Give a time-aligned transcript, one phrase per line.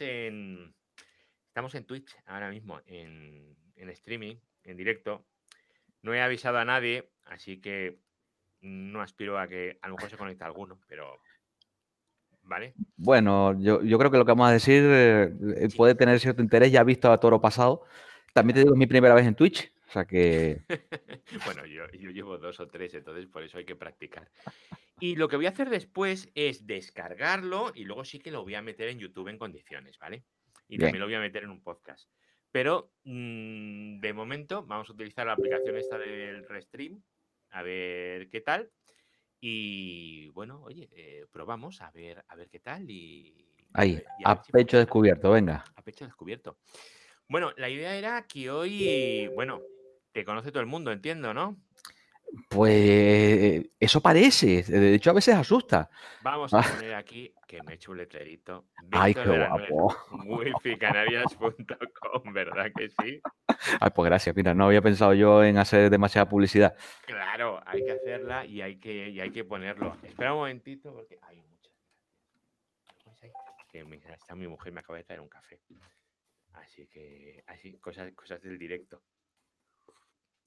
[0.00, 0.74] en,
[1.48, 5.26] estamos en Twitch ahora mismo, en, en streaming, en directo.
[6.02, 7.98] No he avisado a nadie, así que
[8.60, 11.20] no aspiro a que a lo mejor se conecte alguno, pero
[12.42, 12.74] ¿vale?
[12.96, 16.72] Bueno, yo, creo que lo que vamos a decir eh, eh, puede tener cierto interés.
[16.72, 17.84] Ya he visto a Toro pasado.
[18.32, 19.72] También te digo, es mi primera vez en Twitch.
[19.88, 20.62] O sea que.
[21.44, 24.28] bueno, yo, llevo dos o tres, entonces por eso hay que practicar.
[24.98, 28.54] Y lo que voy a hacer después es descargarlo y luego sí que lo voy
[28.54, 30.24] a meter en YouTube en condiciones, ¿vale?
[30.68, 32.08] Y también lo voy a meter en un podcast.
[32.50, 37.02] Pero mm, de momento vamos a utilizar la aplicación esta del Restream,
[37.50, 38.70] a ver qué tal.
[39.38, 42.90] Y bueno, oye, eh, probamos a ver, a ver qué tal.
[42.90, 45.62] Y, Ahí, a, pecho descubierto, venga.
[45.74, 46.56] A pecho descubierto.
[47.28, 49.60] Bueno, la idea era que hoy, bueno,
[50.12, 51.60] te conoce todo el mundo, entiendo, ¿no?
[52.48, 55.90] Pues eso parece, de hecho a veces asusta.
[56.22, 56.64] Vamos a ah.
[56.74, 58.66] poner aquí que me he hecho un letrerito.
[58.92, 59.94] Ay, qué guapo.
[60.24, 63.20] wificanarias.com, ¿verdad que sí?
[63.80, 66.76] Ay, pues gracias, mira, no había pensado yo en hacer demasiada publicidad.
[67.06, 69.96] Claro, hay que hacerla y hay que, y hay que ponerlo.
[70.02, 71.72] Espera un momentito porque hay muchas
[73.68, 75.60] Que está mi mujer me acaba de traer un café.
[76.54, 79.02] Así que, así, cosas, cosas del directo.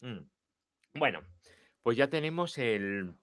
[0.02, 0.19] Mm.
[0.95, 1.21] Bueno,
[1.83, 3.13] pues ya tenemos el,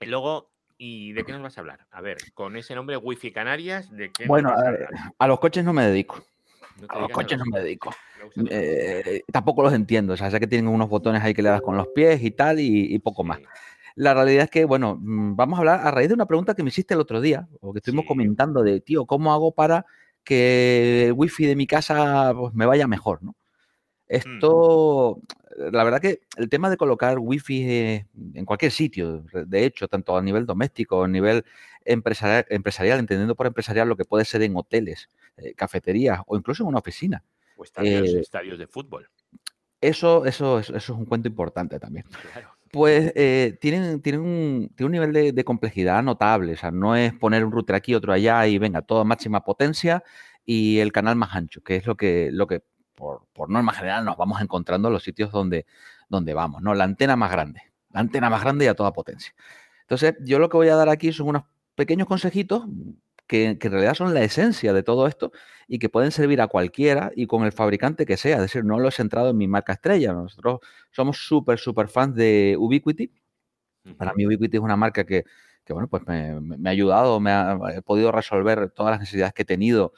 [0.00, 0.50] logo.
[0.82, 1.86] ¿Y de qué nos vas a hablar?
[1.90, 4.54] A ver, con ese nombre Wi-Fi Canarias, ¿de qué Bueno,
[5.18, 6.24] a, los coches no me dedico.
[6.88, 7.94] a los coches no me dedico.
[8.48, 10.14] Eh, tampoco los entiendo.
[10.14, 12.30] O sea, sé que tienen unos botones ahí que le das con los pies y
[12.30, 13.40] tal, y, poco más.
[13.94, 16.62] La realidad es que, bueno, mm, vamos a hablar a raíz de una pregunta que
[16.62, 19.84] me hiciste el otro día, o que estuvimos comentando de, tío, ¿cómo hago para
[20.24, 23.34] que el wifi de mi casa pues, me vaya mejor, ¿no?
[24.10, 24.16] Mm.
[24.16, 25.22] Esto,
[25.56, 30.16] la verdad que el tema de colocar wifi eh, en cualquier sitio, de hecho, tanto
[30.16, 31.44] a nivel doméstico, a nivel
[31.84, 36.64] empresarial, empresarial entendiendo por empresarial lo que puede ser en hoteles, eh, cafeterías o incluso
[36.64, 37.22] en una oficina.
[37.56, 39.08] O estadios, eh, estadios de fútbol.
[39.80, 42.04] Eso, eso, eso, es un cuento importante también.
[42.72, 43.12] Pues
[43.58, 46.52] tienen, tienen, un, tiene un nivel de, de, complejidad notable.
[46.52, 50.04] O sea, no es poner un router aquí, otro allá y venga, todo máxima potencia
[50.44, 52.62] y el canal más ancho, que es lo que, lo que
[53.00, 55.66] por, norma general nos vamos encontrando en los sitios donde,
[56.08, 56.74] donde vamos, ¿no?
[56.74, 59.34] La antena más grande, la antena más grande y a toda potencia.
[59.82, 61.44] Entonces, yo lo que voy a dar aquí son unos
[61.74, 62.64] pequeños consejitos
[63.26, 65.32] que, en realidad son la esencia de todo esto
[65.66, 68.36] y que pueden servir a cualquiera y con el fabricante que sea.
[68.36, 70.12] Es decir, no lo he centrado en mi marca estrella.
[70.12, 70.60] Nosotros
[70.90, 73.12] somos súper, súper fans de Ubiquiti.
[73.96, 75.24] Para mí Ubiquiti es una marca que,
[75.68, 79.44] bueno, pues me, ha ayudado, me ha he podido resolver todas las necesidades que he
[79.44, 79.92] tenido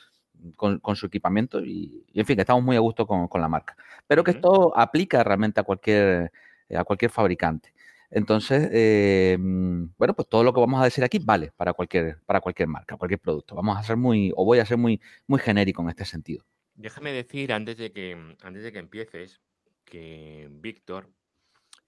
[0.57, 3.77] con, su equipamiento y, en fin, que estamos muy a gusto con, la marca.
[4.07, 6.33] Pero que esto aplica realmente a cualquier,
[6.69, 7.73] eh, a cualquier fabricante.
[8.11, 12.41] Entonces, eh, bueno, pues todo lo que vamos a decir aquí vale para cualquier, para
[12.41, 13.55] cualquier marca, cualquier producto.
[13.55, 16.45] Vamos a ser muy, o voy a ser muy, muy genérico en este sentido.
[16.75, 19.41] Déjame decir, antes de que, antes de que empieces,
[19.85, 21.11] que Víctor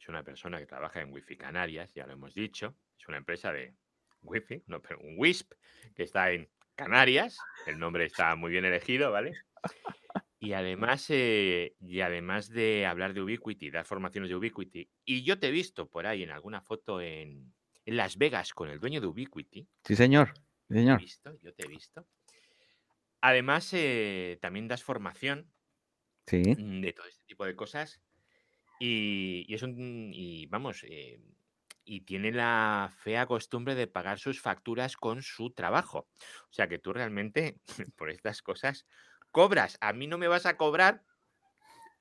[0.01, 3.53] es una persona que trabaja en Wi-Fi Canarias, ya lo hemos dicho, es una empresa
[3.53, 3.75] de
[4.23, 5.53] Wi-Fi, no, pero un WISP,
[5.95, 9.33] que está en Canarias, el nombre está muy bien elegido, ¿vale?
[10.41, 15.39] Y además, eh, y además de hablar de Ubiquiti, dar formaciones de Ubiquiti, y yo
[15.39, 17.55] te he visto por ahí en alguna foto en,
[17.87, 19.67] Las Vegas con el dueño de Ubiquiti.
[19.85, 20.35] Sí, señor.
[20.69, 21.01] señor.
[21.01, 22.07] visto, yo te he visto.
[23.23, 25.51] Además, eh, también das formación
[26.27, 28.03] de todo este tipo de cosas.
[28.79, 30.11] Y, es un.
[30.13, 31.21] Y vamos, eh,
[31.85, 36.09] y tiene la fea costumbre de pagar sus facturas con su trabajo.
[36.51, 37.59] O sea que tú realmente,
[37.97, 38.87] por estas cosas,
[39.31, 39.77] cobras.
[39.81, 41.03] A mí no me vas a cobrar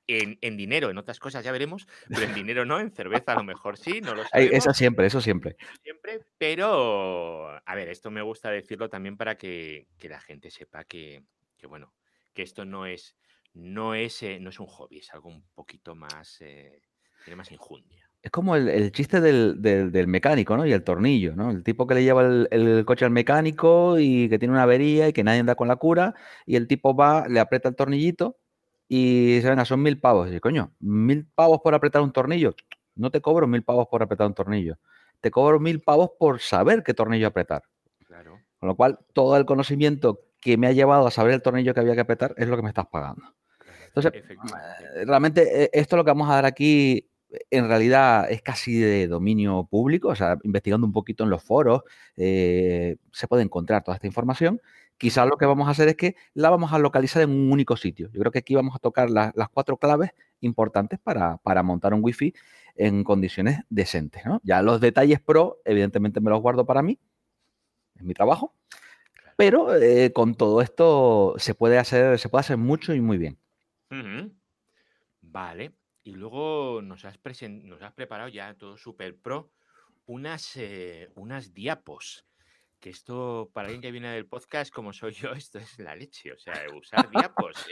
[0.06, 3.44] en, dinero, en otras cosas ya veremos, pero en dinero no, en cerveza a lo
[3.44, 4.54] mejor sí, no lo sabemos.
[4.54, 5.56] Eso siempre, eso siempre.
[5.82, 11.22] Siempre, pero, a ver, esto me gusta decirlo también para que, la gente sepa que,
[11.68, 11.94] bueno,
[12.34, 13.16] que esto no es,
[13.54, 16.82] no es, eh, no es un hobby, es algo un poquito más, eh,
[17.24, 20.64] tiene más injundia es como el, chiste del, mecánico, ¿no?
[20.64, 21.50] Y el tornillo, ¿no?
[21.50, 25.12] El tipo que le lleva el, coche al mecánico y que tiene una avería y
[25.12, 26.14] que nadie anda con la cura,
[26.46, 28.38] y el tipo va, le aprieta el tornillito
[28.88, 30.32] y se venga, son mil pavos.
[30.32, 32.54] Y coño, mil pavos por apretar un tornillo.
[32.94, 34.78] No te cobro mil pavos por apretar un tornillo.
[35.20, 37.64] Te cobro mil pavos por saber qué tornillo apretar.
[38.06, 38.40] Claro.
[38.58, 41.80] Con lo cual, todo el conocimiento que me ha llevado a saber el tornillo que
[41.80, 43.34] había que apretar es lo que me estás pagando.
[43.88, 47.10] Entonces, eh, realmente eh, esto es lo que vamos a dar aquí
[47.50, 51.82] en realidad es casi de dominio público, o sea, investigando un poquito en los foros,
[52.16, 54.60] eh, se puede encontrar toda esta información.
[54.96, 57.76] Quizás lo que vamos a hacer es que la vamos a localizar en un único
[57.76, 58.08] sitio.
[58.12, 60.10] Yo creo que aquí vamos a tocar las cuatro claves
[60.40, 62.32] importantes para, montar un Wi-Fi
[62.76, 64.22] en condiciones decentes.
[64.42, 66.98] Ya los detalles pro, evidentemente me los guardo para mí,
[67.96, 68.54] en mi trabajo.
[69.36, 73.38] Pero eh, con todo esto se puede hacer, se puede hacer mucho y muy bien.
[75.20, 75.72] Vale.
[76.04, 77.18] Y luego nos has,
[77.48, 79.50] nos has preparado ya todo super pro
[80.06, 82.26] unas, eh, unas diapos.
[82.78, 86.30] Que esto, para alguien que viene del podcast como soy yo, esto es la leche.
[86.32, 87.66] O sea, usar diapos.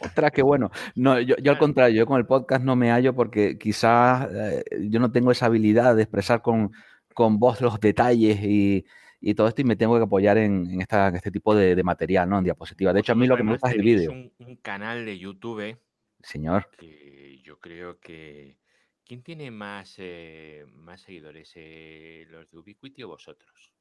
[0.00, 0.72] Ostras, qué bueno.
[0.96, 4.98] No, yo, al contrario, yo con el podcast no me hallo porque quizás eh, yo
[4.98, 6.72] no tengo esa habilidad de expresar con,
[7.14, 8.84] con voz los detalles y,
[9.20, 12.38] y todo esto y me tengo que apoyar en, esta, este tipo de, material, ¿no?
[12.38, 12.92] En diapositivas.
[12.92, 14.10] De hecho, a mí lo que me gusta es el vídeo.
[14.10, 15.78] Un, un canal de YouTube.
[16.24, 16.68] Señor.
[16.78, 18.58] Que yo creo que...
[19.04, 21.52] ¿Quién tiene más, eh, más seguidores?
[21.56, 23.72] Eh, ¿Los de Ubiquiti o vosotros?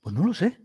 [0.00, 0.60] Pues no lo sé.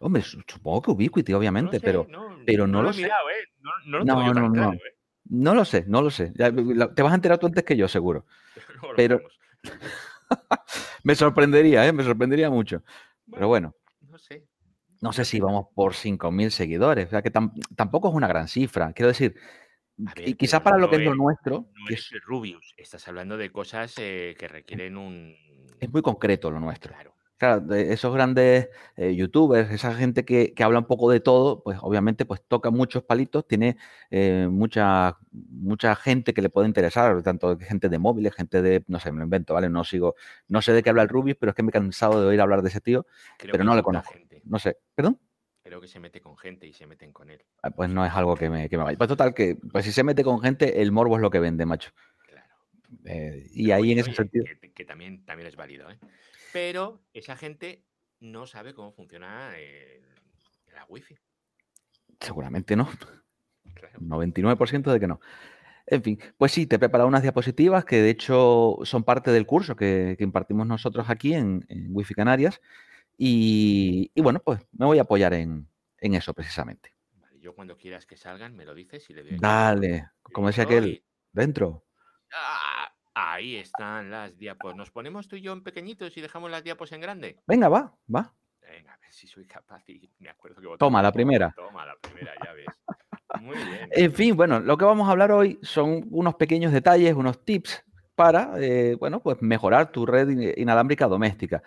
[0.00, 3.02] Hombre, supongo que Ubiquiti, obviamente, pero, no, pero no, lo, sé.
[3.02, 3.48] Mirado, ¿eh?
[3.60, 4.72] No, lo no, no, no.
[4.72, 4.80] ¿eh?
[5.26, 6.32] no lo sé, no lo sé.
[6.94, 8.24] te vas a enterar tú antes que yo, seguro.
[8.96, 9.20] pero
[11.04, 11.92] me sorprendería, ¿eh?
[11.92, 12.82] Me sorprendería mucho.
[13.30, 13.74] Pero bueno.
[14.08, 14.46] No sé.
[15.02, 17.08] No sé si vamos por 5.000 seguidores.
[17.08, 18.92] O sea que tampoco es una gran cifra.
[18.94, 19.34] Quiero decir,
[20.24, 21.66] y quizás para lo que es lo nuestro.
[21.74, 22.74] No es, Rubius.
[22.76, 25.36] Estás hablando de cosas eh, que requieren un.
[25.80, 26.92] Es muy concreto lo nuestro.
[26.92, 27.14] Claro.
[27.36, 32.24] Claro, esos grandes eh, youtubers, esa gente que, habla un poco de todo, pues obviamente
[32.24, 33.76] pues toca muchos palitos, tiene
[34.10, 39.00] eh, mucha, mucha gente que le puede interesar, tanto gente de móviles, gente de, no
[39.00, 39.68] sé, me lo invento, ¿vale?
[39.68, 40.14] No sigo,
[40.46, 42.40] no sé de qué habla el Rubius, pero es que me he cansado de oír
[42.40, 43.04] hablar de ese tío,
[43.38, 44.14] pero no le conozco.
[44.44, 45.18] No sé, ¿perdón?
[45.64, 47.42] Creo que se mete con gente y se meten con él.
[47.62, 48.98] Ah, pues no es algo que me, que me vaya.
[48.98, 51.64] Pues total, que pues si se mete con gente, el morbo es lo que vende,
[51.64, 51.90] macho.
[52.26, 52.54] Claro.
[53.06, 54.44] Eh, y ahí en ese sentido.
[54.74, 55.98] Que, también, también es válido, ¿eh?
[56.52, 57.82] pero esa gente
[58.20, 59.52] no sabe cómo funciona
[60.72, 61.16] la wifi.
[62.20, 62.88] Seguramente no.
[63.98, 65.20] 99% de que no.
[65.86, 69.46] En fin, pues sí, te he preparado unas diapositivas que de hecho son parte del
[69.46, 72.60] curso que, impartimos nosotros aquí en, Wi-Fi Canarias.
[73.16, 75.68] Y, bueno, pues me voy a apoyar en,
[75.98, 76.94] eso precisamente.
[77.40, 79.38] yo cuando quieras que salgan me lo dices y le doy.
[79.38, 81.84] Dale, como decía aquel, dentro.
[82.32, 82.90] ¡Ah!
[83.14, 84.74] Ahí están las diapos.
[84.74, 87.38] ¿Nos ponemos tú y yo en pequeñitos y dejamos las diapos en grande?
[87.46, 88.34] Venga, va, va.
[88.60, 91.54] Venga, a ver si soy capaz y me acuerdo que Toma la primera.
[91.54, 92.66] Toma la primera, ya ves.
[93.40, 93.88] Muy bien.
[93.92, 97.84] En fin, bueno, lo que vamos a hablar hoy son unos pequeños detalles, unos tips
[98.16, 101.62] para, eh, bueno, pues mejorar tu red inalámbrica doméstica.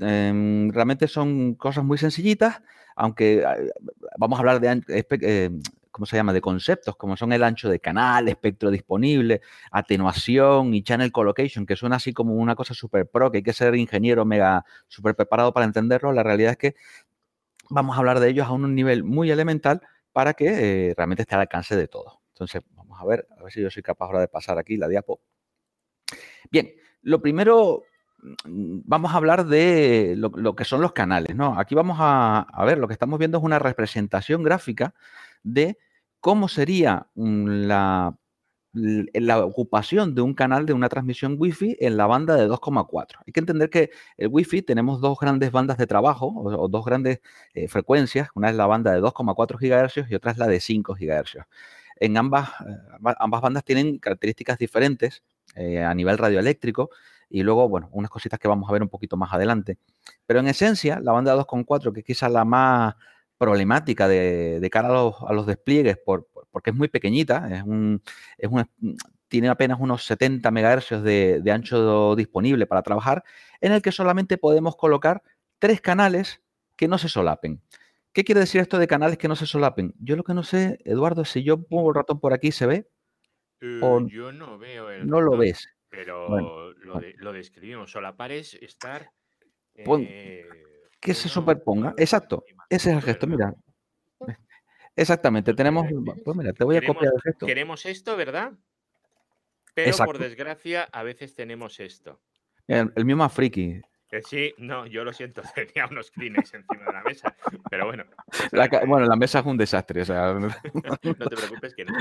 [0.00, 2.62] Em, realmente son cosas muy sencillitas,
[2.94, 3.72] aunque eh,
[4.16, 5.50] vamos a hablar de eh,
[5.90, 9.40] ¿cómo se llama?, de conceptos, como son el ancho de canal, espectro disponible,
[9.72, 13.52] atenuación y channel collocation, que suena así como una cosa súper pro, que hay que
[13.52, 16.12] ser ingeniero mega súper preparado para entenderlo.
[16.12, 16.76] La realidad es que
[17.70, 21.34] vamos a hablar de ellos a un nivel muy elemental para que eh, realmente esté
[21.34, 22.20] al alcance de todo.
[22.32, 24.86] Entonces, vamos a ver, a ver si yo soy capaz ahora de pasar aquí la
[24.86, 25.20] diapo.
[26.50, 26.72] Bien,
[27.02, 27.82] lo primero,
[28.44, 31.58] vamos a hablar de lo, que son los canales, ¿no?
[31.58, 34.94] Aquí vamos a, ver, lo que estamos viendo es una representación gráfica
[35.42, 35.78] de
[36.20, 38.16] cómo sería la,
[38.72, 43.18] la ocupación de un canal de una transmisión Wi-Fi en la banda de 2,4.
[43.26, 47.20] Hay que entender que el Wi-Fi tenemos dos grandes bandas de trabajo o, dos grandes
[47.54, 48.28] eh, frecuencias.
[48.34, 51.46] Una es la banda de 2,4 GHz y otra es la de 5 GHz.
[52.00, 55.22] En ambas, eh, ambas bandas tienen características diferentes
[55.54, 56.90] eh, a nivel radioeléctrico
[57.30, 59.78] y luego, bueno, unas cositas que vamos a ver un poquito más adelante.
[60.26, 62.94] Pero en esencia, la banda de 2,4, que es quizás la más
[63.36, 68.02] problemática de, cara a los, despliegues porque es muy pequeñita, es un,
[68.36, 68.50] es
[69.28, 73.22] tiene apenas unos 70 MHz de, de, ancho disponible para trabajar,
[73.60, 75.22] en el que solamente podemos colocar
[75.58, 76.42] tres canales
[76.76, 77.60] que no se solapen.
[78.12, 79.94] ¿Qué quiere decir esto de canales que no se solapen?
[80.00, 82.88] Yo lo que no sé, Eduardo, si yo pongo el ratón por aquí, ¿se ve?
[83.82, 85.68] o eh, yo no veo el No lo ves.
[85.88, 87.90] Pero lo, describimos.
[87.90, 89.10] Solapar es estar...
[89.74, 90.44] Eh,
[91.00, 91.94] que se superponga.
[91.96, 92.44] Exacto.
[92.68, 93.54] Ese es el gesto, mira.
[94.96, 95.86] Exactamente, tenemos.
[96.24, 97.46] Pues mira, te voy a copiar el gesto.
[97.46, 98.52] Queremos esto, ¿verdad?
[99.74, 102.20] Pero por desgracia, a veces tenemos esto.
[102.66, 103.80] El, el mío más friki.
[104.24, 107.36] Sí, no, yo lo siento, tenía unos Kleenex encima de la mesa,
[107.70, 108.04] pero bueno.
[108.86, 110.04] bueno, la mesa es un desastre.
[110.08, 110.48] no
[110.96, 111.94] te preocupes que no.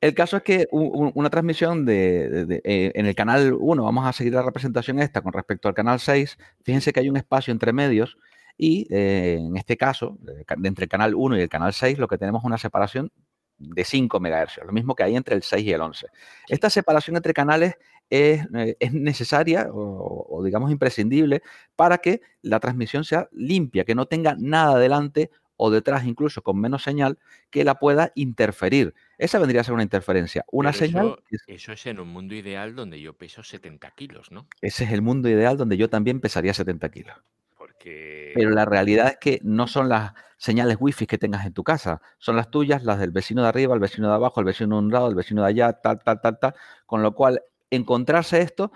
[0.00, 4.32] El caso es que una transmisión de, eh, en el canal 1, vamos a seguir
[4.32, 8.16] la representación esta con respecto al canal 6, fíjense que hay un espacio entre medios
[8.56, 10.16] y eh, en este caso,
[10.62, 13.10] entre el canal 1 y el canal 6, lo que tenemos es una separación
[13.58, 16.06] de 5 MHz, lo mismo que hay entre el 6 y el 11.
[16.48, 17.76] Esta separación entre canales
[18.10, 21.42] es, eh, necesaria o, digamos imprescindible
[21.76, 26.60] para que la transmisión sea limpia, que no tenga nada delante o detrás incluso con
[26.60, 27.18] menos señal
[27.50, 28.94] que la pueda interferir.
[29.18, 30.44] Esa vendría a ser una interferencia.
[30.50, 31.16] Una señal...
[31.46, 34.48] Eso, es en un mundo ideal donde yo peso 70 kilos, ¿no?
[34.60, 37.16] Ese es el mundo ideal donde yo también pesaría 70 kilos
[38.34, 42.02] Pero la realidad es que no son las señales wifi que tengas en tu casa,
[42.18, 44.82] son las tuyas, las del vecino de arriba, el vecino de abajo, el vecino de
[44.86, 46.54] un lado, el vecino de allá, tal, tal, tal, tal.
[46.84, 48.72] Con lo cual, encontrarse esto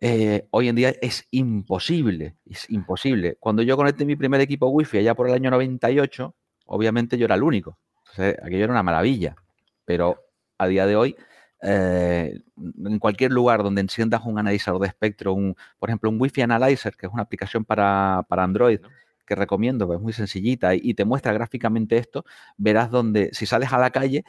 [0.00, 3.36] eh, hoy en día es imposible, es imposible.
[3.38, 6.34] Cuando yo conecté mi primer equipo wifi allá por el año 98,
[6.66, 7.78] obviamente yo era el único.
[8.16, 9.36] aquello era una maravilla.
[9.84, 10.16] Pero
[10.58, 11.16] a día de hoy
[11.62, 16.42] eh, en cualquier lugar donde enciendas un analizador de espectro, un, por ejemplo, un Wi-Fi
[16.42, 18.80] Analyzer, que es una aplicación para, Android
[19.26, 22.24] que recomiendo, es muy sencillita y, te muestra gráficamente esto,
[22.56, 24.24] verás donde si sales a la calle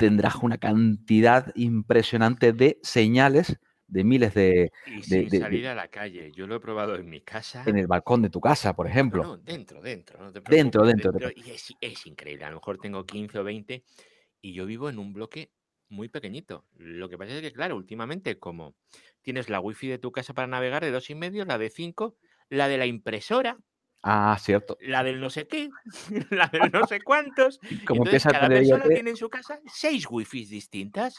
[0.00, 4.72] tendrás una cantidad impresionante de señales de miles de...
[4.86, 7.64] Y sin salir a la calle, yo lo he probado en mi casa.
[7.66, 9.22] En el balcón de tu casa, por ejemplo.
[9.22, 10.32] No, dentro, dentro.
[10.48, 13.84] dentro, dentro, Y es, es, increíble, a lo mejor tengo 15 o 20
[14.40, 15.52] y yo vivo en un bloque
[15.90, 16.64] muy pequeñito.
[16.76, 18.74] Lo que pasa es que, claro, últimamente, como
[19.20, 22.16] tienes la wifi de tu casa para navegar de dos y medio, la de cinco,
[22.48, 23.58] la de la impresora.
[24.02, 24.78] Ah, cierto.
[24.80, 25.68] La del no sé qué,
[26.30, 27.60] la del no sé cuántos.
[27.86, 31.16] Como Entonces, cada persona tiene en su casa seis wifis distintas.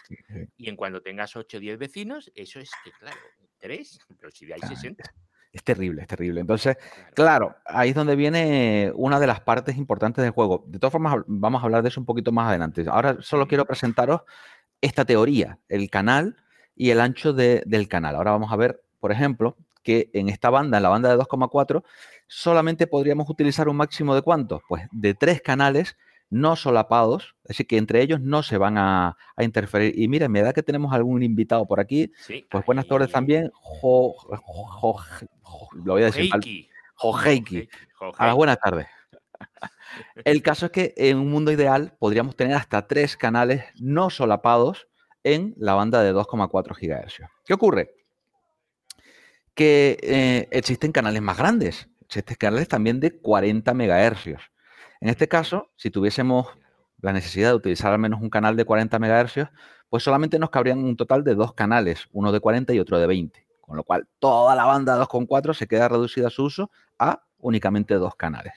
[0.57, 3.19] Y en cuando tengas ocho o diez vecinos, eso es que, claro,
[3.59, 5.03] tres, pero si hay 60.
[5.53, 6.39] Es terrible, es terrible.
[6.39, 6.77] Entonces,
[7.13, 10.63] claro, ahí es donde viene una de las partes importantes del juego.
[10.67, 12.85] De todas formas, vamos a hablar de eso un poquito más adelante.
[12.87, 14.21] Ahora solo quiero presentaros
[14.79, 16.37] esta teoría, el canal
[16.73, 18.15] y el ancho del canal.
[18.15, 21.83] Ahora vamos a ver, por ejemplo, que en esta banda, en la banda de 2,4,
[22.27, 24.61] solamente podríamos utilizar un máximo de cuántos?
[24.67, 25.97] Pues de tres canales
[26.29, 29.93] no solapados, es decir, que entre ellos no se van a, interferir.
[29.99, 32.11] Y mira, me da que tenemos algún invitado por aquí.
[32.49, 33.51] pues buenas tardes también.
[33.83, 34.15] lo
[35.85, 36.41] voy a decir mal.
[36.95, 37.67] Jojeiki.
[38.33, 38.87] buenas tardes.
[40.23, 44.87] El caso es que en un mundo ideal podríamos tener hasta tres canales no solapados
[45.23, 47.27] en la banda de 2,4 GHz.
[47.45, 47.93] ¿Qué ocurre?
[49.53, 54.27] Que eh, existen canales más grandes, existen canales también de 40 MHz.
[55.01, 56.47] En este caso, si tuviésemos
[57.01, 59.49] la necesidad de utilizar al menos un canal de 40 MHz,
[59.89, 63.07] pues solamente nos cabrían un total de dos canales, uno de 40 y otro de
[63.07, 63.45] 20.
[63.59, 67.23] Con lo cual, toda la banda de 2,4 se queda reducida a su uso a
[67.39, 68.53] únicamente dos canales.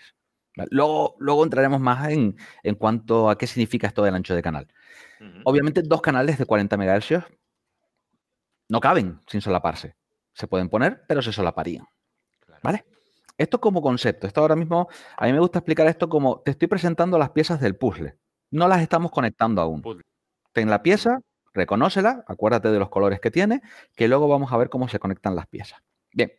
[0.70, 2.36] Luego, luego entraremos más en,
[2.78, 4.68] cuanto a qué significa esto del ancho de canal.
[5.44, 7.24] Obviamente, dos canales de 40 MHz
[8.68, 9.96] no caben sin solaparse.
[10.34, 11.86] Se pueden poner, pero se solaparían.
[12.62, 12.84] ¿Vale?
[13.38, 14.26] Esto como concepto.
[14.26, 17.60] Esto ahora mismo, a mí me gusta explicar esto como te estoy presentando las piezas
[17.60, 18.16] del puzzle.
[18.50, 19.82] No las estamos conectando aún.
[20.52, 21.20] Ten la pieza,
[21.52, 23.62] reconócela, acuérdate de los colores que tiene,
[23.96, 25.80] que luego vamos a ver cómo se conectan las piezas.
[26.12, 26.32] Bien.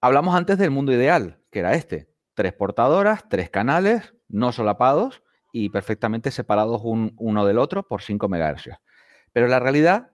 [0.00, 5.22] Hablamos antes del mundo ideal, que era este tres portadoras, tres canales, no solapados
[5.52, 8.70] y perfectamente separados uno del otro por 5 MHz.
[9.32, 10.11] Pero la realidad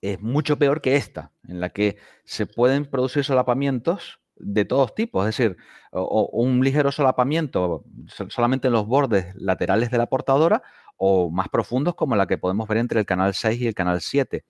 [0.00, 5.28] es mucho peor que esta, en la que se pueden producir solapamientos de todos tipos,
[5.28, 5.56] es decir,
[5.92, 7.84] un ligero solapamiento
[8.28, 10.62] solamente en los bordes laterales de la portadora
[10.96, 14.00] o más profundos como la que podemos ver entre el canal 6 y el canal
[14.00, 14.44] 7.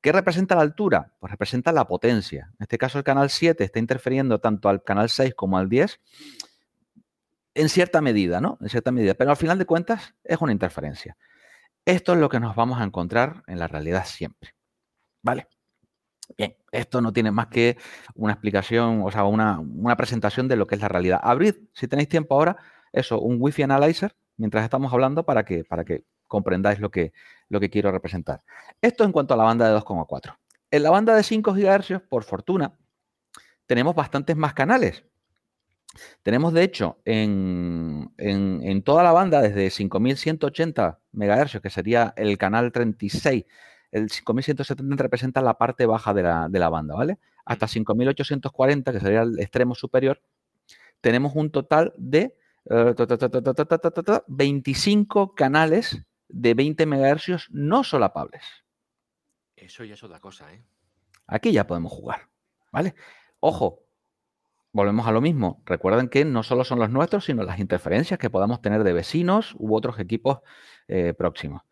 [0.00, 1.12] ¿Qué representa la altura?
[1.18, 2.50] Pues representa la potencia.
[2.58, 6.00] En este caso el canal 7 está interfiriendo tanto al canal 6 como al 10
[7.54, 8.56] en cierta medida, ¿no?
[8.60, 11.18] En cierta medida, pero al final de cuentas es una interferencia.
[11.84, 14.54] Esto es lo que nos vamos a encontrar en la realidad siempre.
[15.22, 15.48] ¿Vale?
[16.36, 17.76] Bien, esto no tiene más que
[18.14, 21.20] una explicación, o sea, una, presentación de lo que es la realidad.
[21.22, 22.56] Abrid, si tenéis tiempo ahora,
[22.92, 27.12] eso, un Wi-Fi Analyzer, mientras estamos hablando, para que, para que comprendáis lo que,
[27.48, 28.42] lo que quiero representar.
[28.80, 30.36] Esto en cuanto a la banda de 2,4.
[30.70, 32.74] En la banda de 5 GHz, por fortuna,
[33.66, 35.04] tenemos bastantes más canales.
[36.22, 38.12] Tenemos, de hecho, en,
[38.84, 43.44] toda la banda, desde 5180 MHz, que sería el canal 36,
[43.92, 47.18] el 5170 representa la parte baja de la, de la banda, ¿vale?
[47.44, 50.20] Hasta 5840, que sería el extremo superior,
[51.00, 52.36] tenemos un total de
[54.28, 58.42] 25 canales de 20 MHz no solapables.
[59.56, 60.62] Eso ya es otra cosa, ¿eh?
[61.26, 62.28] Aquí ya podemos jugar,
[62.72, 62.94] ¿vale?
[63.40, 63.84] Ojo,
[64.72, 65.62] volvemos a lo mismo.
[65.64, 69.54] Recuerden que no solo son los nuestros, sino las interferencias que podamos tener de vecinos
[69.58, 70.40] u otros equipos
[70.88, 71.62] eh, próximos.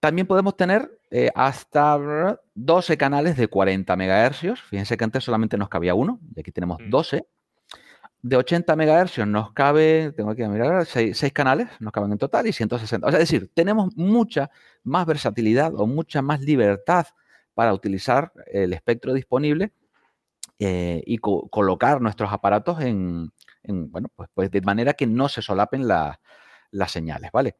[0.00, 4.60] También podemos tener eh, hasta 12 canales de 40 MHz.
[4.68, 7.26] Fíjense que antes solamente nos cabía uno, y aquí tenemos 12
[8.22, 12.52] de 80 MHz nos cabe, tengo a mirar, 6, canales, nos caben en total y
[12.52, 13.06] 160.
[13.06, 14.50] O sea, es decir, tenemos mucha
[14.82, 17.06] más versatilidad o mucha más libertad
[17.54, 19.72] para utilizar el espectro disponible
[20.58, 23.32] eh, y colocar nuestros aparatos en,
[23.64, 27.56] bueno, pues, pues, de manera que no se solapen las señales, ¿vale?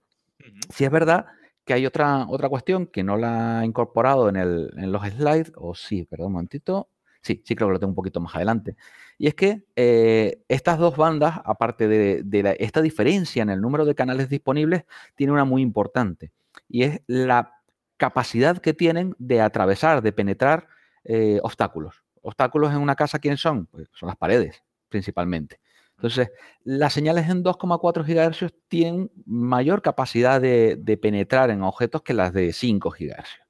[0.71, 1.27] Si es verdad
[1.69, 5.53] que hay otra, otra cuestión que no la he incorporado en, el, en los slides,
[5.55, 6.89] o sí, perdón un momentito,
[7.21, 8.75] sí, sí creo que lo tengo un poquito más adelante,
[9.19, 13.95] Y es que eh, estas dos bandas, aparte de, esta diferencia en el número de
[13.95, 14.85] canales disponibles,
[15.15, 16.33] tiene una muy importante.
[16.69, 17.53] Y es la
[17.99, 20.69] capacidad que tienen de atravesar, de penetrar
[21.05, 22.03] eh, obstáculos.
[22.23, 23.67] Obstáculos en una casa, ¿quiénes son?
[23.67, 25.61] Pues son las paredes, principalmente.
[25.99, 26.31] Entonces,
[26.63, 32.53] las señales en 2,4 GHz tienen mayor capacidad de, penetrar en objetos que las de
[32.53, 33.41] 5 GHz.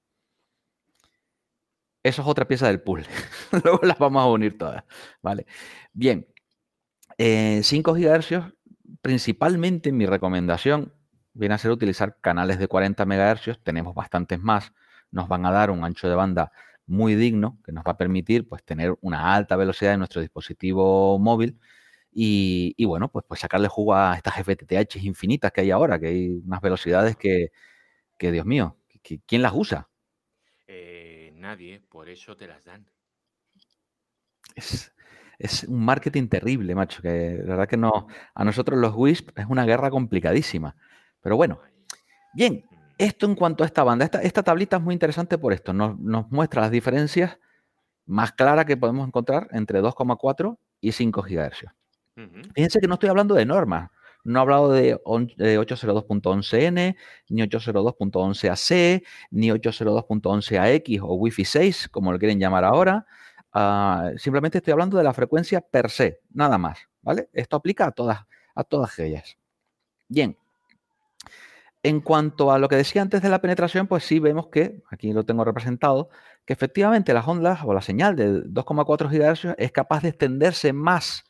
[2.02, 3.07] Eso es otra pieza del puzzle.
[3.64, 4.83] Luego las vamos a unir todas.
[5.21, 5.47] ¿vale?
[5.93, 6.26] Bien,
[7.19, 8.55] 5 eh, GHz,
[9.02, 10.95] principalmente mi recomendación
[11.35, 13.59] viene a ser utilizar canales de 40 MHz.
[13.62, 14.73] Tenemos bastantes más.
[15.11, 16.50] Nos van a dar un ancho de banda
[16.87, 21.19] muy digno que nos va a permitir pues, tener una alta velocidad en nuestro dispositivo
[21.19, 21.61] móvil.
[22.11, 26.29] Y, bueno, pues, pues sacarle jugo a estas FTTH infinitas que hay ahora, que hay
[26.45, 27.53] unas velocidades que,
[28.17, 28.77] que Dios mío,
[29.27, 29.88] ¿quién las usa?
[31.38, 32.87] nadie, por eso te las dan.
[34.55, 39.47] Es, un marketing terrible, macho, que la verdad que no, a nosotros los WISP es
[39.49, 40.75] una guerra complicadísima.
[41.23, 41.61] Pero bueno,
[42.35, 42.77] bien, mm.
[42.99, 45.97] esto en cuanto a esta banda, esta, tablita es muy interesante por esto, nos,
[46.31, 47.38] muestra las diferencias
[48.05, 51.77] más claras que podemos encontrar entre 2,4 y 5 GHz.
[52.55, 53.91] Fíjense que no estoy hablando de normas,
[54.25, 56.97] no ha hablado de 802.11n,
[57.29, 63.07] ni 802.11ac, ni 802.11ax o Wi-Fi 6, como lo quieren llamar ahora.
[63.53, 66.79] Ah, simplemente estoy hablando de la frecuencia per se, nada más.
[67.03, 67.29] ¿vale?
[67.33, 68.21] Esto aplica a todas,
[68.55, 69.39] a todas ellas.
[70.09, 70.37] Bien.
[71.83, 75.13] En cuanto a lo que decía antes de la penetración, pues sí vemos que, aquí
[75.13, 76.11] lo tengo representado,
[76.45, 81.25] que efectivamente las ondas o la señal de 2,4 GHz es capaz de extenderse más,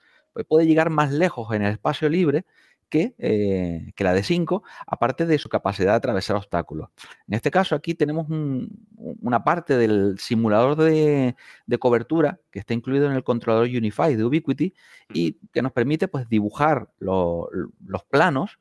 [0.44, 2.44] puede llegar más lejos en el espacio libre
[2.90, 6.88] eh, que, la de 5, aparte de su capacidad de atravesar obstáculos.
[7.26, 11.34] En este caso, aquí tenemos una parte del simulador de,
[11.78, 14.74] cobertura que está incluido en el controlador Unify de Ubiquiti
[15.12, 18.58] y que nos permite pues, dibujar los planos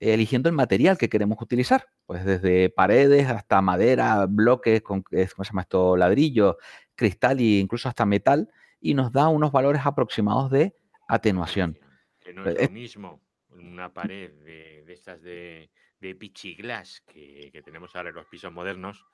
[0.00, 5.50] eligiendo el material que queremos utilizar, pues desde paredes hasta madera, bloques, con, ¿cómo se
[5.50, 5.96] llama esto?
[5.96, 6.58] ladrillo,
[6.96, 10.74] cristal e incluso hasta metal, y nos da unos valores aproximados de
[11.14, 11.78] atenuación.
[12.18, 13.20] Que no es lo mismo
[13.50, 15.70] una pared de, estas de,
[16.00, 19.04] de pichiglas que, que, tenemos ahora en los pisos modernos,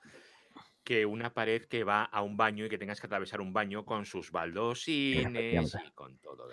[0.83, 3.85] que una pared que va a un baño y que tengas que atravesar un baño
[3.85, 6.47] con sus baldosines y con todo,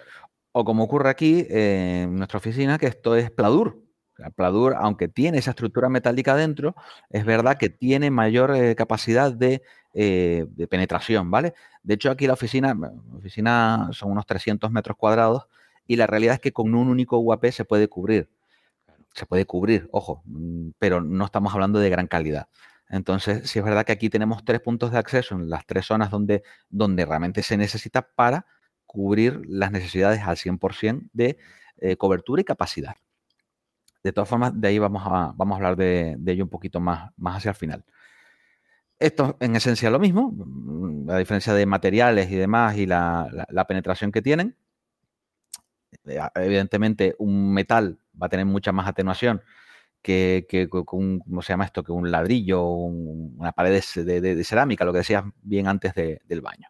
[0.53, 3.86] O como ocurre aquí en nuestra oficina, que esto es Pladur.
[4.35, 6.75] Pladur, aunque tiene esa estructura metálica dentro,
[7.11, 11.55] es verdad que tiene mayor eh, capacidad de, eh, de, penetración, ¿vale?
[11.83, 15.47] De hecho, aquí la oficina, la oficina son unos 300 metros cuadrados
[15.87, 18.29] y la realidad es que con un único UAP se puede cubrir.
[19.15, 22.49] Se puede cubrir, ojo, mm, pero no estamos hablando de gran calidad.
[22.89, 26.11] Entonces, sí es verdad que aquí tenemos tres puntos de acceso en las tres zonas
[26.11, 28.47] donde, donde realmente se necesita para
[28.87, 31.39] cubrir las necesidades al 100% de
[31.79, 32.97] eh, cobertura y capacidad.
[34.07, 37.11] De todas formas, de ahí vamos a, vamos a hablar de, ello un poquito más,
[37.17, 37.85] más hacia el final.
[38.99, 44.13] Esto en esencia lo mismo, mm, la diferencia de materiales y demás y la penetración
[44.13, 44.57] que tienen.
[46.05, 49.43] Eh, evidentemente un metal va a tener mucha más atenuación
[50.03, 51.83] que, con un, ¿cómo se llama esto?
[51.83, 56.69] Que un ladrillo, una pared de, cerámica, lo que decías bien antes del baño.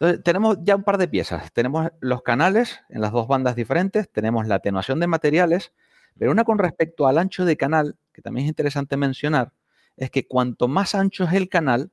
[0.00, 1.52] Entonces, tenemos ya un par de piezas.
[1.52, 5.72] Tenemos los canales en las dos bandas diferentes, tenemos la atenuación de materiales,
[6.18, 9.52] pero una con respecto al ancho de canal, que también es interesante mencionar,
[9.96, 11.90] es que cuanto más ancho es el canal,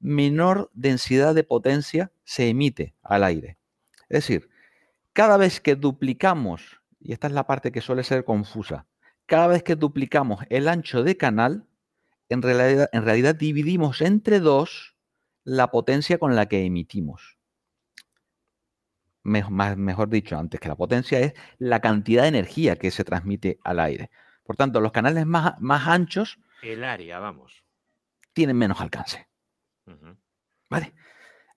[0.00, 3.56] menor densidad de potencia se emite al aire.
[4.08, 4.48] Es decir,
[5.12, 8.86] cada vez que duplicamos, y esta es la parte que suele ser confusa,
[9.26, 11.66] cada vez que duplicamos el ancho de canal,
[12.28, 14.96] en realidad, en realidad dividimos entre dos
[15.44, 17.33] la potencia con la que emitimos.
[19.24, 23.80] Mejor dicho, antes que la potencia es la cantidad de energía que se transmite al
[23.80, 24.10] aire.
[24.44, 26.38] Por tanto, los canales más, más anchos...
[26.62, 27.64] El área, vamos.
[28.32, 29.26] Tienen menos alcance.
[30.70, 30.94] ¿Vale?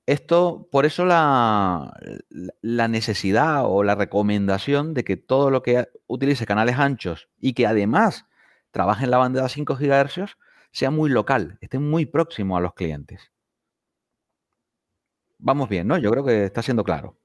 [0.07, 1.93] Esto, por eso la,
[2.61, 8.25] necesidad o la recomendación de que todo lo que utilice canales anchos y que además
[8.71, 10.37] trabaje en la banda de 5 GHz
[10.71, 13.33] sea muy local, esté muy próximo a los clientes.
[15.39, 15.97] Vamos bien, ¿no?
[15.97, 17.17] Yo creo que está siendo claro.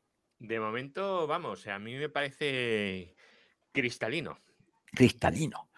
[0.43, 3.15] De momento, vamos, a mí me parece
[3.71, 4.41] cristalino.
[4.87, 5.69] Cristalino.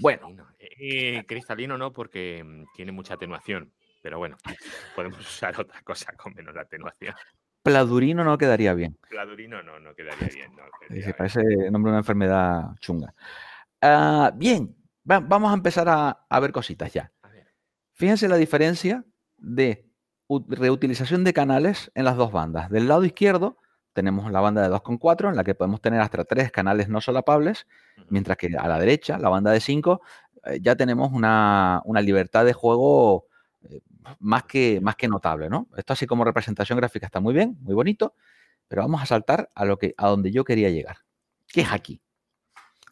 [0.00, 0.34] Bueno.
[0.58, 3.72] Eh, cristalino no, porque mm, tiene mucha atenuación.
[4.02, 4.36] Pero bueno,
[4.96, 7.14] podemos usar otra cosa con menos atenuación.
[7.62, 8.98] Pladurino no quedaría bien.
[9.08, 10.50] Pladurino no, no quedaría bien.
[10.56, 10.64] No
[11.00, 13.14] Se parece el nombre de una enfermedad chunga.
[13.80, 17.12] Ah, bien, vamos a empezar a, ver cositas ya.
[17.92, 19.04] Fíjense la diferencia
[19.36, 19.88] de
[20.28, 22.68] reutilización de canales en las dos bandas.
[22.68, 23.58] Del lado izquierdo
[23.92, 27.66] tenemos la banda de 2,4 en la que podemos tener hasta tres canales no solapables,
[28.08, 30.00] mientras que a la derecha, la banda de 5,
[30.44, 33.26] eh, ya tenemos una, libertad de juego
[33.68, 33.80] eh,
[34.20, 35.68] más, que, más que notable, ¿no?
[35.76, 38.14] Esto así como representación gráfica está muy bien, muy bonito,
[38.68, 40.98] pero vamos a saltar a, lo que, a donde yo quería llegar,
[41.48, 42.00] que es aquí.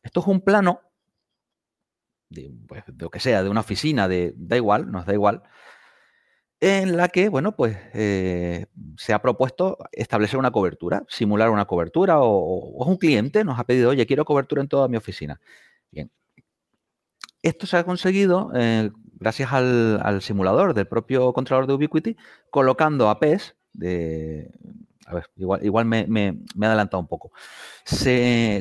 [0.02, 0.80] Esto es un plano
[2.30, 5.42] de, pues, de lo que sea, de una oficina, de, da igual, nos da igual,
[6.66, 12.20] en la que, bueno, pues eh, se ha propuesto establecer una cobertura, simular una cobertura,
[12.20, 15.40] o, un cliente nos ha pedido, oye, quiero cobertura en toda mi oficina.
[15.90, 16.10] Bien.
[17.42, 22.16] Esto se ha conseguido eh, gracias al, simulador del propio controlador de Ubiquiti,
[22.50, 24.50] colocando APs de...
[25.08, 27.30] A ver, igual, me, he adelantado un poco.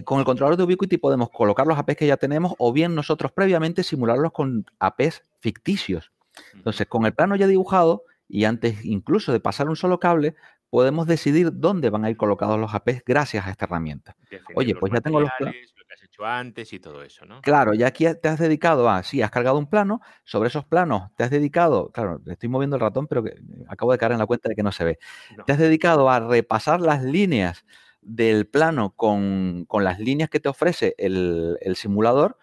[0.04, 3.32] con el controlador de Ubiquiti podemos colocar los APs que ya tenemos o bien nosotros
[3.32, 6.12] previamente simularlos con APs ficticios
[6.54, 10.36] entonces, con el plano ya dibujado y antes incluso de pasar un solo cable,
[10.70, 14.16] podemos decidir dónde van a ir colocados los APs gracias a esta herramienta.
[14.56, 15.56] Oye, pues ya tengo los planos.
[15.78, 17.42] Lo que has hecho antes y todo eso, ¿no?
[17.42, 21.12] Claro, ya aquí te has dedicado a, sí, has cargado un plano, sobre esos planos
[21.16, 23.36] te has dedicado, claro, estoy moviendo el ratón, pero que
[23.68, 25.00] acabo de caer en la cuenta de que no se ve.
[25.46, 27.66] Te has dedicado a repasar las líneas
[28.02, 32.38] del plano con, las líneas que te ofrece el, simulador,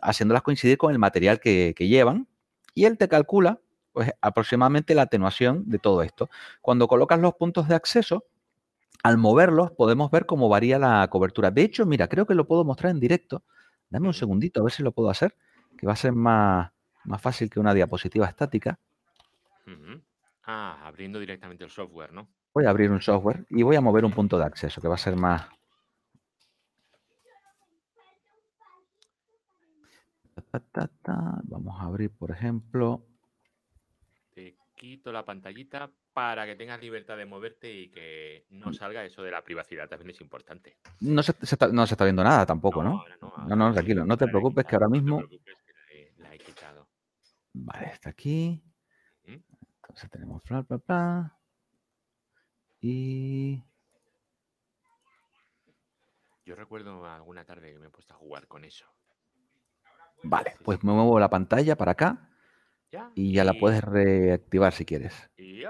[0.00, 2.26] haciéndolas coincidir con el material que llevan
[2.74, 3.60] y él te calcula
[3.92, 6.28] pues, aproximadamente la atenuación de todo esto.
[6.60, 8.24] Cuando colocas los puntos de acceso,
[9.02, 11.50] al moverlos podemos ver cómo varía la cobertura.
[11.50, 13.44] De hecho, mira, creo que lo puedo mostrar en directo.
[13.90, 15.36] Dame un segundito a ver si lo puedo hacer,
[15.78, 16.72] que va a ser más,
[17.04, 18.78] más fácil que una diapositiva estática.
[20.46, 22.28] Ah, abriendo directamente el software, ¿no?
[22.52, 24.94] Voy a abrir un software y voy a mover un punto de acceso, que va
[24.94, 25.46] a ser más,
[31.44, 33.06] Vamos a abrir, por ejemplo.
[34.34, 38.74] Te quito la pantallita para que tengas libertad de moverte y que no mm.
[38.74, 39.88] salga eso de la privacidad.
[39.88, 40.78] También es importante.
[41.00, 43.04] No se, está, no se está viendo nada tampoco, ¿no?
[43.48, 44.04] No, no, tranquilo.
[44.04, 45.22] No te preocupes que ahora mismo.
[46.18, 46.88] la, he, quitado.
[47.52, 48.62] Vale, está aquí.
[49.24, 51.38] Entonces tenemos bla, bla, bla.
[52.80, 53.62] Y.
[56.44, 58.86] Yo recuerdo alguna tarde que me he puesto a jugar con eso.
[60.24, 62.30] Vale, pues me muevo la pantalla para acá
[63.14, 65.30] y ya la puedes reactivar si quieres.
[65.36, 65.62] Y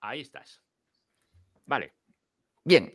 [0.00, 0.60] ahí estás.
[1.66, 1.92] Vale.
[2.64, 2.92] Bien.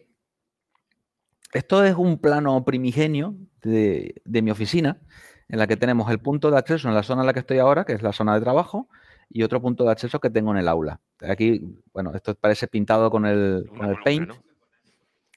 [1.54, 5.00] Esto es un plano primigenio de, mi oficina,
[5.48, 7.60] en la que tenemos el punto de acceso en la zona en la que estoy
[7.60, 8.89] ahora, que es la zona de trabajo,
[9.30, 11.00] y otro punto de acceso que tengo en el aula.
[11.22, 13.70] Aquí, bueno, esto parece pintado con el,
[14.04, 14.32] paint.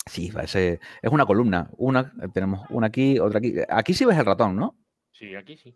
[0.06, 1.70] Sí, parece, es una columna.
[1.76, 3.54] Una, tenemos una aquí, otra aquí.
[3.68, 4.76] Aquí sí ves el ratón, ¿no?
[5.20, 5.74] Sí, aquí sí.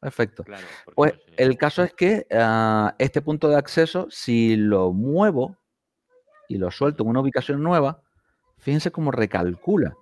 [0.00, 0.42] Perfecto.
[0.94, 5.58] pues el caso es que ah, este punto de acceso, si lo muevo
[6.48, 8.02] y lo suelto en una ubicación nueva,
[8.56, 9.96] fíjense cómo recalcula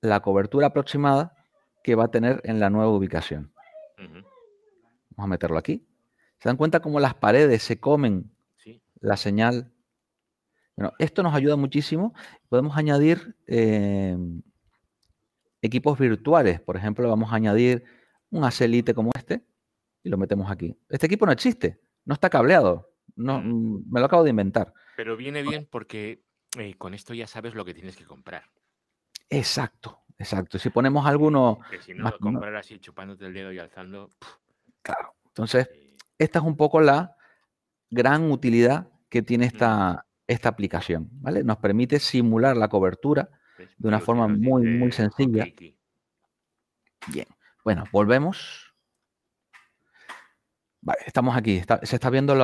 [0.00, 1.36] la cobertura aproximada
[1.84, 3.52] que va a tener en la nueva ubicación.
[3.96, 4.24] Vamos
[5.16, 5.86] a meterlo aquí.
[6.38, 8.32] ¿Se dan cuenta cómo las paredes se comen
[9.00, 9.72] la señal?
[10.76, 12.12] Bueno, esto nos ayuda muchísimo.
[12.48, 14.16] Podemos añadir eh,
[15.62, 16.60] equipos virtuales.
[16.60, 17.84] Por ejemplo, vamos a añadir
[18.30, 19.44] un Acelite como este
[20.02, 20.76] y lo metemos aquí.
[20.88, 24.72] Este equipo no existe, no está cableado, no, mm, me lo acabo de inventar.
[24.96, 26.24] Pero viene bien porque
[26.56, 28.44] eh, con esto ya sabes lo que tienes que comprar.
[29.30, 30.58] Exacto, exacto.
[30.58, 31.60] Si ponemos alguno...
[31.70, 34.10] Que si no lo comprar así chupándote el dedo y alzando...
[34.82, 35.14] Claro.
[35.26, 35.68] Entonces,
[36.16, 37.16] esta es un poco la
[37.90, 41.44] gran utilidad que tiene esta, esta aplicación, ¿vale?
[41.44, 43.30] Nos permite simular la cobertura
[43.76, 45.46] de una forma muy, muy sencilla.
[47.08, 47.26] Bien,
[47.64, 48.72] bueno, volvemos.
[50.80, 51.60] Vale, estamos aquí.
[51.82, 52.34] se está viendo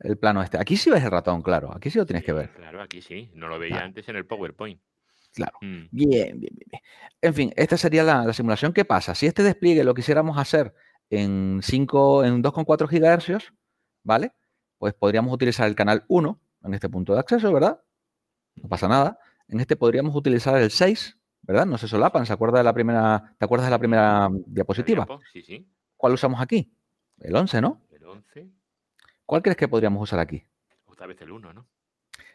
[0.00, 0.58] el plano este.
[0.58, 1.74] Aquí sí ves el ratón, claro.
[1.74, 2.50] Aquí sí lo tienes que ver.
[2.54, 3.30] Claro, aquí sí.
[3.34, 4.80] No lo veía antes en el PowerPoint.
[5.34, 5.58] Claro.
[5.60, 5.88] Mm.
[5.90, 6.82] Bien, bien, bien,
[7.20, 8.72] En fin, esta sería la, simulación.
[8.72, 9.14] ¿Qué pasa?
[9.14, 10.74] Si este despliegue lo quisiéramos hacer
[11.10, 13.52] en 5, en 2,4 GHz,
[14.02, 14.32] ¿vale?
[14.78, 17.80] Pues podríamos utilizar el canal 1 en este punto de acceso, ¿verdad?
[18.56, 19.18] No pasa nada.
[19.48, 21.66] En este podríamos utilizar el 6, ¿verdad?
[21.66, 22.26] No se solapan.
[22.26, 25.06] ¿Se acuerda de la primera, ¿Te acuerdas de la primera diapositiva?
[25.32, 25.66] Sí, sí.
[25.96, 26.72] ¿Cuál usamos aquí?
[27.18, 27.86] El 11, ¿no?
[27.90, 28.48] El 11.
[29.24, 30.44] ¿Cuál crees que podríamos usar aquí?
[30.84, 31.66] Otra vez el 1, ¿no?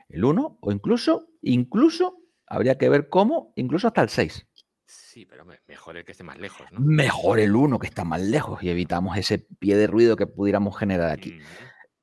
[0.10, 4.47] El 1 o incluso, incluso, habría que ver cómo, incluso hasta el 6.
[4.86, 6.80] Sí, pero mejor el que esté más lejos, ¿no?
[6.80, 10.78] Mejor el 1 que está más lejos y evitamos ese pie de ruido que pudiéramos
[10.78, 11.39] generar aquí.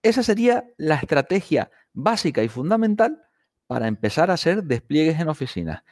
[0.03, 3.23] Esa sería la estrategia básica y fundamental
[3.70, 5.85] para empezar a hacer despliegues en oficinas.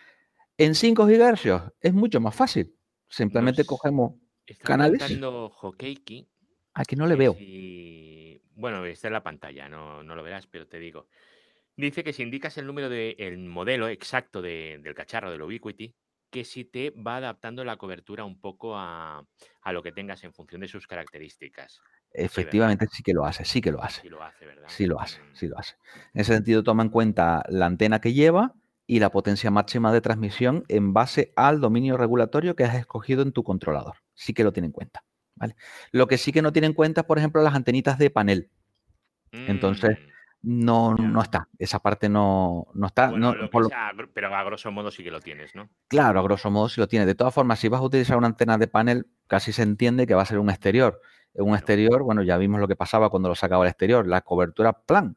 [0.57, 2.75] En 5 GHz es mucho más fácil.
[3.09, 4.15] Simplemente cogemos
[4.65, 5.01] canales.
[6.75, 7.37] Aquí no le veo.
[8.57, 11.07] Bueno, está en la pantalla, no, no, lo verás, pero te digo
[11.77, 15.95] Dice que si indicas el número del modelo exacto del cacharro del Ubiquiti,
[16.31, 19.25] que si te va adaptando la cobertura un poco a,
[19.67, 21.81] lo que tengas en función de sus características.
[22.13, 24.03] Efectivamente, sí, que lo hace, sí que lo hace.
[24.03, 24.69] Sí lo hace, ¿verdad?
[24.69, 25.35] Sí lo hace, mm.
[25.35, 25.77] sí lo hace.
[26.15, 28.55] En ese sentido, toma en cuenta la antena que lleva
[28.87, 33.33] y la potencia máxima de transmisión en base al dominio regulatorio que has escogido en
[33.33, 33.97] tu controlador.
[34.15, 35.05] Sí que lo tiene en cuenta.
[35.35, 35.55] ¿vale?
[35.93, 38.51] Lo que sí que no tiene en cuenta es, por ejemplo, las antenitas de panel.
[39.31, 41.49] Entonces, mm no, no está.
[41.59, 43.13] Esa parte no, no está.
[44.15, 45.69] pero a grosso modo sí que lo tienes, ¿no?
[45.89, 47.07] Claro, a grosso modo sí lo tienes.
[47.07, 50.15] De todas formas, si vas a utilizar una antena de panel, casi se entiende que
[50.15, 51.01] va a ser un exterior.
[51.35, 54.07] Un exterior, bueno, ya vimos lo que pasaba cuando lo sacaba al exterior.
[54.07, 55.17] La cobertura plan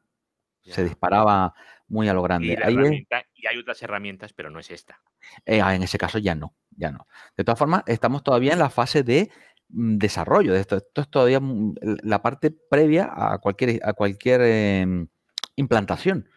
[0.62, 1.54] se disparaba
[1.88, 2.48] muy a lo grande.
[2.48, 5.02] Y, hay otras herramientas, pero no es esta.
[5.46, 7.08] Eh, ah, en ese caso ya no, ya no.
[7.36, 9.32] De todas formas, estamos todavía en la fase de
[9.70, 10.78] mm, desarrollo de esto.
[10.78, 15.08] Esto es todavía mm, la parte previa a cualquier, a cualquier em,
[15.56, 16.30] implantación.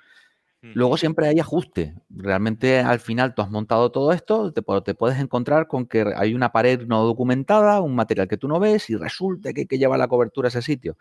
[0.73, 1.95] Luego siempre hay ajuste.
[2.09, 6.33] Realmente al final tú has montado todo esto, te, te, puedes encontrar con que hay
[6.33, 9.79] una pared no documentada, un material que tú no ves y resulta que hay que
[9.79, 10.97] llevar la cobertura a ese sitio.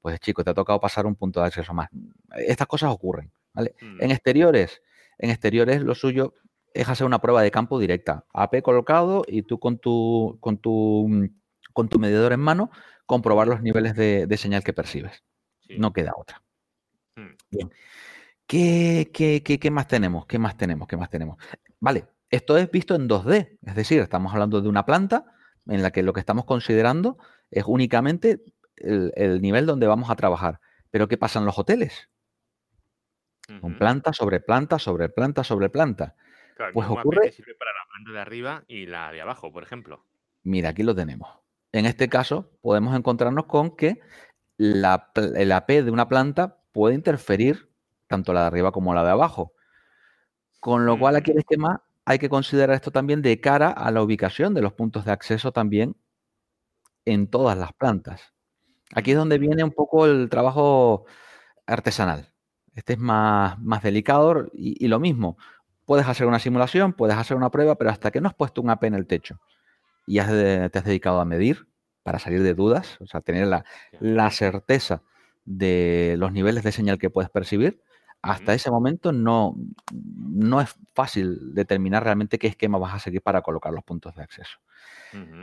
[0.00, 1.88] Pues chico, te ha tocado pasar un punto de acceso más.
[2.36, 3.30] Estas cosas ocurren.
[3.80, 4.82] En exteriores,
[5.18, 6.34] en exteriores lo suyo
[6.74, 8.24] es hacer una prueba de campo directa.
[8.32, 11.30] AP colocado y tú con tu, con tu,
[11.72, 12.70] con tu medidor en mano
[13.06, 15.24] comprobar los niveles de, señal que percibes.
[15.70, 16.42] No queda otra.
[17.16, 17.36] Mm.
[17.50, 17.72] Bien.
[18.48, 20.24] ¿Qué, qué, más tenemos?
[20.24, 20.88] ¿Qué más tenemos?
[20.88, 21.36] ¿Qué más tenemos?
[21.80, 25.26] Vale, esto es visto en 2D, es decir, estamos hablando de una planta
[25.66, 27.18] en la que lo que estamos considerando
[27.50, 28.40] es únicamente
[28.76, 30.60] el, nivel donde vamos a trabajar.
[30.90, 32.08] Pero ¿qué pasa en los hoteles?
[33.60, 36.16] Con planta sobre planta sobre planta sobre planta.
[36.72, 37.32] pues ocurre.
[37.32, 40.06] Sirve para la planta de arriba y la de abajo, por ejemplo.
[40.42, 41.28] Mira, aquí lo tenemos.
[41.72, 44.00] En este caso, podemos encontrarnos con que
[44.56, 47.67] la, el AP de una planta puede interferir
[48.08, 49.52] tanto la de arriba como la de abajo.
[50.60, 54.02] Con lo cual aquí el esquema hay que considerar esto también de cara a la
[54.02, 55.94] ubicación de los puntos de acceso también
[57.04, 58.34] en todas las plantas.
[58.94, 61.04] Aquí es donde viene un poco el trabajo
[61.66, 62.32] artesanal.
[62.74, 65.36] Este es más, más delicado y, lo mismo.
[65.84, 68.70] Puedes hacer una simulación, puedes hacer una prueba, pero hasta que no has puesto un
[68.70, 69.40] AP en el techo
[70.06, 71.68] y te has dedicado a medir
[72.02, 73.64] para salir de dudas, o sea, tener la,
[74.00, 75.02] la certeza
[75.48, 77.82] de los niveles de señal que puedes percibir,
[78.20, 79.56] hasta ese momento no,
[79.92, 84.22] no es fácil determinar realmente qué esquema vas a seguir para colocar los puntos de
[84.22, 84.58] acceso.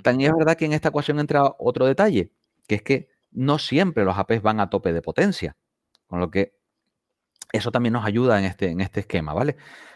[0.03, 2.31] También es verdad que en esta ecuación entra otro detalle,
[2.67, 5.55] que es que no siempre los APs van a tope de potencia,
[6.05, 6.53] con lo que
[7.51, 9.55] eso también nos ayuda en este, en este esquema, ¿vale?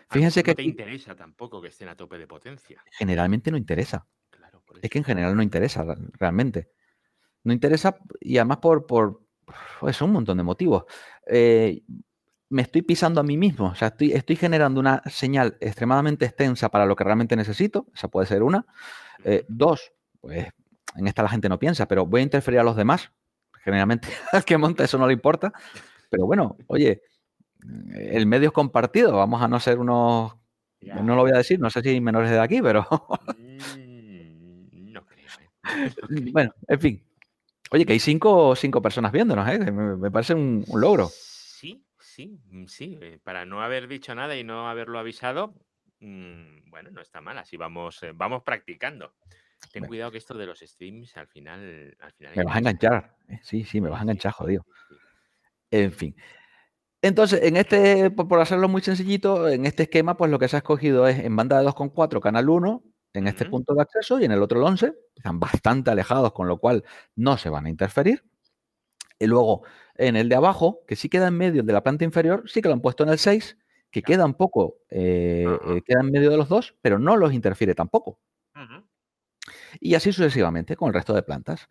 [0.10, 0.52] Fíjense que...
[0.52, 2.84] No te interesa tampoco que estén a tope de potencia.
[2.92, 4.08] Generalmente no interesa.
[4.82, 6.72] es que en general no interesa realmente.
[7.44, 9.22] No interesa y además por, por,
[9.88, 10.86] es un montón de motivos.
[11.26, 11.82] Eh,
[12.50, 16.70] me estoy pisando a mí mismo, o sea, estoy, estoy, generando una señal extremadamente extensa
[16.70, 18.66] para lo que realmente necesito, esa puede ser una.
[19.24, 20.48] Eh, dos, pues
[20.96, 23.12] en esta la gente no piensa, pero voy a interferir a los demás.
[23.64, 25.54] Generalmente al que monta eso no le importa.
[26.10, 27.04] Pero bueno, oye,
[27.94, 30.36] el medio es compartido, vamos a no ser unos,
[30.82, 32.88] no lo voy a decir, no sé si menores de aquí, pero...
[33.38, 35.28] Mm, no creo.
[35.40, 35.92] ¿eh?
[36.32, 37.04] Bueno, en fin,
[37.72, 39.60] Oye, que hay cinco, cinco personas viéndonos, ¿eh?
[39.72, 41.10] Me, parece un, logro.
[41.12, 42.98] Sí, sí, mm, sí.
[43.02, 45.54] Eh, para no haber dicho nada y no haberlo avisado,
[46.00, 47.38] mm, bueno, no está mal.
[47.38, 49.14] Así vamos, eh, vamos practicando.
[49.72, 51.96] Ten cuidado que esto de los streams al final.
[52.00, 53.16] Al final me vas a enganchar.
[53.44, 54.66] Sí, sí, me vas a enganchar, jodido.
[55.70, 56.16] En fin.
[57.02, 60.60] Entonces, en este, por hacerlo muy sencillito, en este esquema, pues lo que se ha
[60.60, 64.32] escogido es en banda de 2,4, canal 1, en este punto de acceso y en
[64.32, 66.84] el otro el 11, están bastante alejados, con lo cual
[67.16, 68.24] no se van a interferir.
[69.20, 69.64] Y luego
[69.96, 72.70] en el de abajo, que sí queda en medio de la planta inferior, sí que
[72.70, 73.58] lo han puesto en el 6,
[73.92, 77.34] que queda un poco, eh, eh, queda en medio de los dos, pero no los
[77.34, 78.20] interfiere tampoco.
[79.80, 81.68] Y así sucesivamente con el resto de plantas.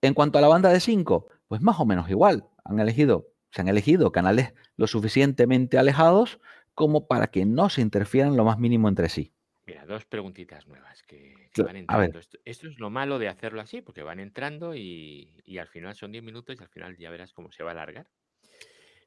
[0.00, 2.46] En cuanto a la banda de 5, pues más o menos igual.
[2.64, 6.40] Han elegido, se han elegido canales lo suficientemente alejados
[6.74, 9.32] como para que no se interfieran lo más mínimo entre sí.
[9.68, 12.18] Mira, dos preguntitas nuevas que, van entrando.
[12.18, 16.24] Esto, es lo malo de hacerlo así, porque van entrando y, al final son 10
[16.24, 18.08] minutos y al final ya verás cómo se va a alargar.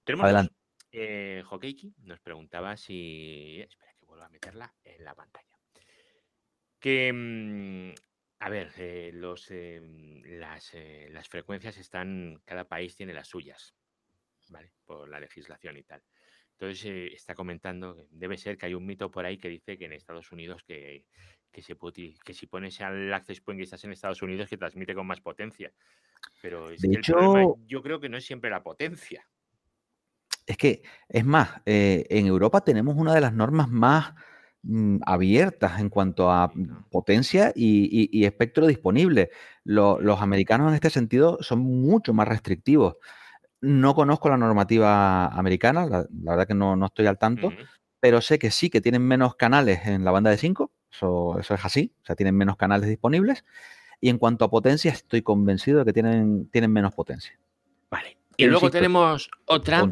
[0.04, 0.54] Tenemos Adelante.
[0.92, 3.60] Eh, Hokeiki nos preguntaba si.
[3.60, 5.58] Espera que vuelva a meterla en la pantalla.
[6.80, 7.12] Que.
[7.12, 7.94] Mm,
[8.42, 12.40] a ver, eh, los, em, las, eh, las frecuencias están.
[12.46, 13.74] Cada país tiene las suyas,
[14.50, 14.74] ¿vale?
[14.86, 16.04] Por la legislación y tal.
[16.62, 19.80] Entonces eh, está comentando, que debe ser que hay un mito por ahí que dice
[19.80, 21.08] que en Estados Unidos que,
[21.60, 24.94] se puede, que si pones al access point y estás en Estados Unidos que transmite
[24.94, 25.74] con más potencia.
[26.40, 29.28] Pero es que el problema yo creo que no es siempre la potencia.
[30.46, 34.14] Es que, es más, eh, en Europa tenemos una de las normas más
[34.62, 36.52] mm, abiertas en cuanto a
[36.92, 39.32] potencia y, espectro disponible.
[39.64, 42.98] los americanos en este sentido son mucho más restrictivos.
[43.62, 47.52] No conozco la normativa americana, la, verdad que no, estoy al tanto,
[48.00, 51.54] pero sé que sí que tienen menos canales en la banda de 5, eso, eso
[51.54, 53.46] es así, o sea, tienen menos canales disponibles.
[54.00, 57.40] Y en cuanto a potencia, estoy convencido de que tienen, tienen menos potencia.
[57.92, 58.18] Vale.
[58.36, 59.88] Y luego tenemos otra.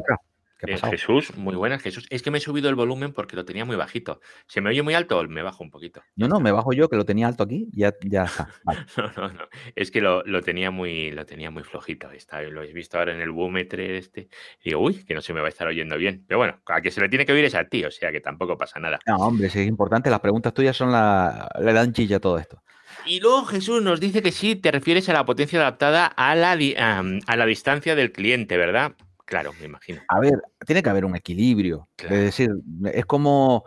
[0.60, 2.06] Jesús, muy buena, Jesús.
[2.10, 4.20] Es que me he subido el volumen porque lo tenía muy bajito.
[4.46, 6.02] ¿Se me oye muy alto o me bajo un poquito?
[6.16, 8.48] No, no, me bajo yo, que lo tenía alto aquí, ya, ya está.
[8.96, 9.48] no, no, no.
[9.74, 12.10] Es que lo, tenía muy, lo tenía muy flojito.
[12.10, 14.28] Está, lo he visto ahora en el búmetre este.
[14.62, 16.24] Y digo, uy, que no se me va a estar oyendo bien.
[16.26, 18.20] Pero bueno, a que se le tiene que oír es a ti, o sea que
[18.20, 18.98] tampoco pasa nada.
[19.06, 20.10] No, hombre, sí es importante.
[20.10, 22.62] Las preguntas tuyas son la, le dan chilla todo esto.
[23.06, 26.52] Y luego Jesús nos dice que sí, te refieres a la potencia adaptada a la,
[26.52, 28.94] a la distancia del cliente, ¿verdad?
[29.30, 30.02] Claro, me imagino.
[30.08, 31.88] A ver, tiene que haber un equilibrio.
[31.98, 32.50] Es decir,
[32.92, 33.64] es como.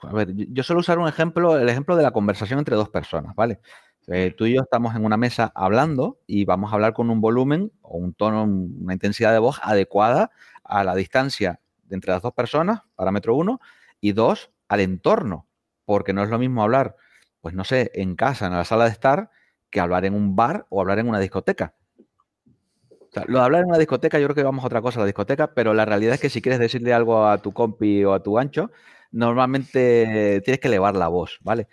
[0.00, 3.34] A ver, yo suelo usar un ejemplo, el ejemplo de la conversación entre dos personas,
[3.36, 3.60] ¿vale?
[4.06, 7.20] Eh, tú y yo estamos en una mesa hablando y vamos a hablar con un
[7.20, 10.30] volumen o un tono, una intensidad de voz adecuada
[10.64, 13.60] a la distancia entre las dos personas, parámetro uno,
[14.00, 15.46] y dos, al entorno,
[15.84, 16.96] porque no es lo mismo hablar,
[17.42, 19.30] pues no sé, en casa, en la sala de estar,
[19.68, 21.74] que hablar en un bar o hablar en una discoteca
[23.26, 25.54] lo de hablar en una discoteca, yo creo que vamos a otra cosa, la discoteca,
[25.54, 28.38] pero la realidad es que si quieres decirle algo a tu compi o a tu
[28.38, 28.70] ancho,
[29.10, 31.68] normalmente tienes que elevar la voz, ¿vale?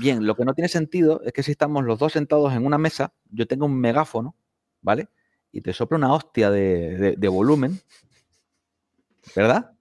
[0.00, 2.78] Bien, lo que no tiene sentido es que si estamos los dos sentados en una
[2.78, 4.34] mesa, yo tengo un megáfono,
[4.80, 5.08] ¿vale?
[5.50, 7.78] Y te sopla una hostia de, volumen,
[9.36, 9.72] ¿verdad?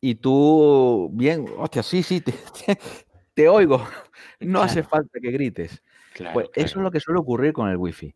[0.00, 2.22] Y tú, bien, hostia, sí, sí,
[3.34, 3.86] te, oigo.
[4.40, 5.82] No hace falta que grites.
[6.32, 8.14] pues eso es lo que suele ocurrir con el wifi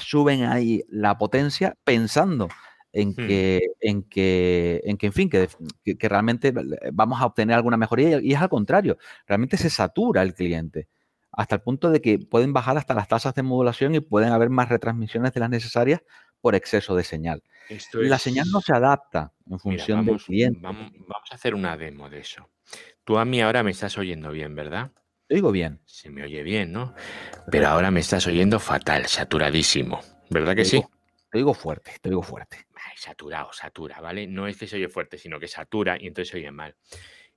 [0.00, 2.48] suben ahí la potencia pensando
[2.92, 3.14] en hmm.
[3.14, 5.48] que, en que, en que, en fin, que,
[5.98, 6.52] que, realmente
[6.92, 10.88] vamos a obtener alguna mejoría y es al contrario, realmente se satura el cliente
[11.32, 14.50] hasta el punto de que pueden bajar hasta las tasas de modulación y pueden haber
[14.50, 16.02] más retransmisiones de las necesarias
[16.40, 17.42] por exceso de señal.
[17.94, 20.60] La señal no se adapta en función del cliente.
[20.62, 22.50] Vamos, vamos, a hacer una demo de eso.
[23.02, 24.92] Tú a mí ahora me estás oyendo bien, ¿verdad?
[25.26, 25.80] Te oigo bien.
[25.86, 26.94] Se me oye bien, ¿no?
[27.50, 30.00] Pero ahora me estás oyendo fatal, saturadísimo.
[30.28, 30.82] ¿Verdad que sí?
[31.30, 32.66] Te oigo fuerte, te oigo fuerte.
[32.96, 34.26] saturado, satura, ¿vale?
[34.26, 36.76] No es que se oye fuerte, sino que satura y entonces se oye mal.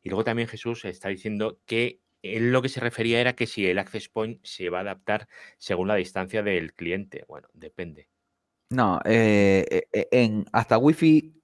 [0.04, 3.66] Y luego también Jesús está diciendo que él lo que se refería era que si
[3.68, 7.24] el access point se va a adaptar según la distancia del cliente.
[7.28, 8.10] Bueno, depende.
[8.70, 11.42] No, eh, eh, en hasta Wi-Fi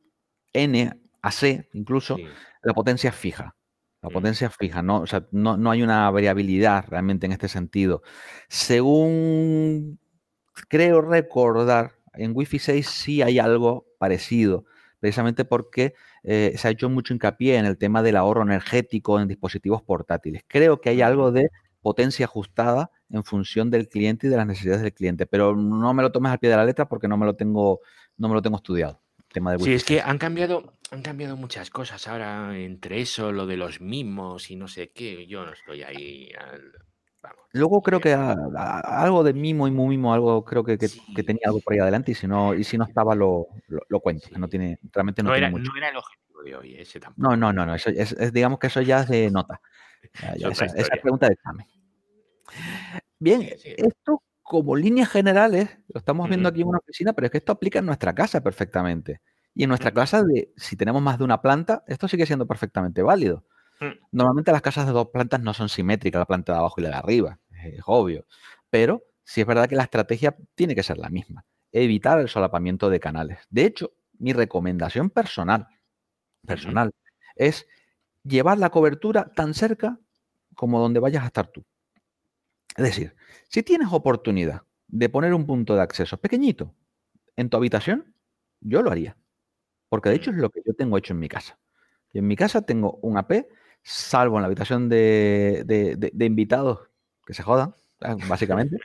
[0.51, 2.17] N a C incluso
[2.61, 3.55] la potencia es fija.
[4.03, 4.13] La mm.
[4.13, 5.01] potencia es fija, ¿no?
[5.01, 8.03] O sea, no, hay una variabilidad realmente en este sentido.
[8.49, 9.99] Según
[10.69, 14.65] creo recordar, en Wi-Fi 6 sí hay algo parecido,
[14.99, 19.27] precisamente porque eh, se ha hecho mucho hincapié en el tema del ahorro energético en
[19.27, 20.43] dispositivos portátiles.
[20.47, 21.49] Creo que hay algo de
[21.81, 26.03] potencia ajustada en función del cliente y de las necesidades del cliente, pero no me
[26.03, 27.81] lo tomes al pie de la letra porque no me lo tengo,
[28.17, 29.02] no me lo tengo estudiado
[29.59, 33.81] sí, es que han cambiado, han cambiado muchas cosas ahora, entre eso, lo de los
[33.81, 35.25] mimos y no sé qué.
[35.27, 36.31] Yo no estoy ahí.
[37.51, 41.73] Luego creo que algo de mimo y muy mimo, algo creo que, tenía algo por
[41.73, 45.21] ahí adelante y si no, y si no estaba lo, lo, cuento, no tiene, realmente
[45.21, 45.71] no, tiene era, mucho.
[45.71, 47.29] No era el objetivo de hoy, ese tampoco.
[47.29, 49.61] No, no, no, no, eso es, digamos que eso ya es de nota.
[50.35, 51.67] esa, pregunta de examen.
[53.19, 57.37] Bien, esto como líneas generales, lo estamos viendo aquí en una oficina, pero es que
[57.37, 59.21] esto aplica en nuestra casa perfectamente.
[59.55, 63.01] Y en nuestra casa, de, si tenemos más de una planta, esto sigue siendo perfectamente
[63.01, 63.45] válido.
[63.79, 63.91] Mm.
[64.11, 66.89] Normalmente las casas de dos plantas no son simétricas, la planta de abajo y la
[66.89, 68.25] de arriba, es obvio.
[68.69, 72.89] Pero sí es verdad que la estrategia tiene que ser la misma, evitar el solapamiento
[72.89, 73.39] de canales.
[73.49, 75.67] De hecho, mi recomendación personal,
[76.45, 76.91] personal,
[77.35, 77.65] es
[78.23, 79.99] llevar la cobertura tan cerca
[80.55, 81.63] como donde vayas a estar tú.
[82.75, 83.15] Es decir,
[83.49, 86.73] si tienes oportunidad de poner un punto de acceso pequeñito
[87.35, 88.15] en tu habitación,
[88.61, 89.17] yo lo haría.
[89.89, 91.59] Porque de hecho es lo que yo tengo hecho en mi casa.
[92.11, 93.47] Y en mi casa tengo un AP,
[93.83, 96.79] salvo en la habitación de, invitados
[97.25, 97.75] que se jodan,
[98.27, 98.77] básicamente.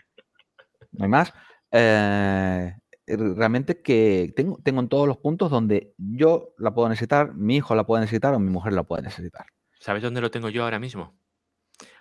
[0.93, 1.32] No hay más.
[1.70, 2.74] Eh,
[3.07, 7.74] realmente que tengo, tengo en todos los puntos donde yo la puedo necesitar, mi hijo
[7.74, 9.47] la puede necesitar o mi mujer la puede necesitar.
[9.78, 11.14] ¿Sabes dónde lo tengo yo ahora mismo?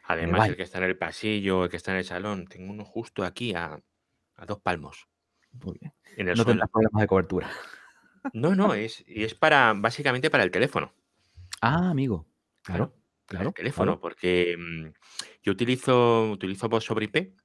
[0.07, 2.85] Además, el que está en el pasillo, el que está en el salón, tengo uno
[2.85, 3.81] justo aquí a,
[4.47, 5.07] dos palmos.
[5.51, 5.93] Muy bien.
[6.35, 7.49] no tendrás problemas de cobertura.
[8.33, 10.93] No, no, es, y es para, básicamente para el teléfono.
[11.61, 12.25] Ah, amigo.
[12.63, 12.93] Claro,
[13.25, 13.49] claro.
[13.49, 14.87] el teléfono, porque mm,
[15.43, 17.35] yo utilizo, utilizo voz sobre IP.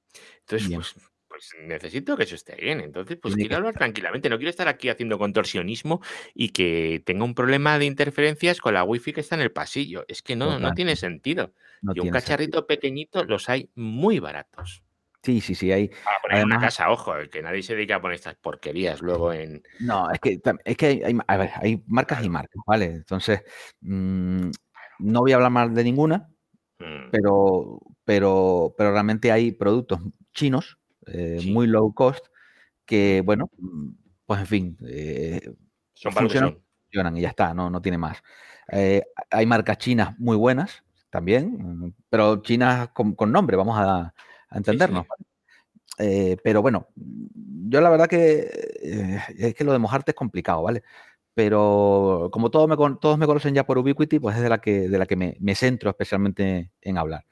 [0.41, 0.95] Entonces, pues,
[1.33, 2.79] pues necesito que eso esté bien.
[2.79, 4.29] Entonces, pues quiero hablar tranquilamente.
[4.29, 5.99] No quiero estar aquí haciendo contorsionismo
[6.35, 10.05] y que tenga un problema de interferencias con la wifi que está en el pasillo.
[10.07, 11.51] Es que no, no tiene sentido.
[11.95, 14.83] y un cacharrito pequeñito los hay muy baratos.
[15.23, 15.71] Sí, sí, sí.
[15.71, 19.01] Hay, Para poner en una casa, ojo, que nadie se dedica a poner estas porquerías
[19.01, 19.63] luego en.
[19.79, 22.85] No, es que, es que hay, a ver, hay marcas y marcas, ¿vale?
[22.85, 23.41] Entonces,
[23.81, 24.51] mm,
[24.99, 26.29] no voy a hablar más de ninguna,
[26.77, 27.09] mm.
[27.11, 29.99] pero, pero, pero realmente hay productos
[30.31, 30.77] chinos
[31.07, 32.25] eh, muy low cost
[32.85, 33.89] que, bueno, mm,
[34.25, 35.41] pues en fin, eh,
[35.93, 38.21] son funcionan, funcionan y ya está, no, no tiene más.
[38.71, 44.13] Eh, hay marcas chinas muy buenas también, pero chinas con nombre, vamos a
[44.51, 45.05] entendernos.
[45.99, 48.49] Eh, pero bueno, yo la verdad que
[49.37, 50.83] es que lo de mojarte es complicado, ¿vale?
[51.33, 54.89] Pero como todos me, todos me conocen ya por Ubiquiti, pues es de la que,
[54.89, 57.25] de la que me, centro especialmente en hablar.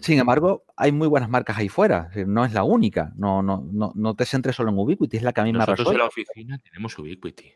[0.00, 3.12] Sin embargo, hay muy buenas marcas ahí fuera, no es la única.
[3.16, 5.58] No, no, no, no te centres solo en Ubiquiti, es la que a mí me
[5.58, 7.52] Nosotros en la oficina tenemos Ubiquiti.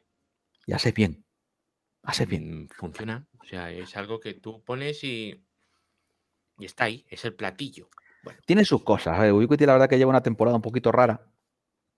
[0.66, 1.24] Y haces bien.
[2.02, 2.64] Haces bien.
[2.64, 3.26] Mm, funciona.
[3.38, 5.44] O sea, es algo que tú pones y,
[6.58, 7.88] y está ahí, es el platillo.
[8.46, 9.32] Tiene sus cosas.
[9.32, 11.26] Ubiquiti la verdad que lleva una temporada un poquito rara,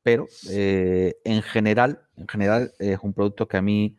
[0.03, 3.97] pero eh, en general, en general es un producto que a mí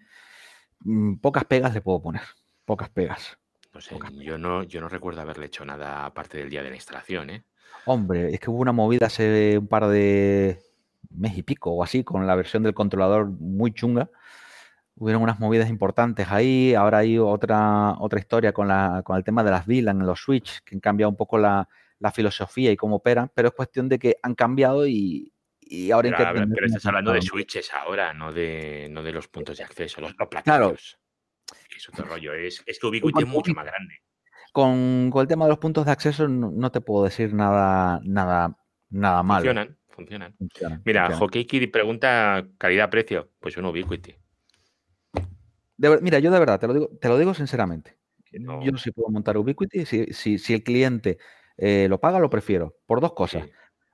[0.80, 2.24] mm, pocas pegas le puedo poner.
[2.66, 3.38] Pocas pegas.
[3.76, 6.78] No sé, yo no, yo no recuerdo haberle hecho nada aparte del día de la
[6.78, 7.44] instalación, ¿eh?
[7.86, 10.62] Hombre, es que hubo una movida hace un par de
[11.10, 14.10] mes y pico o así con la versión del controlador muy chunga.
[14.96, 16.74] Hubieron unas movidas importantes ahí.
[16.74, 20.22] Ahora hay otra, otra historia con, la, con el tema de las VLAN en los
[20.22, 21.68] switch, que han cambiado un poco la,
[22.00, 25.34] la filosofía y cómo operan, pero es cuestión de que han cambiado y,
[25.92, 29.66] ahora pero, pero estás hablando de switches ahora, no de, no de los puntos de
[29.66, 30.76] acceso, los, los Claro.
[31.76, 33.96] Es otro rollo, es, es que Ubiquiti es mucho más grande.
[34.52, 38.58] Con, el tema de los puntos de acceso no, te puedo decir nada, nada,
[38.90, 39.44] nada malo.
[39.44, 40.82] Funcionan, funcionan.
[40.86, 43.32] Mira, Hockey pregunta calidad-precio.
[43.40, 44.16] Pues un Ubiquiti.
[46.02, 47.98] mira, yo de verdad, te lo digo, te lo digo sinceramente.
[48.32, 51.18] Yo no sé puedo montar Ubiquiti si, si, si el cliente
[51.58, 53.46] eh, lo paga, lo prefiero, por dos cosas.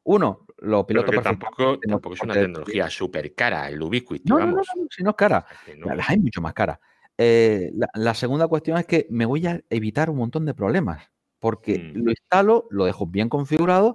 [0.03, 4.61] Uno, lo piloto Tampoco, tampoco es una tecnología súper cara, el Ubiquiti, no, No, no,
[4.89, 5.45] si no es cara.
[5.77, 6.79] Las hay mucho más cara.
[7.23, 11.77] Eh, la, segunda cuestión es que me voy a evitar un montón de problemas, porque
[11.77, 11.97] mm.
[12.03, 13.93] lo instalo, lo dejo bien configurado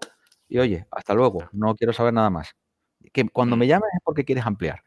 [0.48, 2.54] y oye, hasta luego, no quiero saber nada más.
[3.12, 3.68] Que cuando me mm.
[3.68, 4.84] llames es porque quieres ampliar.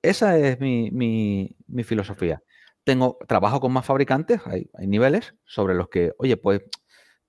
[0.00, 2.40] Esa es mi, mi, filosofía.
[2.84, 6.60] Tengo, trabajo con más fabricantes, hay, hay niveles sobre los que, oye, pues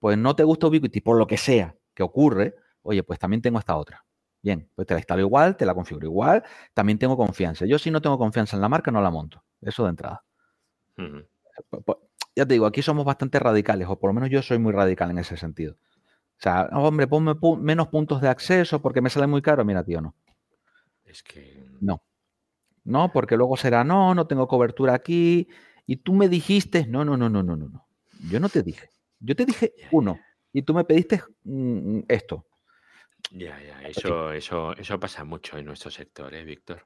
[0.05, 2.53] pues no te gusta Ubiquiti por lo que sea que ocurre,
[2.83, 4.05] oye, pues también tengo esta otra.
[4.43, 6.43] Bien, pues te la instalo igual, te la configuro igual,
[6.75, 7.65] también tengo confianza.
[7.65, 9.43] Yo si no tengo confianza en la marca, no la monto.
[9.65, 10.23] Eso de entrada.
[12.35, 15.09] ya te digo, aquí somos bastante radicales, o por lo menos yo soy muy radical
[15.09, 15.75] en ese sentido.
[16.37, 19.63] O sea, hombre, ponme menos puntos de acceso porque me sale muy caro.
[19.65, 20.15] Mira, tío, no.
[21.05, 21.65] Es que.
[21.81, 22.03] No.
[22.83, 25.47] No, porque luego será, no, no tengo cobertura aquí.
[25.87, 27.87] Y tú me dijiste, no, no, no, no, no, no, no.
[28.29, 28.89] Yo no te dije.
[29.19, 30.19] Yo te dije uno
[30.51, 32.45] y tú me pediste mm, esto.
[33.31, 36.85] Ya, ya, eso, eso, eso pasa mucho en nuestro sector, ¿eh, Víctor?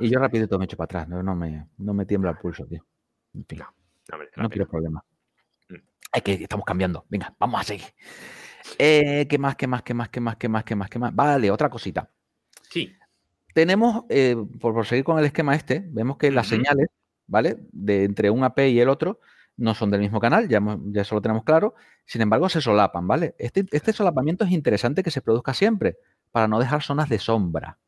[0.00, 2.66] Y yo rapidito me echo para atrás, no, no, me, no me tiembla el pulso,
[2.66, 2.84] tío.
[3.32, 3.66] No,
[4.36, 5.04] no, quiero problemas.
[5.68, 5.74] Mm.
[6.12, 7.04] Es que estamos cambiando.
[7.08, 7.86] Venga, vamos a seguir.
[8.78, 11.14] Eh, ¿Qué más, qué más, qué más, qué más, qué más, qué más, qué más?
[11.14, 12.10] Vale, otra cosita.
[12.68, 12.94] Sí.
[13.54, 16.88] Tenemos, eh, por, seguir con el esquema este, vemos que las señales,
[17.26, 17.58] ¿vale?
[17.72, 19.20] De entre un AP y el otro,
[19.56, 23.06] no son del mismo canal, ya, ya eso lo tenemos claro, sin embargo se solapan,
[23.06, 23.34] ¿vale?
[23.38, 25.98] Este, este solapamiento es interesante que se produzca siempre
[26.30, 27.78] para no dejar zonas de sombra,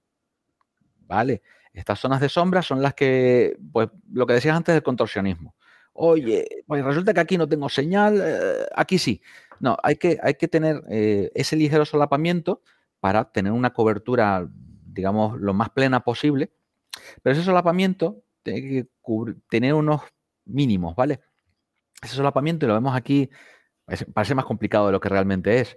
[1.07, 1.43] ¿vale?
[1.73, 5.55] Estas zonas de sombra son las que, pues lo que decías antes del contorsionismo.
[5.95, 9.23] Oye, pues resulta que aquí no tengo señal, eh, aquí sí.
[9.61, 12.63] No, hay que, hay que tener eh, ese ligero solapamiento
[13.01, 14.47] para tener una cobertura,
[14.87, 16.53] digamos, lo más plena posible.
[17.23, 18.89] Pero ese solapamiento tiene que
[19.49, 20.03] tener unos
[20.45, 21.21] mínimos, ¿vale?
[22.03, 23.31] ese solapamiento, y lo vemos aquí,
[24.13, 25.77] parece más complicado de lo que realmente es.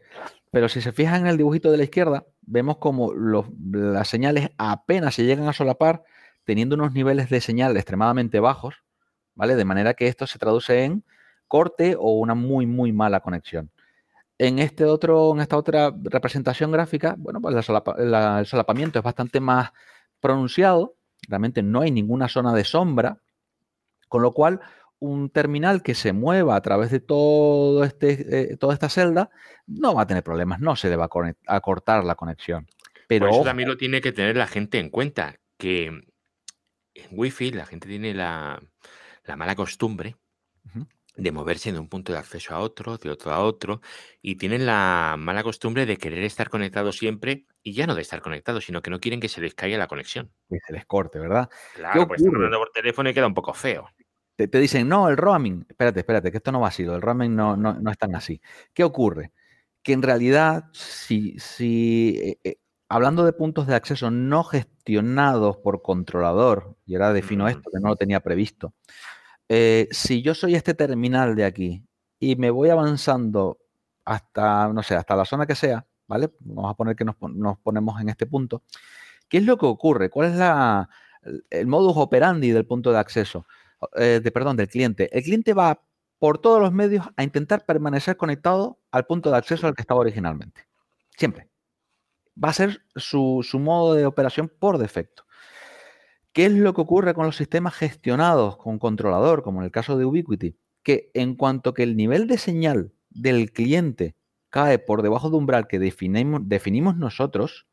[0.51, 5.16] Pero si se fijan en el dibujito de la izquierda, vemos como las señales apenas
[5.16, 6.03] se llegan a solapar,
[6.43, 8.84] teniendo unos niveles de señal extremadamente bajos,
[9.34, 9.56] ¿vale?
[9.56, 11.03] De manera que esto se traduce en
[11.47, 13.72] corte o una muy, muy mala conexión.
[14.38, 19.72] En, este otro, en esta otra representación gráfica, bueno, pues el solapamiento es bastante más
[20.20, 20.95] pronunciado,
[21.28, 23.20] realmente no hay ninguna zona de sombra,
[24.08, 24.62] con lo cual
[25.06, 29.30] un terminal que se mueva a través de todo este, eh, toda esta celda
[29.68, 31.10] no va a tener problemas, no se le va
[31.47, 32.68] a, cortar la conexión.
[33.08, 37.66] Pero eso también lo tiene que tener la gente en cuenta, que en Wi-Fi la
[37.66, 38.62] gente tiene la,
[39.36, 40.16] mala costumbre
[41.18, 43.82] de moverse de un punto de acceso a otro, de otro a otro,
[44.22, 48.22] y tienen la mala costumbre de querer estar conectados siempre, y ya no de estar
[48.22, 50.32] conectados, sino que no quieren que se les caiga la conexión.
[50.49, 51.49] Que se les corte, ¿verdad?
[51.74, 53.88] Claro, pues hablando por teléfono y queda un poco feo.
[54.36, 57.55] Te, dicen, no, el roaming, espérate, espérate, que esto no va así, el roaming no,
[57.55, 58.41] no, no es tan así.
[58.73, 59.31] ¿Qué ocurre?
[59.81, 62.57] Que en realidad, si, si eh, eh,
[62.89, 67.89] hablando de puntos de acceso no gestionados por controlador, y ahora defino esto que no
[67.89, 68.73] lo tenía previsto,
[69.47, 71.83] eh, si yo soy este terminal de aquí
[72.19, 73.59] y me voy avanzando
[74.03, 76.31] hasta, no sé, hasta la zona que sea, ¿vale?
[76.39, 77.15] Vamos a poner que nos,
[77.63, 78.63] ponemos en este punto.
[79.29, 80.09] ¿Qué es lo que ocurre?
[80.09, 80.89] ¿Cuál es la,
[81.49, 83.45] el modus operandi del punto de acceso?
[83.95, 85.15] Eh, de, perdón, del cliente.
[85.15, 85.82] El cliente va
[86.19, 89.99] por todos los medios a intentar permanecer conectado al punto de acceso al que estaba
[89.99, 90.65] originalmente.
[91.17, 91.49] Siempre.
[92.41, 95.26] Va a ser su, su modo de operación por defecto.
[96.34, 99.97] ¿Qué es lo que ocurre con los sistemas gestionados con controlador, como en el caso
[99.97, 100.57] de Ubiquiti?
[100.84, 104.15] Que en cuanto que el nivel de señal del cliente
[104.49, 107.67] cae por debajo de umbral que definimos, definimos nosotros,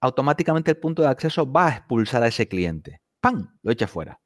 [0.00, 3.00] automáticamente el punto de acceso va a expulsar a ese cliente.
[3.20, 3.58] ¡Pam!
[3.62, 4.21] Lo echa fuera.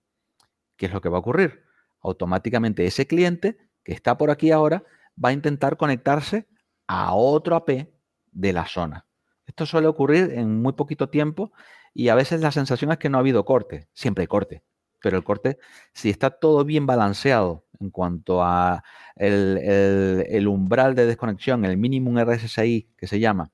[0.77, 1.65] ¿Qué es lo que va a ocurrir?
[2.01, 4.85] Automáticamente ese cliente que está por aquí ahora
[5.23, 6.47] va a intentar conectarse
[6.87, 7.89] a otro AP
[8.33, 9.07] de la zona.
[9.47, 11.53] Esto suele ocurrir en muy poquito tiempo
[11.95, 14.63] y a veces la sensación es que no ha habido corte, siempre hay corte,
[15.01, 15.59] pero el corte,
[15.95, 18.83] si está todo bien balanceado en cuanto a
[19.15, 23.51] el, umbral de desconexión, el mínimo RSSI que se llama,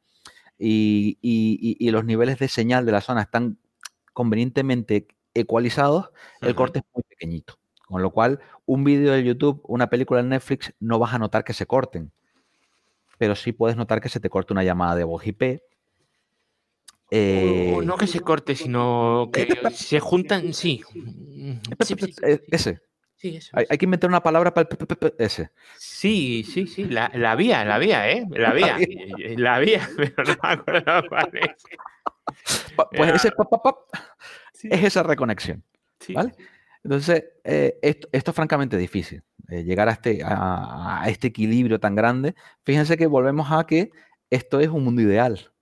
[0.59, 3.59] y, los niveles de señal de la zona están
[4.13, 6.11] convenientemente ecualizados,
[6.41, 7.59] el corte es muy pequeñito.
[7.87, 11.45] Con lo cual, un vídeo de YouTube, una película en Netflix, no vas a notar
[11.45, 12.11] que se corten.
[13.19, 15.63] Pero sí puedes notar que se te corte una llamada de voz IP,
[17.15, 20.81] eh, no que se corte, sino que se juntan, sí.
[22.49, 22.81] Ese.
[23.17, 25.51] Sí, eso hay, hay, que inventar una palabra para el ese.
[25.77, 28.27] Sí, sí, sí, la, la vía, la vía, ¿eh?
[28.31, 28.79] La vía,
[29.37, 31.51] la vía, pero no me acuerdo cuál es.
[32.97, 33.31] Pues ese
[34.63, 35.63] es esa reconexión.
[36.15, 36.33] ¿Vale?
[36.85, 41.95] Entonces, eh, esto, esto, es francamente difícil, eh, llegar a este, a este equilibrio tan
[41.95, 42.35] grande.
[42.65, 43.91] Fíjense que volvemos a que
[44.31, 45.53] esto es un mundo ideal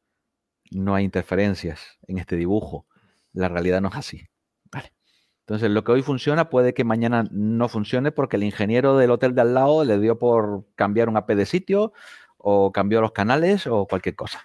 [0.70, 2.86] no hay interferencias en este dibujo.
[3.32, 4.28] La realidad no es así.
[4.70, 4.92] Vale.
[5.40, 9.34] Entonces, lo que hoy funciona puede que mañana no funcione porque el ingeniero del hotel
[9.34, 11.92] de al lado le dio por cambiar un AP de sitio
[12.38, 14.44] o cambió los canales o cualquier cosa.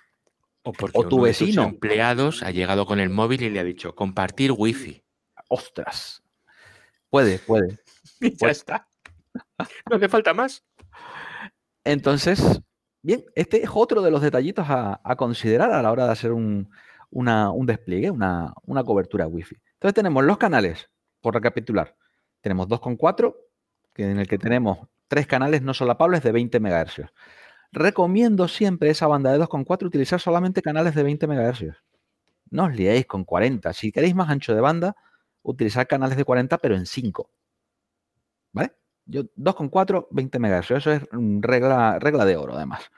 [0.65, 1.63] O porque tu vecino.
[1.63, 5.03] empleados ha llegado con el móvil y le ha dicho compartir wifi.
[5.47, 6.23] Ostras.
[7.09, 7.79] Puede, puede.
[8.19, 8.87] ya está.
[9.89, 10.63] No hace falta más.
[11.83, 12.61] Entonces,
[13.05, 16.71] Bien, este es otro de los detallitos a, considerar a la hora de hacer un,
[17.67, 18.51] despliegue, una,
[18.83, 19.61] cobertura Wi-Fi.
[19.73, 20.89] Entonces tenemos los canales,
[21.21, 21.95] por recapitular.
[22.41, 23.35] Tenemos 2.4,
[23.97, 27.01] en el que tenemos tres canales no solapables de 20 MHz.
[27.75, 31.75] Recomiendo siempre esa banda de 2.4 utilizar solamente canales de 20 MHz.
[32.49, 33.73] No os liéis con 40.
[33.73, 34.95] Si queréis más ancho de banda,
[35.41, 37.29] utilizar canales de 40, pero en 5.
[38.53, 38.71] ¿Vale?
[39.05, 40.71] Yo 2,4, 20 MHz.
[40.71, 41.01] Eso es
[41.41, 42.89] regla, regla de oro, además.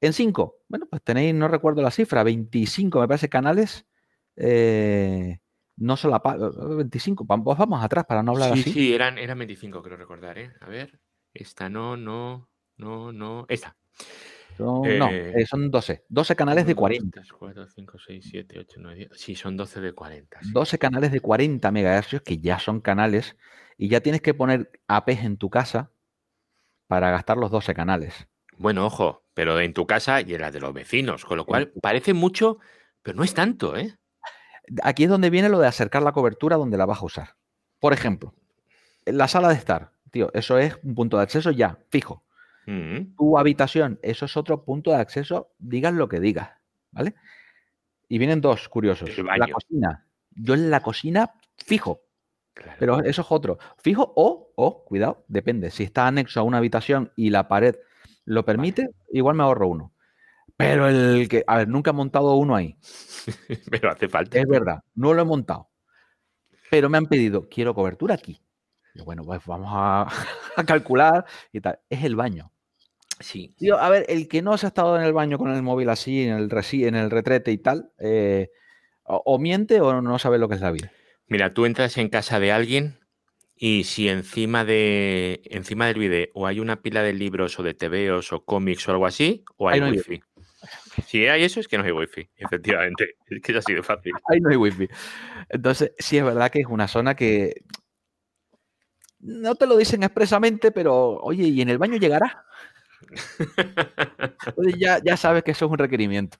[0.00, 3.84] En 5, bueno, pues tenéis, no recuerdo la cifra, 25, me parece, canales.
[4.36, 5.40] Eh,
[5.76, 6.22] no solo
[6.76, 8.62] 25, vamos, vamos atrás para no hablar así.
[8.62, 10.52] Sí, sí, eran, eran 25, creo recordar, ¿eh?
[10.60, 11.00] A ver,
[11.32, 13.76] esta no, no, no, no, esta.
[14.58, 16.04] No, eh, eh, son 12.
[16.08, 17.22] 12 canales de 40.
[17.38, 19.10] 4, 5, 6, 7, 8, 9, 10.
[19.14, 20.40] Sí, son 12 de 40.
[20.52, 23.36] 12 canales de 40 MHz que ya son canales
[23.76, 25.90] y ya tienes que poner APs en tu casa
[26.86, 28.28] para gastar los 12 canales.
[28.56, 31.72] Bueno, ojo, pero en tu casa y en la de los vecinos, con lo cual
[31.82, 32.58] parece mucho,
[33.02, 33.96] pero no es tanto, ¿eh?
[34.82, 37.36] Aquí es donde viene lo de acercar la cobertura donde la vas a usar.
[37.80, 38.32] Por ejemplo,
[39.04, 42.24] en la sala de estar, tío, eso es un punto de acceso ya, fijo.
[42.64, 46.50] Tu habitación, eso es otro punto de acceso, digas lo que digas,
[46.90, 47.14] ¿vale?
[48.08, 49.10] Y vienen dos curiosos.
[49.18, 50.06] La cocina.
[50.30, 52.02] Yo en la cocina, fijo,
[52.78, 53.58] pero eso es otro.
[53.78, 55.70] Fijo o, o, cuidado, depende.
[55.70, 57.76] Si está anexo a una habitación y la pared
[58.24, 59.92] lo permite, igual me ahorro uno.
[60.56, 62.76] Pero el que, a ver, nunca he montado uno ahí.
[63.70, 64.38] Pero hace falta.
[64.38, 65.68] Es verdad, no lo he montado.
[66.70, 68.40] Pero me han pedido, quiero cobertura aquí.
[68.94, 71.80] Y bueno, pues vamos a, calcular y tal.
[71.88, 72.52] Es el baño.
[73.24, 73.54] Sí.
[73.78, 76.24] a ver, el que no se ha estado en el baño con el móvil así,
[76.24, 78.50] en el, en el retrete y tal, eh,
[79.04, 80.92] o miente o no sabe lo que es la vida.
[81.26, 82.98] Mira, tú entras en casa de alguien
[83.56, 87.72] y si encima de encima del vídeo o hay una pila de libros o de
[87.72, 90.20] TVOs o cómics o algo así, o hay wifi.
[91.06, 93.16] Si hay eso es que no hay wifi, efectivamente.
[93.30, 94.12] Es que es así de fácil.
[94.28, 94.88] Ahí no hay wifi.
[95.48, 97.62] Entonces, sí es verdad que es una zona que
[99.18, 102.44] no te lo dicen expresamente, pero oye, ¿y en el baño llegará?
[104.78, 106.38] Ya, ya sabes que eso es un requerimiento.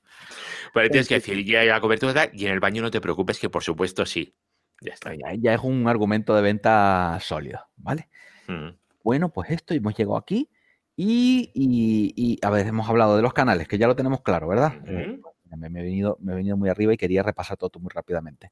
[0.72, 3.50] Pero tienes que decir, ya la cobertura y en el baño no te preocupes, que
[3.50, 4.34] por supuesto sí.
[4.80, 5.12] Ya está.
[5.14, 8.08] Ya, es un argumento de venta sólido, ¿vale?
[8.48, 8.70] Mm.
[9.02, 10.50] Bueno, pues esto, hemos llegado aquí
[10.96, 14.74] y, a ver, hemos hablado de los canales, que ya lo tenemos claro, ¿verdad?
[14.86, 15.20] Eh,
[15.56, 18.50] me, he venido, me he venido muy arriba y quería repasar todo muy rápidamente.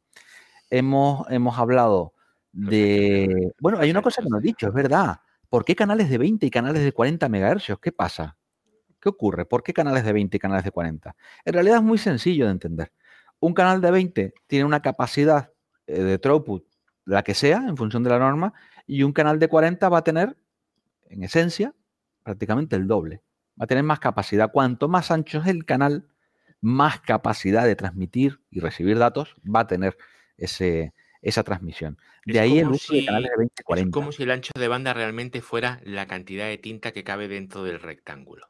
[0.70, 2.14] Hemos, hemos hablado
[2.52, 3.52] de...
[3.60, 5.16] Bueno, hay una cosa que no he dicho, es verdad.
[5.52, 7.78] ¿Por qué canales de 20 y canales de 40 MHz?
[7.78, 8.38] ¿Qué pasa?
[8.98, 9.44] ¿Qué ocurre?
[9.44, 11.14] ¿Por qué canales de 20 y canales de 40?
[11.44, 12.90] En realidad es muy sencillo de entender.
[13.38, 15.52] Un canal de 20 tiene una capacidad
[15.86, 16.64] eh, de throughput,
[17.04, 18.54] la que sea, en función de la norma,
[18.86, 20.38] y un canal de 40 va a tener,
[21.10, 21.74] en esencia,
[22.22, 23.20] prácticamente el doble.
[23.60, 24.50] Va a tener más capacidad.
[24.52, 26.08] Cuanto más ancho es el canal,
[26.62, 29.98] más capacidad de transmitir y recibir datos va a tener
[30.38, 31.98] ese, esa transmisión.
[32.26, 33.88] De ahí el uso de canales de 20 40.
[33.88, 37.28] Es como si el ancho de banda realmente fuera la cantidad de tinta que cabe
[37.28, 38.48] dentro del rectángulo.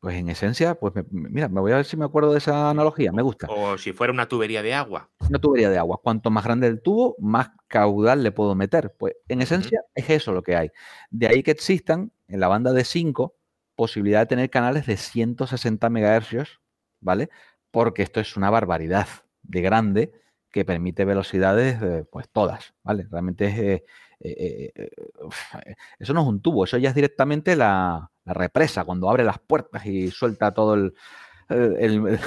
[0.00, 3.12] Pues en esencia, pues mira, me voy a ver si me acuerdo de esa analogía,
[3.12, 3.48] me gusta.
[3.50, 5.10] O si fuera una tubería de agua.
[5.28, 6.00] Una tubería de agua.
[6.02, 8.94] Cuanto más grande el tubo, más caudal le puedo meter.
[8.96, 10.70] Pues en esencia es eso lo que hay.
[11.10, 13.34] De ahí que existan en la banda de 5
[13.76, 16.60] posibilidad de tener canales de 160 MHz,
[17.00, 17.28] ¿vale?
[17.70, 19.06] Porque esto es una barbaridad
[19.42, 20.12] de grande
[20.56, 23.06] que permite velocidades, pues todas, ¿vale?
[23.10, 23.82] Realmente es...
[24.20, 29.10] Eh, eh, eh, eso no es un tubo, eso ya es directamente la, represa, cuando
[29.10, 30.74] abre las puertas y suelta todo
[31.50, 32.18] el,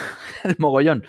[0.59, 1.03] mogollón.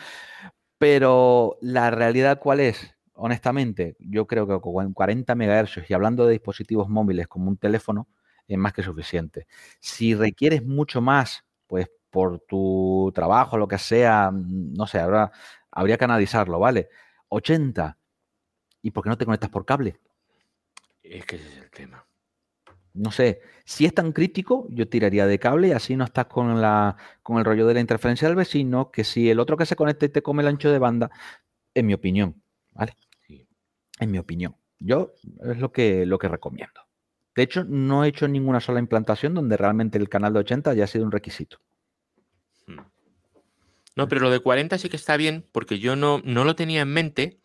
[0.79, 2.97] Pero la realidad, ¿cuál es?
[3.13, 8.09] Honestamente, yo creo que con 40 MHz y hablando de dispositivos móviles como un teléfono,
[8.49, 9.47] es más que suficiente.
[9.81, 15.31] Si requieres mucho más, pues por tu trabajo, lo que sea, no sé, ahora
[15.71, 16.89] habría que analizarlo, ¿vale?
[17.31, 17.97] 80.
[18.83, 19.99] ¿Y por qué no te conectas por cable?
[21.03, 22.05] Es que ese es el tema.
[22.93, 26.61] No sé, si es tan crítico, yo tiraría de cable y así no estás con,
[26.61, 29.77] la, con el rollo de la interferencia del vecino, que si el otro que se
[29.77, 31.11] conecta y te come el ancho de banda,
[31.73, 32.95] en mi opinión, ¿vale?
[33.27, 33.47] Sí.
[34.01, 34.57] En mi opinión.
[34.81, 35.15] Yo
[35.45, 36.81] es lo que, lo que recomiendo.
[37.37, 40.87] De hecho, no he hecho ninguna sola implantación donde realmente el canal de 80 haya
[40.87, 41.59] sido un requisito.
[43.97, 46.83] No, pero lo de 40 sí que está bien porque yo no, no lo tenía
[46.83, 47.41] en mente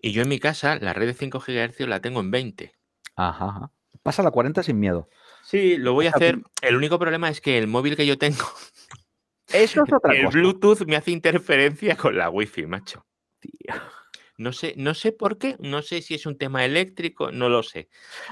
[0.00, 2.72] y yo en mi casa la red de 5 GHz la tengo en 20.
[3.16, 3.70] Ajá,
[4.02, 5.08] Pasa la 40 sin miedo.
[5.44, 6.38] Sí, lo voy a hacer.
[6.60, 8.44] El único problema es que el móvil que yo tengo.
[9.48, 13.06] Eso es otra el Bluetooth me hace interferencia con la Wi-Fi, macho.
[13.40, 13.74] Tío.
[14.36, 17.62] No sé, no sé por qué, no sé si es un tema eléctrico, no lo
[17.62, 17.88] sé.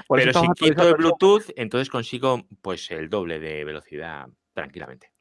[0.09, 5.13] Pero si quito el Bluetooth, entonces consigo pues el doble de velocidad tranquilamente.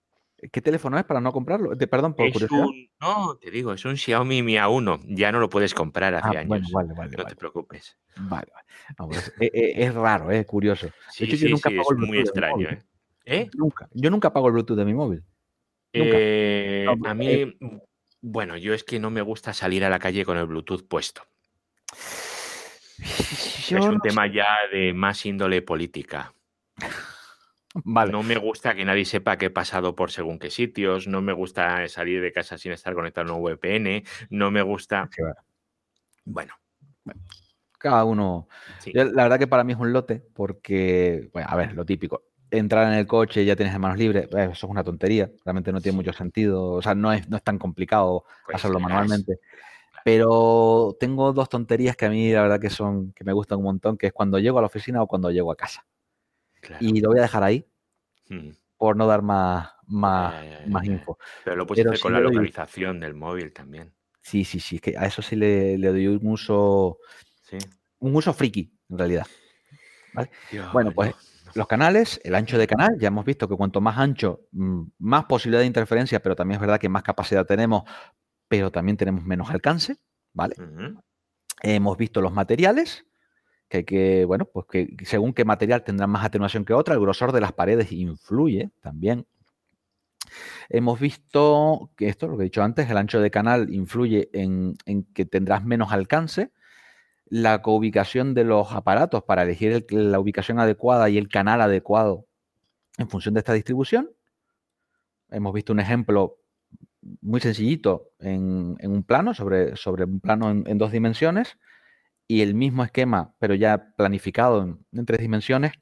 [0.51, 1.77] ¿Qué teléfono es para no comprarlo?
[1.77, 2.67] perdón, por curiosidad.
[3.01, 5.01] no, te digo, es un Xiaomi Mi A1.
[5.07, 6.71] Ya no lo puedes comprar hace ah, años.
[6.73, 7.97] vale, vale, no te preocupes.
[8.17, 8.51] Vale,
[8.99, 9.17] vale.
[9.17, 10.89] es, e, e, es, raro, es curioso.
[11.11, 12.69] Sí, sí, sí, es muy extraño.
[12.69, 12.83] ¿eh?
[13.25, 13.51] ¿Eh?
[13.55, 13.89] Nunca.
[13.93, 15.23] Yo nunca pago el Bluetooth de mi móvil.
[15.93, 17.57] Eh, a mí,
[18.21, 21.23] bueno, yo es que no me gusta salir a la calle con el Bluetooth puesto.
[22.99, 26.35] es un tema ya de más índole política.
[27.75, 28.13] Vale.
[28.13, 31.33] No me gusta que nadie sepa que he pasado por según qué sitios, no me
[31.33, 35.09] gusta salir de casa sin estar conectado a un VPN, no me gusta...
[36.25, 36.55] Bueno.
[37.79, 38.49] Cada uno...
[38.93, 42.93] la verdad que para mí es un lote porque, bueno, a ver, lo típico, entrar
[42.93, 45.81] en el coche y ya tienes manos libres, eh, eso es una tontería, realmente no
[45.81, 49.41] tiene mucho sentido, o sea, no es, no es tan complicado pues hacerlo manualmente.
[50.05, 53.65] Pero tengo dos tonterías que a mí la verdad que son, que me gustan un
[53.65, 55.87] montón, que es cuando llego a la oficina o cuando llego a casa.
[56.81, 57.67] Y lo voy a dejar ahí
[58.29, 58.51] hmm.
[58.77, 60.35] por no dar más, más,
[60.67, 61.19] más info.
[61.45, 63.93] Pero lo puedes hacer con la localización del móvil también.
[64.21, 66.99] Sí, sí, sí, que a eso sí le, doy un uso,
[67.99, 69.27] un uso friki, en realidad.
[70.73, 71.15] bueno, pues
[71.55, 75.25] los canales, el ancho de canal, ya hemos visto que cuanto más ancho, mm, más
[75.27, 77.83] posibilidad de interferencia, pero también es verdad que más capacidad tenemos,
[78.49, 79.97] pero también tenemos menos alcance,
[80.33, 80.55] ¿vale?
[81.63, 83.07] Hemos visto los materiales,
[83.73, 87.01] que hay que, bueno, pues que según qué material tendrá más atenuación que otra, el
[87.01, 89.27] grosor de las paredes influye también.
[90.69, 94.77] Hemos visto que esto, lo que he dicho antes, el ancho de canal influye en,
[94.85, 96.53] en que tendrás menos alcance,
[97.27, 102.27] la ubicación de los aparatos para elegir la ubicación adecuada y el canal adecuado
[102.99, 104.11] en función de esta distribución.
[105.31, 106.37] Hemos visto un ejemplo
[107.23, 111.57] muy sencillito en, un plano, sobre, sobre un plano en, dos dimensiones,
[112.27, 114.63] y el mismo esquema, pero ya planificado
[114.93, 115.73] en, tres dimensiones,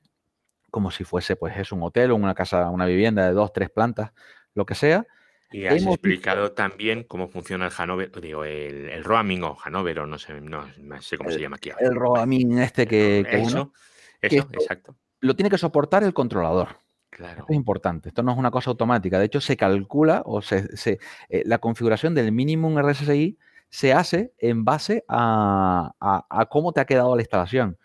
[0.71, 3.71] como si fuese pues es un hotel o una casa, una vivienda de dos, tres
[3.71, 4.13] plantas,
[4.55, 5.07] lo que sea,
[5.53, 10.07] y has explicado también cómo funciona el Hanover, digo, el, el roaming o Hanover, o
[10.07, 10.65] no sé, no,
[11.01, 11.71] sé cómo se llama aquí.
[11.81, 13.73] El roaming este que, eso,
[14.21, 14.95] Eso, exacto.
[15.19, 16.69] Lo tiene que soportar el controlador.
[17.11, 17.41] Claro.
[17.41, 18.09] Esto es importante.
[18.11, 19.19] Esto no es una cosa automática.
[19.19, 20.69] De hecho, se calcula o se,
[21.29, 23.37] eh, la configuración del minimum RSSI
[23.71, 25.95] se hace en base a,
[26.51, 27.79] cómo te ha quedado la instalación.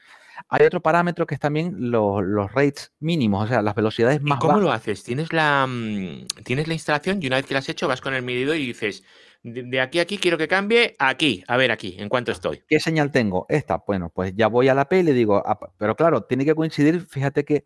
[0.49, 4.41] Hay otro parámetro que es también los, rates mínimos, o sea, las velocidades más ¿Y
[4.41, 5.03] cómo lo haces?
[5.03, 8.13] ¿Tienes la, mm, tienes la instalación y una vez que la has hecho vas con
[8.13, 9.03] el medidor y dices,
[9.43, 12.63] de, aquí a aquí quiero que cambie, aquí, a ver aquí, ¿en cuánto estoy?
[12.67, 13.45] ¿Qué señal tengo?
[13.47, 13.81] Esta.
[13.85, 16.55] Bueno, pues ya voy a la P y le digo, ah, pero claro, tiene que
[16.55, 17.65] coincidir, fíjate que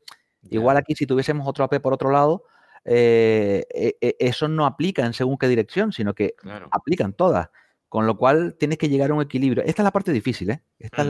[0.49, 2.43] igual aquí si tuviésemos otro AP por otro lado,
[2.86, 6.36] eh, e, e, eso no aplica en según qué dirección, sino que
[6.72, 7.49] aplican todas.
[7.90, 9.64] Con lo cual tienes que llegar a un equilibrio.
[9.64, 10.64] Esta es la parte difícil, ¿eh?
[10.78, 11.08] Esta es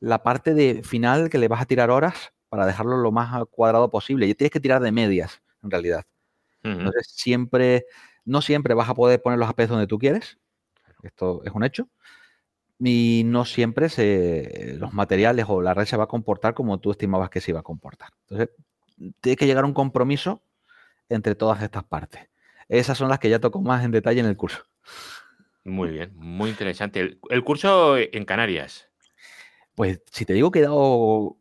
[0.00, 3.90] la, parte de final que le vas a tirar horas para dejarlo lo más cuadrado
[3.90, 4.26] posible.
[4.26, 6.04] Y tienes que tirar de medias, en realidad.
[6.62, 7.86] Entonces, siempre,
[8.24, 10.38] no siempre vas a poder poner los APs donde tú quieres.
[11.02, 11.88] Esto es un hecho.
[12.78, 16.90] Y no siempre se, los materiales o la red se va a comportar como tú
[16.90, 18.10] estimabas que se iba a comportar.
[18.28, 18.50] Entonces,
[19.20, 20.42] tienes que llegar a un compromiso
[21.08, 22.28] entre todas estas partes.
[22.68, 24.64] Esas son las que ya toco más en detalle en el curso.
[25.64, 27.18] Muy bien, muy interesante.
[27.30, 28.88] El, curso en Canarias.
[29.74, 31.38] Pues si te digo que he dado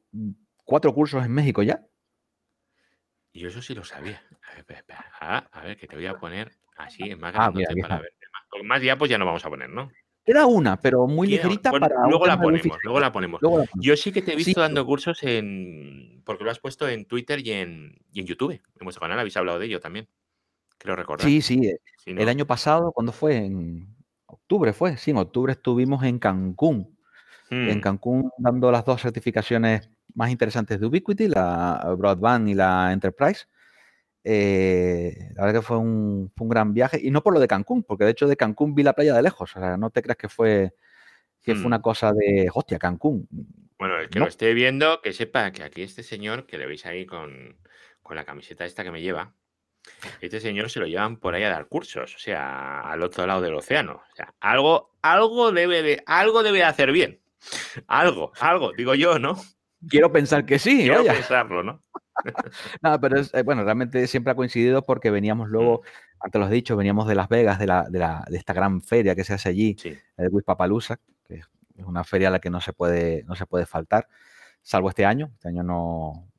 [0.64, 1.86] cuatro cursos en México ya.
[3.34, 4.22] Yo eso sí lo sabía.
[5.20, 8.14] A ver, que te voy a poner así en más ah, para ver.
[8.50, 9.90] Con más pues ya no vamos a poner, ¿no?
[10.24, 12.08] Era una, pero muy ligerita para.
[12.08, 13.42] Luego la, ponemos, luego la ponemos,
[13.76, 16.22] Yo sí que te he visto dando cursos en.
[16.26, 18.52] Porque lo has puesto en Twitter y en, y en YouTube.
[18.52, 20.08] En vuestro canal habéis hablado de ello también.
[20.78, 21.26] Creo recordar.
[21.26, 21.66] Sí, sí.
[21.66, 23.38] Eh, el año pasado, cuando fue?
[23.38, 23.88] En
[24.34, 26.98] octubre fue, sí, en octubre estuvimos en Cancún.
[27.50, 27.82] En hmm.
[27.82, 33.46] Cancún dando las dos certificaciones más interesantes de Ubiquiti, la Broadband y la Enterprise.
[34.24, 38.06] Eh, la verdad que fue un, gran viaje, y no por lo de Cancún, porque
[38.06, 40.30] de hecho de Cancún vi la playa de lejos, o sea, no te creas que
[40.30, 40.74] fue,
[41.42, 41.82] que fue una hmm.
[41.82, 43.28] cosa de, hostia, Cancún.
[43.78, 46.86] Bueno, el que lo esté viendo, que sepa que aquí este señor, que le veis
[46.86, 47.58] ahí con,
[48.04, 49.34] con la camiseta esta que me lleva,
[50.20, 53.42] este señor se lo llevan por ahí a dar cursos, o sea, al otro lado
[53.42, 54.02] del océano.
[54.12, 57.20] O sea, algo, algo debe de, algo debe de hacer bien.
[57.88, 59.36] Algo, algo, digo yo, ¿no?
[59.88, 61.84] Quiero pensar que sí, Quiero pensarlo, ¿no?
[62.82, 66.26] no, pero es, eh, bueno, realmente siempre ha coincidido porque veníamos luego, mm.
[66.26, 68.82] antes lo he dicho, veníamos de Las Vegas, de, la, de, la, de esta gran
[68.82, 69.76] feria que se hace allí,
[70.18, 73.66] el Wispapalooza, que es una feria a la que no se puede, no se puede
[73.66, 74.08] faltar,
[74.62, 75.32] salvo este año.
[75.34, 76.31] Este año no,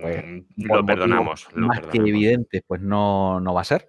[0.00, 0.24] pues,
[0.56, 1.48] lo perdonamos.
[1.54, 3.88] más que evidente, pues no, no va a ser.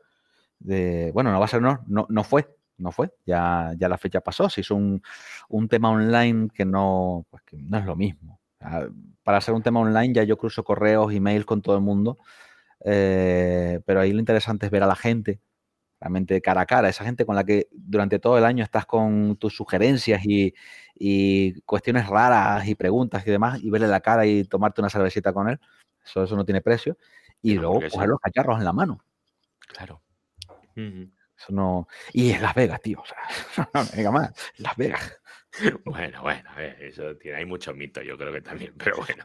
[0.60, 2.48] De, bueno, no va a ser, no, no, no fue,
[2.78, 3.12] no fue.
[3.26, 4.50] Ya, ya la fecha pasó.
[4.50, 5.02] Se hizo un,
[5.50, 8.40] un tema online que no, pues que no es lo mismo.
[9.24, 12.18] Para hacer un tema online ya yo cruzo correos, emails con todo el mundo,
[12.84, 15.42] eh, pero ahí lo interesante es ver a la gente,
[16.00, 19.36] realmente cara a cara, esa gente con la que durante todo el año estás con
[19.38, 20.54] tus sugerencias y,
[20.96, 25.34] y cuestiones raras y preguntas y demás, y verle la cara y tomarte una cervecita
[25.34, 25.60] con él.
[26.04, 26.98] Eso, eso no tiene precio.
[27.42, 29.04] Y luego coger los cacharros en la mano.
[29.60, 30.02] Claro.
[30.76, 31.88] Eso no.
[32.14, 33.02] Y es Las Vegas, tío.
[33.02, 33.68] O sea,
[34.04, 34.34] no me más.
[34.58, 35.20] Las Vegas.
[35.86, 36.50] Bueno, bueno,
[36.80, 39.24] eso tiene, hay mucho mito, yo creo que también, pero bueno.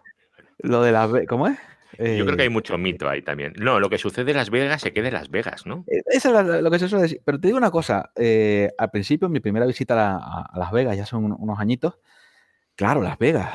[0.58, 1.58] Lo de Las Vegas, ¿cómo es?
[1.92, 3.54] Yo creo que hay eh, mucho mito ahí también.
[3.56, 5.84] No, lo que sucede en Las Vegas se queda en Las Vegas, ¿no?
[5.88, 7.22] Eh, eso es lo que se suele decir.
[7.24, 11.06] Pero te digo una cosa, eh, al principio, mi primera visita a, Las Vegas, ya
[11.06, 11.98] son unos añitos,
[12.76, 13.48] claro, Las Vegas,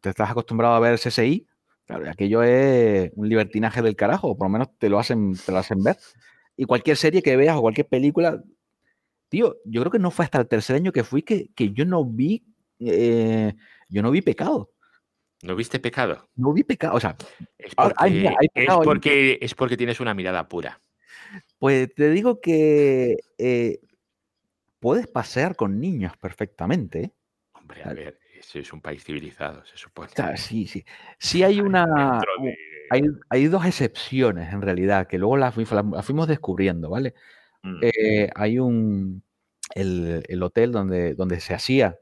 [0.00, 1.48] te estás acostumbrado a ver CSI,
[1.90, 5.52] claro, aquello es un libertinaje del carajo, o por lo menos te lo hacen, te
[5.52, 5.96] lo hacen ver.
[6.56, 8.42] Y cualquier serie que veas o cualquier película,
[9.28, 11.84] tío, yo creo que no fue hasta el tercer año que fui que, que yo
[11.84, 12.44] no vi,
[12.78, 14.70] yo no vi pecado.
[15.42, 16.28] ¿No viste pecado?
[16.36, 17.16] No vi pecado, o sea,
[17.56, 20.80] es porque, es porque, tienes una mirada pura.
[21.58, 23.80] Pues te digo que eh,
[24.80, 27.04] puedes pasear con niños perfectamente.
[27.04, 27.12] ¿eh?
[27.52, 30.10] Hombre, a ver, eso es un país civilizado, se supone.
[30.36, 30.84] sí, sí.
[31.18, 32.20] Sí hay una...
[33.28, 37.14] Hay, dos excepciones en realidad, que luego las, fuimos descubriendo, ¿vale?
[37.62, 37.80] Mm.
[37.82, 39.22] Eh, hay un...
[39.74, 41.96] El, hotel donde, donde se hacía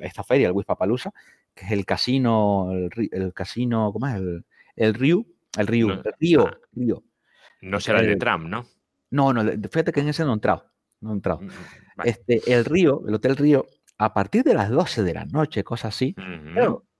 [0.00, 1.12] esta feria, el Wispapalooza,
[1.54, 4.14] que es el casino, el, casino, ¿cómo es?
[4.14, 4.44] El,
[4.76, 5.26] el Río,
[5.58, 7.02] el Río, el Río, ah, Río.
[7.60, 8.64] No será el, de Trump, ¿no?
[9.10, 11.40] No, no, fíjate que en ese no he entrado, no he entrado.
[11.40, 13.66] Mm, mm, este, el Río, el Hotel Río,
[13.98, 16.14] a partir de las 12 de la noche, cosas así,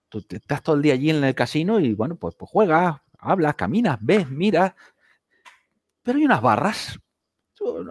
[0.08, 3.54] tú estás todo el día allí en el casino y bueno, pues, pues juegas, hablas,
[3.54, 4.74] caminas, ves, miras,
[6.02, 6.98] pero hay unas barras.
[7.54, 7.86] Tú,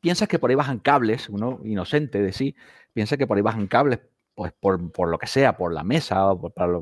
[0.00, 2.54] piensas que por ahí bajan cables, uno inocente de sí,
[2.92, 4.00] piensa que por ahí bajan cables
[4.34, 6.80] pues por, lo que sea, por la mesa, o por, para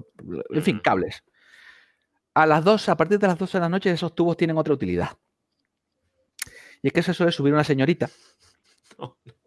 [0.50, 1.24] en fin, cables.
[2.34, 4.72] A las dos, a partir de las 12 de la noche, esos tubos tienen otra
[4.72, 5.10] utilidad.
[6.82, 8.08] Y es que eso es subir una señorita.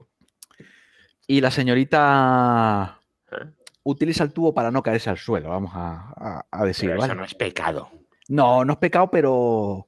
[1.28, 3.00] Y la señorita,
[3.32, 3.46] ¿Eh?
[3.84, 6.92] utiliza el tubo para no caerse al suelo, vamos a, decir.
[6.92, 7.92] eso no es pecado.
[8.30, 9.88] No, no es pecado, pero.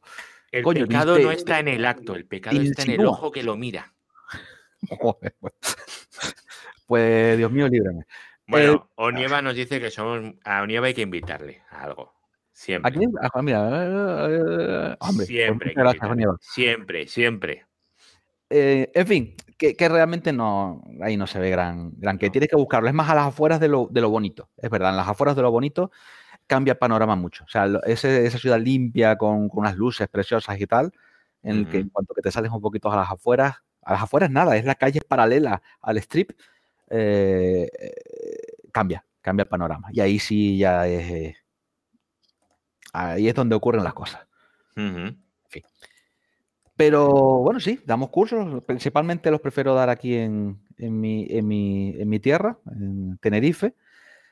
[0.52, 3.56] El pecado no está en el acto, el pecado está en el ojo que lo
[3.58, 3.94] mira.
[4.88, 5.34] Pues.
[6.86, 8.06] pues, Dios mío, líbrame.
[8.46, 10.36] Bueno, eh, Onieva nos dice que somos.
[10.44, 12.14] A Onieva hay que invitarle a algo.
[12.52, 12.90] Siempre.
[12.90, 13.00] Aquí,
[13.42, 15.74] mira, hombre, siempre,
[16.40, 17.66] siempre, siempre.
[18.50, 22.56] Eh, en fin, que, realmente no, ahí no se ve gran, gran que tienes que
[22.56, 22.88] buscarlo.
[22.88, 24.50] Es más a las afueras de lo, bonito.
[24.58, 25.92] Es verdad, en las afueras de lo bonito
[26.48, 27.44] cambia el panorama mucho.
[27.46, 30.92] O sea, esa ciudad limpia con, unas luces preciosas y tal,
[31.44, 34.04] en el que en cuanto que te sales un poquito a las afueras, a las
[34.04, 36.32] afueras nada, es la calle paralela al strip,
[36.90, 37.68] eh,
[38.72, 39.90] cambia, cambia el panorama.
[39.92, 41.36] Y ahí sí ya es,
[42.94, 44.28] ahí es donde ocurren las cosas.
[46.76, 47.08] Pero
[47.40, 48.64] bueno, sí, damos cursos.
[48.66, 53.76] Principalmente los prefiero dar aquí en, mi, tierra, en Tenerife.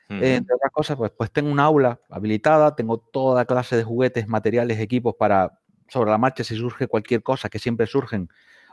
[0.08, 4.78] entre otras cosas, pues, pues tengo un aula habilitada, tengo toda clase de juguetes, materiales,
[4.78, 8.28] equipos para sobre la marcha si surge cualquier cosa, que siempre surgen.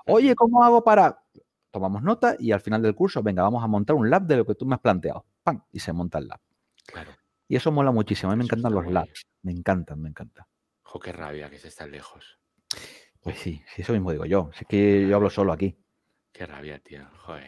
[0.05, 1.23] Oye, ¿cómo hago para...?
[1.71, 4.45] Tomamos nota y al final del curso, venga, vamos a montar un lab de lo
[4.45, 5.25] que tú me has planteado.
[5.41, 5.63] ¡Pam!
[5.71, 6.41] Y se monta el lab.
[6.85, 7.11] Claro.
[7.47, 8.29] Y eso mola muchísimo.
[8.29, 9.25] A mí me encantan los labs.
[9.41, 10.45] Me encantan, me encantan.
[10.83, 12.39] Jo, qué rabia que se están lejos.
[13.21, 14.49] Pues sí, sí, eso mismo digo yo.
[14.59, 15.77] Es que yo hablo solo aquí.
[16.31, 17.07] Qué rabia, tío.
[17.19, 17.45] Joder.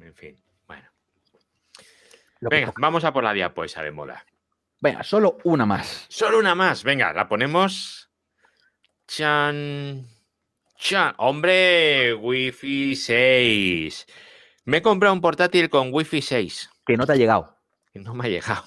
[0.00, 0.88] En fin, bueno.
[2.40, 4.24] Venga, vamos a por la diapo esa de moda.
[4.80, 6.06] Venga, solo una más.
[6.08, 6.84] Solo una más.
[6.84, 8.10] Venga, la ponemos.
[9.08, 10.06] Chan.
[10.76, 11.14] Chan.
[11.18, 14.06] Hombre, Wi-Fi 6.
[14.66, 16.70] Me he comprado un portátil con Wi-Fi 6.
[16.86, 17.58] Que no te ha llegado.
[17.92, 18.64] Que no me ha llegado.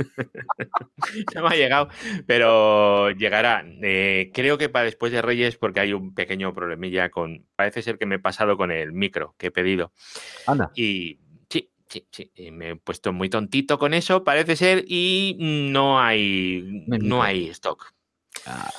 [1.34, 1.88] no me ha llegado,
[2.26, 3.64] pero llegará.
[3.82, 7.46] Eh, creo que para después de Reyes, porque hay un pequeño problemilla con.
[7.56, 9.92] Parece ser que me he pasado con el micro que he pedido.
[10.46, 10.70] Anda.
[10.74, 12.50] Y sí, sí, sí.
[12.50, 16.84] me he puesto muy tontito con eso, parece ser, y no hay.
[16.86, 17.92] No hay stock.
[18.46, 18.70] Ah.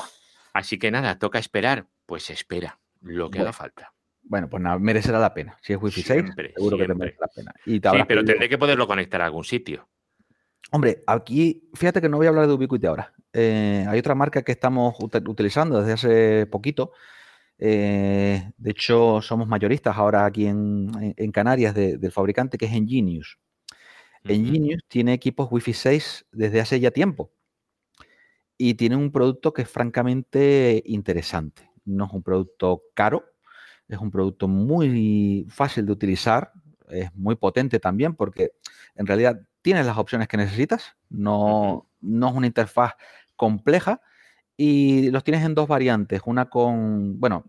[0.54, 1.88] Así que nada, toca esperar.
[2.06, 3.94] Pues espera, lo que haga falta.
[4.24, 5.58] Bueno, pues nada, merecerá la pena.
[5.62, 6.24] Si es Wi-Fi 6,
[6.56, 7.54] seguro que te merece la pena.
[7.66, 9.90] sí, pero tendré que poderlo conectar a algún sitio.
[10.74, 13.14] Hombre, aquí, fíjate que no voy a hablar de Ubiquiti ahora.
[13.34, 16.94] Eh, hay otra marca que estamos utilizando desde hace poquito.
[17.60, 20.92] Eh, de hecho, somos mayoristas ahora aquí en,
[21.34, 23.38] Canarias del fabricante que es Engenius.
[24.24, 27.32] Engenius tiene equipos Wi-Fi 6 desde hace ya tiempo
[28.58, 31.70] y tiene un producto que es francamente interesante.
[31.84, 33.26] No es un producto caro,
[33.90, 36.54] es un producto muy fácil de utilizar,
[36.90, 38.52] es muy potente también porque
[38.96, 42.94] en realidad tienes las opciones que necesitas, no, no es una interfaz
[43.36, 44.02] compleja
[44.58, 47.46] y los tienes en dos variantes, una con, bueno,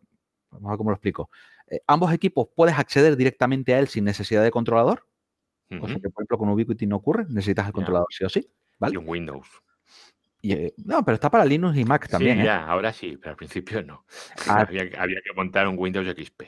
[0.51, 1.31] vamos a ver cómo lo explico.
[1.69, 5.07] Eh, ambos equipos puedes acceder directamente a él sin necesidad de controlador,
[5.81, 8.47] cosa que por ejemplo con Ubiquiti no ocurre, necesitas el controlador sí o sí,
[8.79, 8.95] ¿vale?
[8.95, 9.49] Y un Windows.
[10.43, 12.39] Eh, no, pero está para Linux y Mac también.
[12.39, 14.05] Sí, ya, ahora sí, pero al principio no.
[14.49, 14.61] Ah.
[14.61, 16.43] había, había, que montar un Windows XP.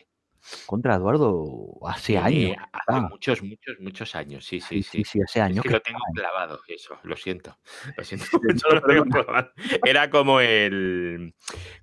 [0.66, 2.56] Contra Eduardo, hace años.
[2.72, 4.44] Hace muchos, muchos, muchos años.
[4.44, 5.04] Sí, sí, sí.
[5.04, 5.62] Sí, hace años.
[5.62, 7.58] que, lo tengo clavado, eso, lo siento.
[7.96, 8.26] Lo siento
[9.84, 11.34] Era como el.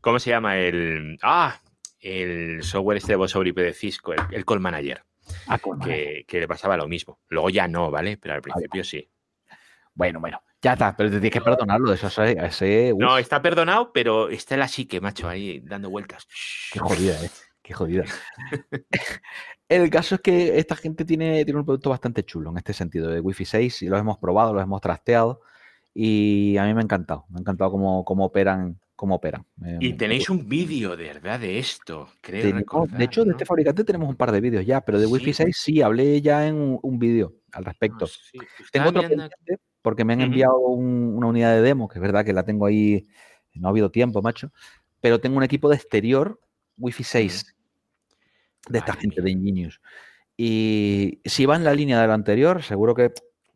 [0.02, 0.58] ¿Cómo se llama?
[0.58, 1.18] El.
[1.22, 1.60] Ah,
[2.00, 5.04] el software este de sobre IP de Cisco, el, Call Manager.
[5.48, 7.20] Ah, que, que, le pasaba lo mismo.
[7.30, 8.18] Luego ya no, ¿vale?
[8.18, 9.08] Pero al principio sí.
[9.94, 12.08] Bueno, bueno, ya está, pero te tienes que perdonarlo eso.
[12.24, 16.28] Ese, no, está perdonado, pero está la psique, macho, ahí dando vueltas.
[16.72, 17.30] Qué jodida, ¿eh?
[17.62, 18.06] Qué jodida.
[19.70, 23.10] el caso es que esta gente tiene, tiene un producto bastante chulo en este sentido
[23.10, 25.42] de Wi-Fi 6 y lo hemos probado, lo hemos trasteado
[25.94, 27.26] y a mí me ha encantado.
[27.30, 28.80] Me ha encantado cómo, cómo operan.
[28.96, 29.44] Cómo operan.
[29.80, 32.44] y tenéis un vídeo de verdad de esto, creo.
[32.86, 35.58] de hecho, de este fabricante tenemos un par de vídeos ya, pero de Wi-Fi 6
[35.60, 38.06] sí, hablé ya en un, vídeo al respecto.
[38.06, 42.24] Ah, tengo otro pendiente porque me han enviado una unidad de demo, que es verdad
[42.24, 43.08] que la tengo ahí,
[43.56, 44.52] no ha habido tiempo, macho,
[45.00, 46.40] pero tengo un equipo de exterior
[46.82, 47.56] Wi-Fi 6
[48.70, 49.80] de esta gente de Ingenious.
[50.38, 53.12] Y si va en la línea de lo anterior, seguro que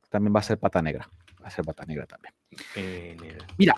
[0.09, 1.09] también va a ser pata negra.
[1.43, 2.33] Va a ser pata negra también.
[3.57, 3.75] Mira,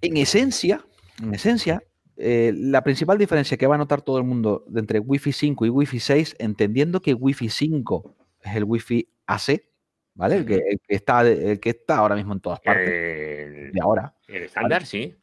[0.00, 0.84] en esencia,
[1.22, 1.82] en esencia,
[2.16, 5.68] eh, la principal diferencia que va a notar todo el mundo entre Wi-Fi 5 y
[5.70, 9.62] Wi-Fi 6, entendiendo que Wi-Fi 5 es el Wi-Fi AC,
[10.14, 10.36] ¿vale?
[10.36, 13.72] El que, está, el que está ahora mismo en todas partes.
[13.72, 14.14] de ahora.
[14.28, 15.14] El estándar, sí.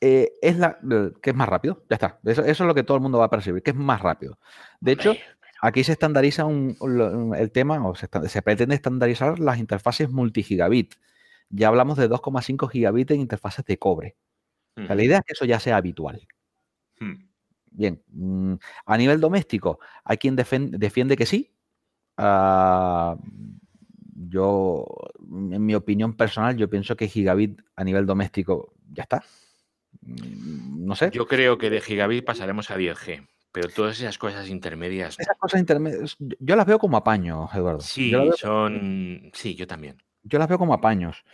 [0.00, 0.78] Eh, es la
[1.22, 1.84] que es más rápido.
[1.88, 2.20] Ya está.
[2.24, 4.38] Eso, es lo que todo el mundo va a percibir, que es más rápido.
[4.80, 5.14] De hecho,
[5.60, 10.94] aquí se estandariza el tema, o se, pretende estandarizar las interfaces multigigabit.
[11.50, 14.16] Ya hablamos de 2,5 gigabit en interfaces de cobre.
[14.76, 16.26] la idea es que eso ya sea habitual.
[17.00, 17.28] Hmm.
[17.70, 18.54] Bien, mm,
[18.86, 21.52] a nivel doméstico, hay quien defiende que sí.
[22.16, 23.16] Ah,
[24.30, 24.84] Yo,
[25.30, 29.22] en mi opinión personal, yo pienso que gigabit a nivel doméstico ya está.
[30.02, 31.10] Mm, no sé.
[31.12, 33.26] Yo creo que de gigabit pasaremos a 10G.
[33.52, 35.18] Pero todas esas cosas intermedias.
[35.18, 37.80] Esas cosas intermedias, yo las veo como apaños, Eduardo.
[37.80, 39.30] Sí, son.
[39.32, 40.02] Sí, yo también.
[40.22, 41.24] Yo las veo como apaños.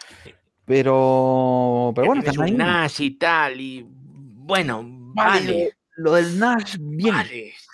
[0.65, 1.93] Pero.
[1.95, 3.61] Pero bueno, un NAS y tal.
[3.61, 5.77] Y bueno, vale.
[5.97, 7.15] Lo, del NAS, bien.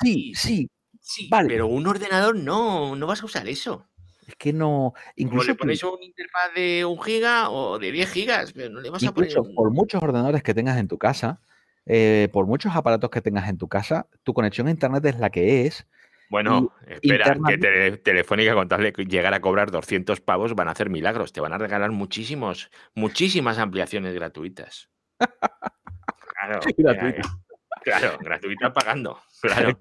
[0.02, 0.68] sí, sí.
[1.02, 1.48] Sí, vale.
[1.48, 3.89] pero un ordenador no, no vas a usar eso.
[4.30, 4.94] Es que no.
[5.16, 5.48] Incluso.
[5.48, 9.02] le pones un interfaz de un giga o de 10 gigas, pero no le vas
[9.04, 9.34] a poner.
[9.34, 11.40] Por muchos ordenadores que tengas en tu casa,
[11.84, 15.30] eh, por muchos aparatos que tengas en tu casa, tu conexión a Internet es la
[15.30, 15.84] que es.
[16.30, 20.90] Bueno, espera, que Telefónica con tal de llegar a cobrar 200 pavos van a hacer
[20.90, 21.32] milagros.
[21.32, 24.88] Te van a regalar muchísimos, muchísimas ampliaciones gratuitas.
[26.40, 27.22] Claro, gratuita.
[27.82, 29.20] claro, gratuita pagando.
[29.42, 29.78] Claro.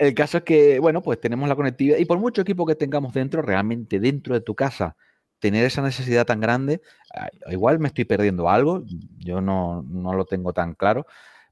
[0.00, 3.12] El caso es que, bueno, pues tenemos la conectividad y por mucho equipo que tengamos
[3.12, 4.96] dentro, realmente dentro de tu casa,
[5.40, 6.80] tener esa necesidad tan grande,
[7.50, 8.82] igual me estoy perdiendo algo,
[9.18, 11.04] yo no, no lo tengo tan claro,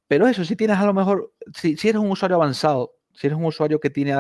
[0.07, 3.39] pero eso, si tienes a lo mejor, si, si eres un usuario avanzado, si eres
[3.39, 4.15] un usuario que tiene,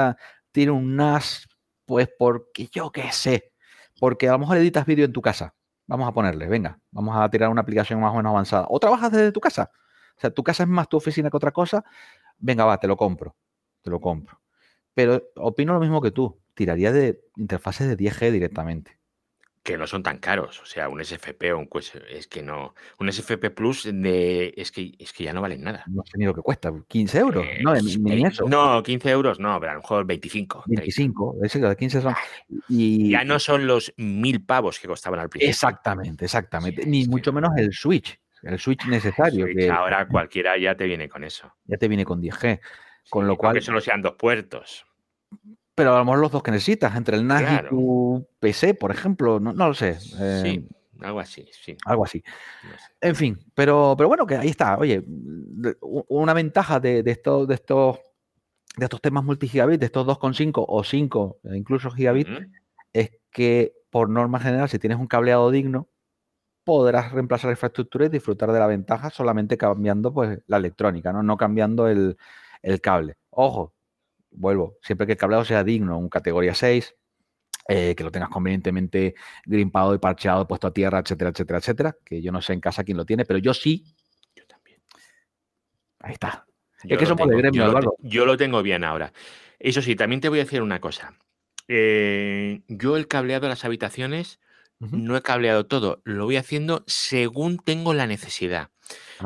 [0.53, 1.49] tiene un NAS,
[1.87, 3.53] pues porque yo qué sé,
[3.99, 5.55] porque a lo mejor editas vídeo en tu casa,
[5.87, 9.11] vamos a ponerle, venga, vamos a tirar una aplicación más o menos avanzada, o trabajas
[9.11, 9.70] desde tu casa,
[10.18, 11.83] o sea, tu casa es más tu oficina que otra cosa,
[12.39, 13.35] venga, va, te lo compro,
[13.89, 14.41] te lo compro.
[14.95, 18.99] Pero opino lo mismo que tú, tiraría de interfaces de 10G directamente
[19.68, 20.62] que no son tan caros.
[20.62, 21.68] O sea, un SFP o un
[22.09, 22.74] es que no.
[22.99, 25.84] Un SFP Plus de, es que es que ya no valen nada.
[25.86, 27.47] No sé ni lo que cuesta, 15 euros.
[27.47, 28.49] Eh, no, ni, eso.
[28.49, 30.64] No, 15 euros no, pero a lo mejor 25.
[30.68, 32.14] 25, ese de 15 son.
[32.70, 35.51] Y, ya no son los mil pavos que costaban al principio.
[35.51, 36.86] Exactamente, exactamente.
[36.86, 38.18] ni mucho menos el Switch.
[38.43, 39.47] El Switch necesario.
[39.47, 41.53] que, ahora cualquiera ya te viene con eso.
[41.66, 42.61] Ya te viene con 10G.
[43.11, 43.55] Con lo cual.
[43.55, 44.85] Que solo sean dos puertos
[45.79, 48.91] pero a lo mejor los dos que necesitas, entre el NAS y tu PC, por
[48.91, 49.95] ejemplo, no, lo sé.
[50.01, 50.69] sí, eh,
[51.01, 51.77] algo así, sí.
[51.87, 52.21] Algo así.
[53.01, 54.77] En fin, pero, pero bueno, que ahí está.
[54.77, 55.05] Oye,
[56.09, 58.01] una ventaja de, estos, de estos
[58.77, 62.27] de estos temas multigigabit, de estos 2,5 o 5, e incluso gigabit,
[62.93, 65.89] es que por norma general, si tienes un cableado digno,
[66.65, 71.23] podrás reemplazar la infraestructura y disfrutar de la ventaja solamente cambiando pues, la electrónica, no,
[71.23, 72.17] no cambiando el,
[72.63, 73.17] el cable.
[73.31, 73.75] Ojo,
[74.31, 76.95] vuelvo, siempre que el cableado sea digno, un categoría 6,
[77.69, 82.23] eh, que lo tengas convenientemente grimpado y parcheado, puesto a tierra, etcétera, etcétera, etcétera, que
[82.23, 83.85] yo no sé en casa quién lo tiene, pero yo sí.
[84.35, 84.81] Yo también.
[86.01, 86.47] Ahí está.
[86.83, 89.13] es que somos de gremio, yo Lo yo lo tengo bien ahora.
[89.59, 91.15] Eso sí, también te voy a decir una cosa.
[91.67, 94.41] Eh, yo el cableado de las habitaciones
[94.81, 98.71] no he cableado todo, lo voy haciendo según tengo la necesidad.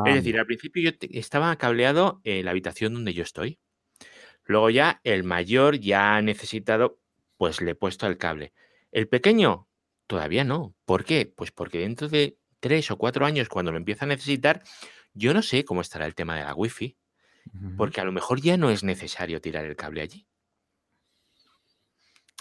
[0.06, 3.58] Es decir, al principio yo estaba cableado en la habitación donde yo estoy.
[4.44, 7.00] Luego ya el mayor ya ha necesitado,
[7.36, 8.52] pues le he puesto el cable.
[8.90, 9.68] El pequeño
[10.06, 10.74] todavía no.
[10.84, 11.26] ¿Por qué?
[11.26, 14.62] Pues porque dentro de tres o cuatro años, cuando lo empieza a necesitar,
[15.14, 16.96] yo no sé cómo estará el tema de la wifi,
[17.76, 20.26] porque a lo mejor ya no es necesario tirar el cable allí.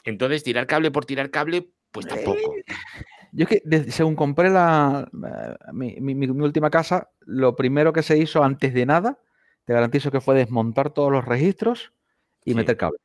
[0.03, 2.55] Entonces, tirar cable por tirar cable, pues tampoco.
[3.31, 8.43] Yo es que según compré la, eh, mi, última casa, lo primero que se hizo
[8.43, 9.19] antes de nada
[9.65, 11.93] te garantizo que fue desmontar todos los registros
[12.43, 12.97] y meter cable.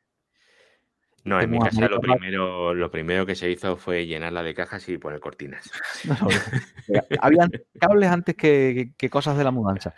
[1.25, 4.89] No, en mi casa lo primero, lo primero que se hizo fue llenarla de cajas
[4.89, 5.71] y poner cortinas.
[7.21, 7.51] habían
[7.81, 9.95] cables antes que, cosas de la mudanza.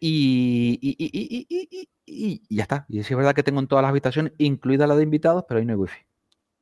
[0.00, 0.78] Y,
[2.50, 2.86] ya está.
[2.88, 5.66] Y es verdad que tengo en todas las habitaciones, incluida la de invitados, pero ahí
[5.66, 5.98] no hay wifi.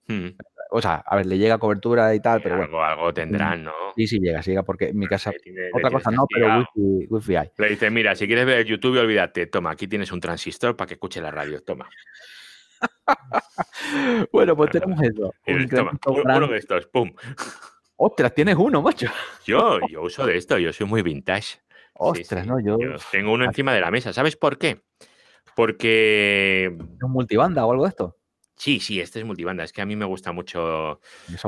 [0.06, 0.36] Hmm.
[0.76, 2.84] O sea, a ver, le llega cobertura y tal, pero algo, bueno.
[2.84, 3.72] Algo tendrán, ¿no?
[3.94, 5.30] Sí, sí llega, sí llega, porque en mi casa.
[5.72, 7.48] otra cosa no, pero wifi, hay.
[7.58, 10.94] Le dice, mira, si quieres ver YouTube, olvídate, toma, aquí tienes un transistor para que
[10.94, 11.88] escuche la radio, toma.
[14.32, 15.32] bueno, pues tenemos eso.
[15.46, 17.12] uno de estos, pum.
[17.94, 19.06] Ostras, tienes uno, macho.
[19.46, 21.60] Yo, yo uso de esto, yo soy muy vintage.
[21.92, 22.76] Ostras, no, yo...
[23.12, 24.12] Tengo uno encima de la mesa.
[24.12, 24.80] ¿Sabes por qué?
[25.54, 26.76] Porque.
[27.00, 28.16] ¿Un multibanda o algo de esto?
[28.56, 29.64] Sí, sí, este es multibanda.
[29.64, 31.00] Es que a mí me gusta mucho.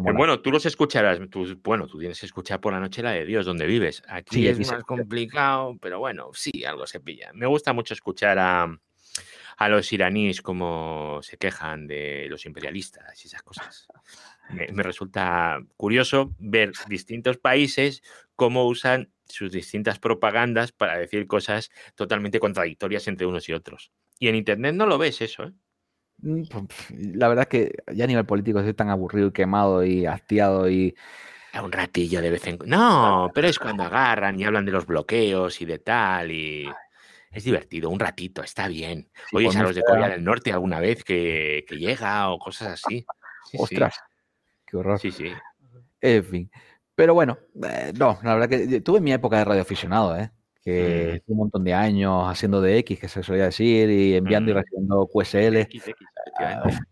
[0.02, 1.20] bueno, tú los escucharás.
[1.62, 4.02] bueno, tú tienes que escuchar por la noche la de Dios donde vives.
[4.08, 7.30] Aquí es más complicado, pero bueno, sí, algo se pilla.
[7.32, 8.76] Me gusta mucho escuchar a,
[9.56, 13.88] a los iraníes como se quejan de los imperialistas y esas cosas.
[14.50, 18.02] Me, resulta curioso ver distintos países
[18.34, 23.90] cómo usan sus distintas propagandas para decir cosas totalmente contradictorias entre unos y otros.
[24.18, 25.52] Y en Internet no lo ves eso, ¿eh?
[26.18, 26.42] Mm,
[27.14, 30.68] la verdad es que ya a nivel político estoy tan aburrido y quemado y hastiado
[30.70, 30.94] y...
[31.62, 32.76] Un ratillo de vez en cuando.
[32.76, 36.68] No, pero es cuando agarran y hablan de los bloqueos y de tal y...
[37.30, 39.10] Es divertido, un ratito, está bien.
[39.32, 43.04] Oye, Oyes a los de Corea del Norte alguna vez que, llega o cosas así.
[43.58, 44.00] Ostras.
[44.66, 44.98] Qué horror.
[44.98, 45.32] Sí, sí.
[46.00, 46.50] En fin.
[46.94, 50.30] Pero bueno, eh, no, la verdad que tuve mi época de radioaficionado, ¿eh?
[50.66, 51.32] Que mm.
[51.32, 54.56] un montón de años haciendo de X, que se solía decir, y enviando y mm.
[54.56, 55.68] recibiendo QSL.
[56.40, 56.62] Ah,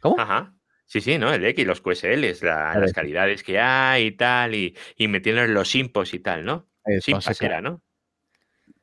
[0.00, 0.18] ¿Cómo?
[0.18, 0.54] Ajá.
[0.86, 1.32] Sí, sí, ¿no?
[1.32, 6.14] El X, los QSLs, las calidades que hay y tal, y, y metiendo los impos
[6.14, 6.68] y tal, ¿no?
[7.00, 7.82] Simpas era, ¿no?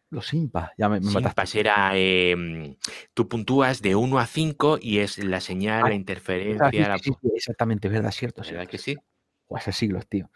[0.09, 2.76] Los impas, ya me, me Simpas era, em,
[3.13, 6.97] tú puntúas de 1 a 5 y es la señal, la interferencia.
[6.99, 8.43] Sí, sí, exactamente, es verdad, cierto.
[8.43, 8.97] ¿Verdad que sí?
[9.47, 10.30] O hace siglos, tío.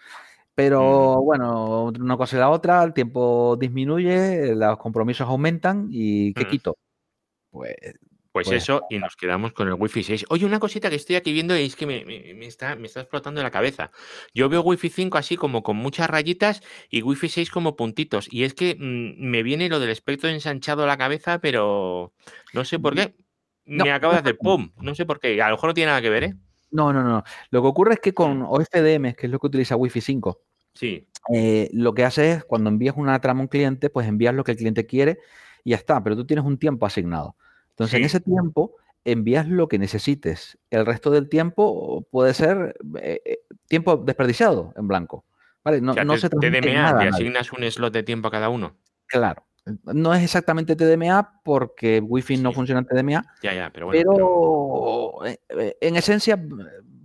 [0.55, 6.47] Pero bueno, una cosa y la otra, el tiempo disminuye, los compromisos aumentan y ¿qué
[6.47, 6.77] quito?
[7.51, 7.75] Pues
[8.35, 10.25] pues, pues, eso, y nos quedamos con el Wi-Fi 6.
[10.27, 13.41] Oye, una cosita que estoy aquí viendo y es que me, está, me está explotando
[13.41, 13.91] la cabeza.
[14.33, 18.27] Yo veo Wi-Fi 5 así como con muchas rayitas y Wi-Fi 6 como puntitos.
[18.29, 22.11] Y es que mm, me viene lo del espectro ensanchado a la cabeza, pero
[22.51, 23.15] no sé por mm, qué.
[23.63, 24.73] Me acaba de hacer ¡pum!
[24.81, 25.41] No sé por qué.
[25.41, 26.35] A lo mejor no tiene nada que ver, ¿eh?
[26.71, 27.23] No, no, no.
[27.51, 30.41] Lo que ocurre es que con OFDM, que es lo que utiliza Wi-Fi 5,
[30.75, 31.07] sí.
[31.33, 34.43] Eh, lo que hace es cuando envías una trama a un cliente, pues envías lo
[34.43, 35.19] que el cliente quiere
[35.63, 37.35] y ya está, pero tú tienes un tiempo asignado.
[37.69, 40.57] Entonces, en ese tiempo envías lo que necesites.
[40.69, 45.25] El resto del tiempo puede ser eh, eh, tiempo desperdiciado en blanco.
[45.63, 45.81] ¿Vale?
[45.81, 48.75] No, no se TDMA, ¿te asignas un slot de tiempo a cada uno?
[49.07, 49.43] Claro.
[49.83, 53.25] No es exactamente TDMA porque Wi-Fi no funciona en TDMA.
[53.41, 54.11] Ya, ya, pero bueno.
[54.13, 56.39] Pero, en esencia,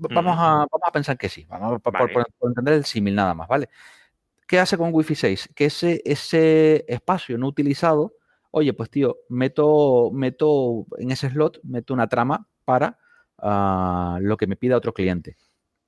[0.09, 1.47] vamos, a, vamos a pensar que sí.
[1.49, 1.95] Vamos por,
[2.43, 3.69] entender el símil nada más, ¿vale?
[4.47, 5.51] ¿Qué hace con Wi-Fi 6?
[5.55, 8.15] Que ese, ese espacio no utilizado
[8.51, 12.99] oye, pues tío, meto, meto en ese slot, meto una trama para
[13.39, 15.37] ah, lo que me pida otro cliente,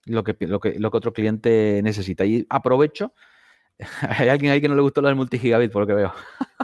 [0.04, 2.24] lo que, lo, que, lo que otro cliente necesita.
[2.24, 3.12] Y aprovecho.
[4.18, 6.12] Hay alguien ahí que no le gustó lo del multigigabit, por lo que veo.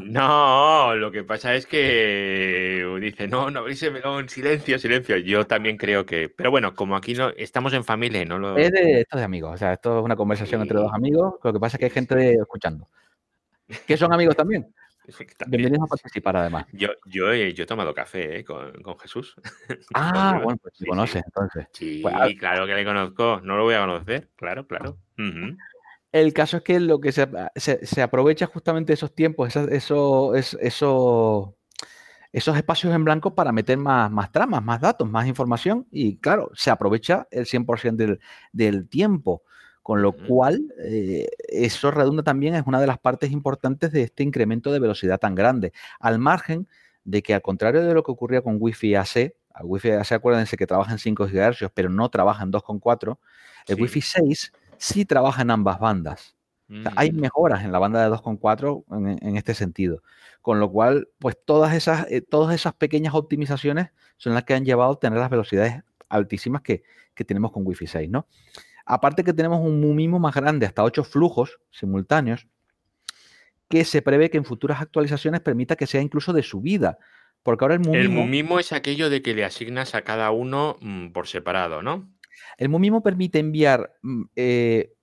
[0.02, 5.16] No, lo que pasa es que dice, no, no abrirse en silencio, silencio.
[5.16, 6.28] Yo también creo que.
[6.28, 8.56] Pero bueno, como aquí no estamos en familia, no lo.
[8.56, 11.34] Es de, esto de amigos, o sea, esto es una conversación entre dos amigos.
[11.42, 12.88] Lo que pasa es que hay gente escuchando.
[13.86, 14.72] Que son amigos también.
[15.46, 16.66] Bienvenidos a participar, además.
[16.72, 19.34] Yo, yo, he, yo he tomado café eh, con, con, Jesús.
[19.94, 21.66] Ah, bueno, pues sí, conoces entonces.
[21.72, 23.40] Sí, pues, claro que le conozco.
[23.42, 24.98] No lo voy a conocer, claro, claro.
[26.12, 30.56] El caso es que lo que se, se, se aprovecha justamente esos tiempos, esos, esos,
[30.60, 31.50] esos,
[32.32, 36.50] esos espacios en blanco para meter más, más tramas, más datos, más información y claro,
[36.54, 38.20] se aprovecha el 100% del,
[38.52, 39.42] del tiempo.
[39.82, 44.22] Con lo cual, eh, eso redunda también, es una de las partes importantes de este
[44.22, 45.72] incremento de velocidad tan grande.
[45.98, 46.68] Al margen
[47.04, 50.66] de que, al contrario de lo que ocurría con Wi-Fi AC, Wi-Fi AC, acuérdense que
[50.66, 53.18] trabaja en 5 GHz, pero no trabaja en 2,4,
[53.66, 56.36] el Wi-Fi 6 sí trabaja en ambas bandas.
[56.96, 57.20] hay mm.
[57.20, 60.02] mejoras en la banda de 2,4 en, este sentido.
[60.42, 64.64] Con lo cual, pues todas esas, eh, todas esas pequeñas optimizaciones son las que han
[64.64, 66.82] llevado a tener las velocidades altísimas que,
[67.14, 68.26] que tenemos con Wi-Fi 6, ¿no?
[68.86, 72.46] Aparte que tenemos un MUMIMO más grande, hasta 8 flujos simultáneos,
[73.68, 76.98] que se prevé que en futuras actualizaciones permita que sea incluso de subida.
[77.42, 78.00] Porque ahora el MUMIMO...
[78.00, 82.08] El MUMIMO es aquello de que le asignas a cada uno mm, por separado, ¿no?
[82.56, 84.94] El MUMIMO permite enviar mm, eh,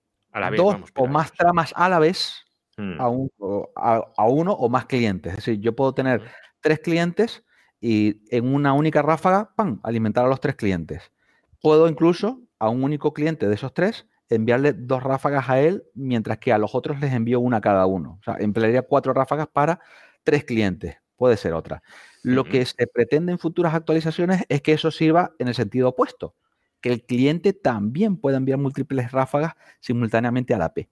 [0.56, 2.44] dos o más tramas a la vez
[2.76, 3.00] mm.
[3.00, 5.32] a, uno o más clientes.
[5.32, 6.22] Es decir, yo puedo tener
[6.60, 7.44] tres clientes
[7.80, 11.12] y en una única ráfaga, ¡pam!, alimentar a los tres clientes.
[11.60, 16.38] Puedo incluso a un único cliente de esos tres, enviarle dos ráfagas a él, mientras
[16.38, 18.18] que a los otros les envío una cada uno.
[18.20, 19.80] O sea, emplearía cuatro ráfagas para
[20.24, 20.96] tres clientes.
[21.16, 21.82] Puede ser otra.
[22.22, 26.34] Lo que se pretende en futuras actualizaciones es que eso sirva en el sentido opuesto,
[26.80, 30.88] que el cliente también pueda enviar múltiples ráfagas simultáneamente a la P.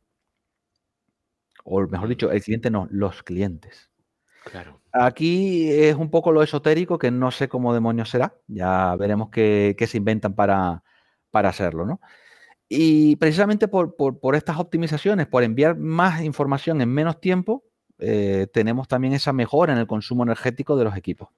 [1.64, 3.90] O mejor dicho, el cliente no, los clientes.
[4.44, 4.80] Claro.
[4.92, 8.36] Aquí es un poco lo esotérico, que no sé cómo demonios será.
[8.46, 10.82] Ya veremos qué se inventan para,
[11.30, 12.00] para hacerlo, ¿no?
[12.68, 13.94] Y precisamente por,
[14.34, 17.64] estas optimizaciones, por enviar más información en menos tiempo,
[17.98, 21.28] eh, tenemos también esa mejora en el consumo energético de los equipos.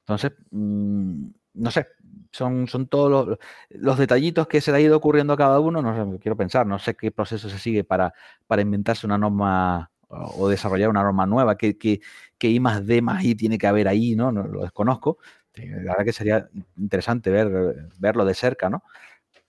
[0.00, 1.86] Entonces, mm, no sé,
[2.34, 3.38] son, son todos
[3.70, 6.66] los, detallitos que se le ha ido ocurriendo a cada uno, no sé, quiero pensar,
[6.66, 8.12] no sé qué proceso se sigue para,
[8.46, 12.00] para inventarse una norma o desarrollar una norma nueva, que, que,
[12.38, 14.32] que I más D más I tiene que haber ahí, ¿no?
[14.32, 15.18] no lo desconozco,
[15.54, 18.82] la verdad que sería interesante ver, verlo de cerca, ¿no?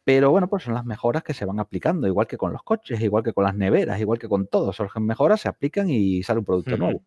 [0.04, 3.02] Pero bueno, pues son las mejoras que se van aplicando, igual que con los coches,
[3.02, 4.72] igual que con las neveras, igual que con todo.
[4.72, 7.02] Surgen mejoras, se aplican y sale un producto nuevo.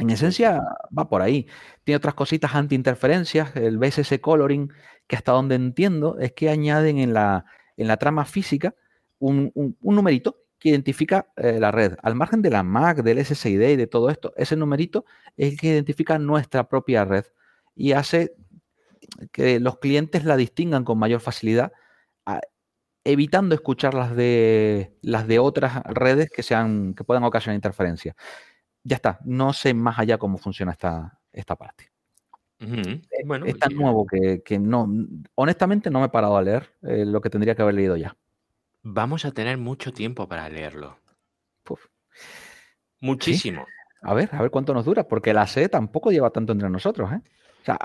[0.00, 0.60] En esencia
[0.96, 1.46] va por ahí.
[1.84, 4.72] Tiene otras cositas anti-interferencias, el BSS Coloring,
[5.06, 7.44] que hasta donde entiendo es que añaden en la,
[7.76, 8.74] en la trama física
[9.18, 11.96] un, un, numerito que identifica eh, la red.
[12.02, 15.04] Al margen de la MAC, del SSID y de todo esto, ese numerito
[15.36, 17.24] es el que identifica nuestra propia red
[17.76, 18.34] y hace
[19.32, 21.72] que los clientes la distingan con mayor facilidad,
[23.04, 28.16] evitando escuchar las de, las de otras redes que, sean, que puedan ocasionar interferencia.
[28.84, 31.90] Ya está, no sé más allá cómo funciona esta, esta parte.
[32.60, 33.02] Eh,
[33.46, 34.88] es tan nuevo que, no,
[35.34, 38.16] honestamente no me he parado a leer eh, lo que tendría que haber leído ya.
[38.82, 40.98] Vamos a tener mucho tiempo para leerlo.
[43.00, 43.66] Muchísimo.
[44.02, 47.10] A ver, a ver cuánto nos dura, porque la C tampoco lleva tanto entre nosotros,
[47.12, 47.20] ¿eh?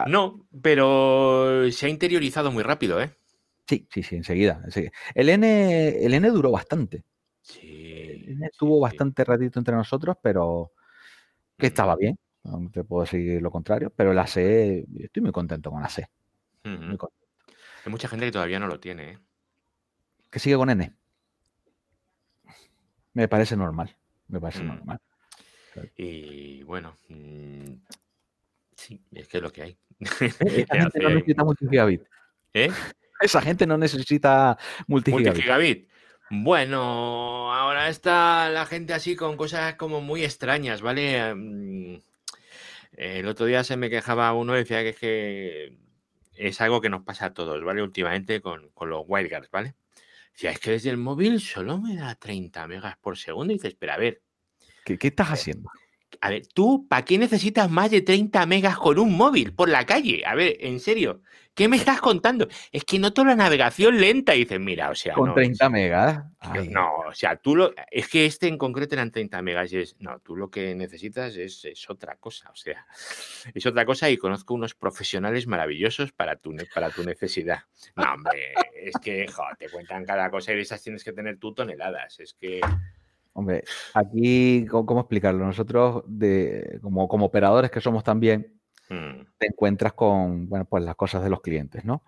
[0.07, 3.11] no, pero se ha interiorizado muy rápido, ¿eh?
[3.65, 4.61] Sí, sí, sí, enseguida.
[5.13, 7.05] El, N, el N duró bastante.
[7.41, 8.21] Sí.
[8.25, 10.73] El N estuvo bastante ratito entre nosotros, pero
[11.59, 12.17] que estaba bien.
[12.43, 16.09] No te puedo decir lo contrario, pero la C, estoy muy contento con la C.
[16.63, 19.11] Hay mucha gente que todavía no lo tiene.
[19.11, 19.19] ¿eh?
[20.29, 20.93] Que sigue con N.
[23.13, 23.95] Me parece normal.
[24.27, 24.67] Me parece mm.
[24.67, 24.99] normal.
[25.95, 27.73] Y bueno, mm,
[28.75, 29.77] sí, es que es lo que hay.
[29.99, 32.01] Esa gente no necesita multigigabit.
[32.53, 32.71] ¿Eh?
[33.21, 34.57] Esa gente no necesita
[34.87, 35.89] multigigabit.
[36.31, 41.33] Bueno, ahora está la gente así con cosas como muy extrañas, ¿vale?
[41.33, 41.99] Mm,
[42.93, 45.77] el otro día se me quejaba uno y decía que es que
[46.35, 47.81] es algo que nos pasa a todos, ¿vale?
[47.81, 49.75] Últimamente con, con los wildcards, ¿vale?
[50.33, 53.51] Decía, es que desde el móvil solo me da 30 megas por segundo.
[53.51, 54.21] Y dices, espera, a ver.
[54.85, 55.69] ¿Qué, qué estás haciendo?
[56.21, 59.85] A ver, tú, ¿para qué necesitas más de 30 megas con un móvil por la
[59.85, 60.23] calle?
[60.25, 61.21] A ver, en serio,
[61.53, 62.47] ¿qué me estás contando?
[62.71, 65.13] Es que noto la navegación lenta y dices, mira, o sea.
[65.13, 66.23] Con 30 megas.
[66.69, 67.73] No, o sea, tú lo.
[67.91, 69.95] Es que este en concreto eran 30 megas y es.
[69.99, 72.85] No, tú lo que necesitas es, otra cosa, o sea,
[73.53, 77.59] es otra cosa y conozco unos profesionales maravillosos para tu, para tu necesidad.
[77.95, 81.53] No, hombre, es que, joder, te cuentan cada cosa y esas tienes que tener tú
[81.53, 82.19] toneladas.
[82.19, 82.61] Es que.
[83.39, 83.63] Hombre,
[83.93, 85.45] aquí, ¿cómo, explicarlo?
[85.45, 88.59] Nosotros, de, como, como operadores que somos también,
[88.89, 89.21] mm.
[89.37, 92.03] te encuentras con, bueno, pues las cosas de los clientes, ¿no?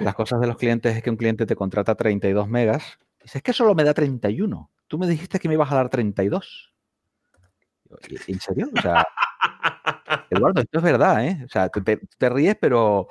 [0.00, 2.98] Las cosas de los clientes es que un cliente te contrata 32 megas.
[3.20, 4.72] Y dices, es que solo me da 31.
[4.88, 6.74] Tú me dijiste que me ibas a dar 32.
[8.26, 8.68] ¿En serio?
[8.76, 9.06] O sea,
[10.30, 11.42] Eduardo, esto es verdad, ¿eh?
[11.44, 13.06] O sea, te, te ríes, pero...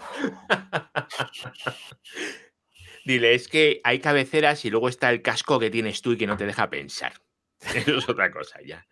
[3.05, 6.27] Dile, es que hay cabeceras y luego está el casco que tienes tú y que
[6.27, 7.13] no te deja pensar.
[7.75, 8.85] Eso es otra cosa ya.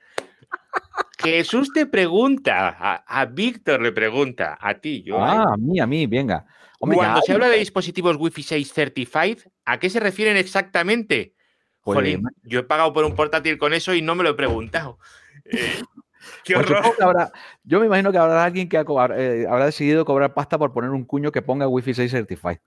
[1.20, 5.22] Jesús te pregunta, a, Víctor le pregunta, a ti, yo.
[5.22, 6.46] Ah, a mí, a mí, venga.
[6.80, 11.36] Cuando se habla de dispositivos Wi-Fi 6 Certified, ¿a qué se refieren exactamente?
[11.82, 14.98] Pues yo he pagado por un portátil con eso y no me lo he preguntado.
[15.46, 15.82] Eh,
[16.46, 17.32] qué pues horror.
[17.64, 21.04] Yo, me imagino que habrá alguien que eh, habrá decidido cobrar pasta por poner un
[21.04, 22.60] cuño que ponga Wi-Fi 6 Certified.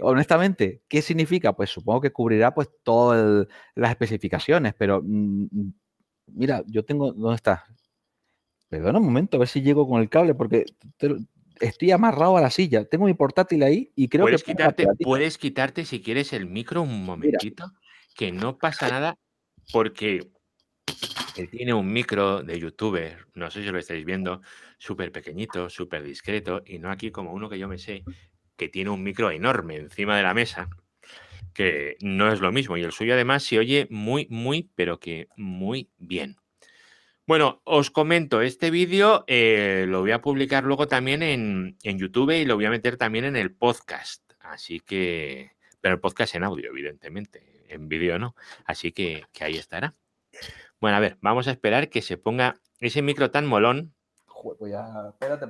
[0.00, 1.54] Honestamente, ¿qué significa?
[1.54, 5.74] Pues supongo que cubrirá pues todas las especificaciones, pero mm, mm,
[6.34, 7.64] mira, yo tengo, ¿dónde está?
[8.68, 10.64] Perdona un momento, a ver si llego con el cable, porque
[11.60, 12.84] estoy amarrado a la silla.
[12.84, 14.52] Tengo mi portátil ahí y creo ¿Puedes que...
[14.52, 17.72] Quitarte, puedes quitarte si quieres el micro un momentito,
[18.14, 19.18] que no pasa nada,
[19.72, 20.30] porque
[21.36, 24.40] él tiene un micro de youtuber, no sé si lo estáis viendo,
[24.78, 28.04] súper pequeñito, súper discreto, y no aquí como uno que yo me sé,
[28.60, 30.68] que tiene un micro enorme encima de la mesa,
[31.54, 32.76] que no es lo mismo.
[32.76, 36.36] Y el suyo además se oye muy, muy, pero que muy bien.
[37.26, 42.44] Bueno, os comento, este vídeo eh, lo voy a publicar luego también en, YouTube y
[42.44, 44.30] lo voy a meter también en el podcast.
[44.40, 48.36] Así que, pero el podcast en audio, evidentemente, en vídeo no.
[48.66, 49.94] Así que, que ahí estará.
[50.82, 53.94] Bueno, a ver, vamos a esperar que se ponga ese micro tan molón.
[54.58, 54.74] Pues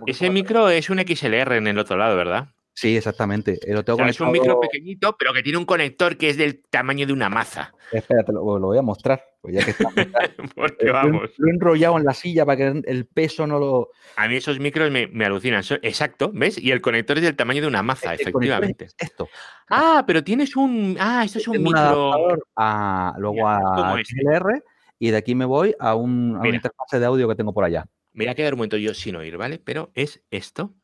[0.07, 2.51] ese micro es un XLR en el otro lado, ¿verdad?
[2.75, 3.59] Sí, exactamente.
[3.63, 6.63] Eh, lo tengo Es un micro pequeñito, pero que tiene un conector que es del
[6.63, 7.75] tamaño de una maza.
[7.93, 9.23] Espérate, lo, voy a mostrar.
[9.41, 9.75] Pues ya que
[10.55, 11.31] Porque vamos.
[11.37, 13.89] Lo he enrollado en la silla para que el peso no lo.
[14.17, 15.63] A mí esos micros me, alucinan.
[15.83, 16.59] Exacto, ¿ves?
[16.59, 18.89] Y el conector es del tamaño de una maza, efectivamente.
[18.99, 19.29] esto.
[19.69, 20.97] Ah, pero tienes un.
[20.99, 22.13] Ah, esto es un micro.
[22.57, 24.63] a, luego a XLR
[25.01, 27.65] y de aquí me voy a, un, a una interfase de audio que tengo por
[27.65, 27.87] allá.
[28.13, 29.59] Me voy a quedar un momento yo sin oír, ¿vale?
[29.59, 30.75] Pero es esto.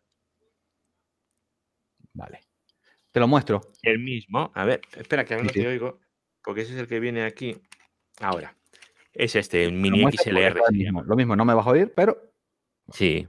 [2.16, 2.40] Vale.
[3.12, 3.60] Te lo muestro.
[3.82, 4.50] El mismo.
[4.54, 6.00] A ver, espera que ahora no te oigo,
[6.42, 7.56] porque ese es el que viene aquí.
[8.20, 8.56] Ahora.
[9.12, 10.60] Es este, el mini XLR.
[11.06, 12.32] Lo mismo, no me vas a oír, pero.
[12.92, 13.28] Sí.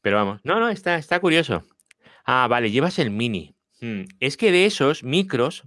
[0.00, 0.40] Pero vamos.
[0.44, 1.64] No, no, está, está curioso.
[2.24, 3.54] Ah, vale, llevas el mini.
[3.80, 5.64] Hmm, es que de esos micros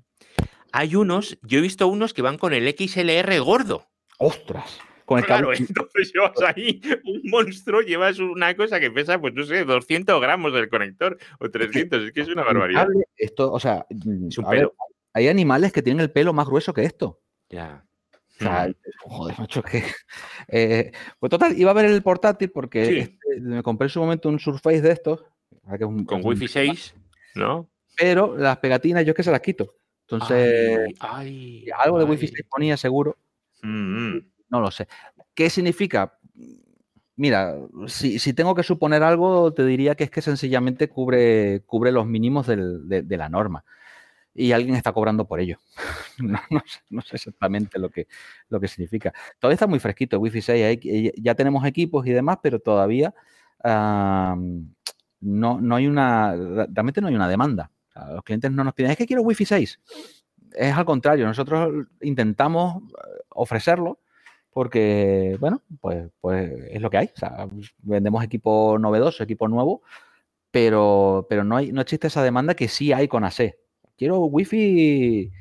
[0.71, 3.87] hay unos, yo he visto unos que van con el XLR gordo.
[4.17, 4.79] ¡Ostras!
[5.17, 10.21] Claro, entonces llevas ahí un monstruo, llevas una cosa que pesa, pues no sé, 200
[10.21, 12.87] gramos del conector o 300, es que es una barbaridad.
[13.17, 13.85] Esto, o sea,
[15.13, 17.21] hay animales que tienen el pelo más grueso que esto.
[17.49, 17.85] Ya.
[18.39, 19.83] O sea, joder, macho, que.
[20.47, 24.29] Eh, pues total, iba a ver el portátil porque este, me compré en su momento
[24.29, 25.25] un Surface de estos.
[26.05, 26.95] Con Wi-Fi 6.
[27.35, 27.69] ¿no?
[27.97, 29.75] Pero las pegatinas yo es que se las quito.
[30.07, 33.17] Entonces, algo de Wi-Fi 6 ponía seguro.
[33.61, 34.28] Mm, mm.
[34.49, 34.87] No lo sé.
[35.33, 36.17] ¿Qué significa?
[37.15, 37.55] Mira,
[37.87, 42.47] si, tengo que suponer algo, te diría que es que sencillamente cubre, cubre los mínimos
[42.47, 43.65] de, la norma.
[44.33, 45.57] Y alguien está cobrando por ello.
[46.89, 48.07] no, sé, exactamente lo que,
[48.47, 49.11] lo que significa.
[49.37, 50.79] Todavía está muy fresquito Wi-Fi 6.
[51.17, 53.13] ya tenemos equipos y demás, pero todavía
[53.65, 56.35] no, no hay una.
[56.69, 57.69] Realmente no hay una demanda.
[58.13, 59.79] los clientes no nos piden, es que quiero Wi-Fi 6.
[60.53, 63.99] Es al contrario, nosotros intentamos eh, ofrecerlo
[64.59, 67.09] porque, bueno, pues, pues es lo que hay.
[67.77, 69.83] vendemos equipo novedoso, equipo nuevo,
[70.51, 73.55] pero, pero no, hay, no existe esa demanda que sí hay con AC.
[73.97, 75.31] Quiero Wi-Fi,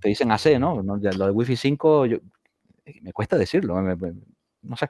[0.00, 0.82] te dicen AC, ¿no?
[0.82, 2.06] Lo de Wi-Fi 5,
[3.02, 4.88] me cuesta decirlo, no sé.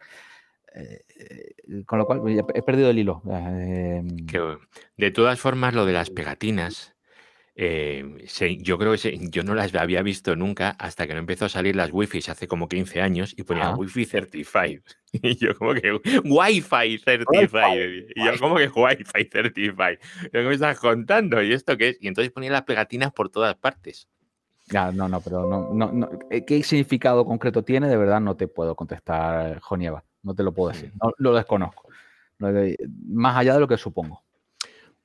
[0.75, 2.23] Eh, eh, con lo cual
[2.55, 3.21] he perdido el hilo.
[4.97, 6.95] De todas formas, lo de las pegatinas,
[7.63, 8.17] Em,
[8.63, 11.77] yo creo que yo no las había visto nunca hasta que no empezó a salir
[11.77, 14.81] las Wi-Fi hace como 15 años y ponía Wi-Fi Certified.
[15.13, 15.93] Y yo como que
[16.25, 18.13] Wi-Fi Certified.
[18.15, 19.99] Y yo como que Wi-Fi Certified.
[20.33, 21.43] ¿Qué me estás contando?
[21.43, 21.99] ¿Y esto qué es?
[22.01, 24.09] Y entonces ponía las pegatinas por todas partes.
[24.69, 27.89] Ya, no, no, pero no, no, eh, ¿Qué significado concreto tiene?
[27.89, 30.03] De verdad no te puedo contestar, Jonieva.
[30.23, 30.93] No te lo puedo decir.
[31.03, 31.89] No, lo desconozco.
[32.39, 34.23] Más allá de lo que supongo.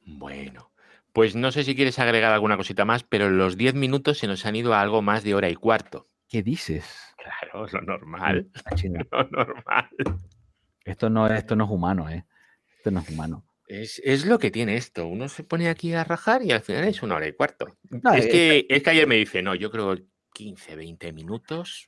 [0.05, 0.69] Bueno.
[1.15, 4.45] Pues no sé si quieres agregar alguna cosita más, pero los 10 minutos se nos
[4.45, 6.09] han ido a algo más de hora y cuarto.
[6.27, 6.83] ¿Qué dices?
[7.15, 8.51] Claro, lo normal.
[9.11, 9.89] Lo normal.
[10.83, 12.25] Esto no, esto no es humano, ¿eh?
[12.75, 13.45] Esto no es humano.
[13.65, 15.07] Es, lo que tiene esto.
[15.07, 17.77] Uno se pone aquí a rajar y al final es una hora y cuarto.
[18.13, 19.95] es, que, es que ayer me dice, no, yo creo
[20.33, 21.87] 15, 20 minutos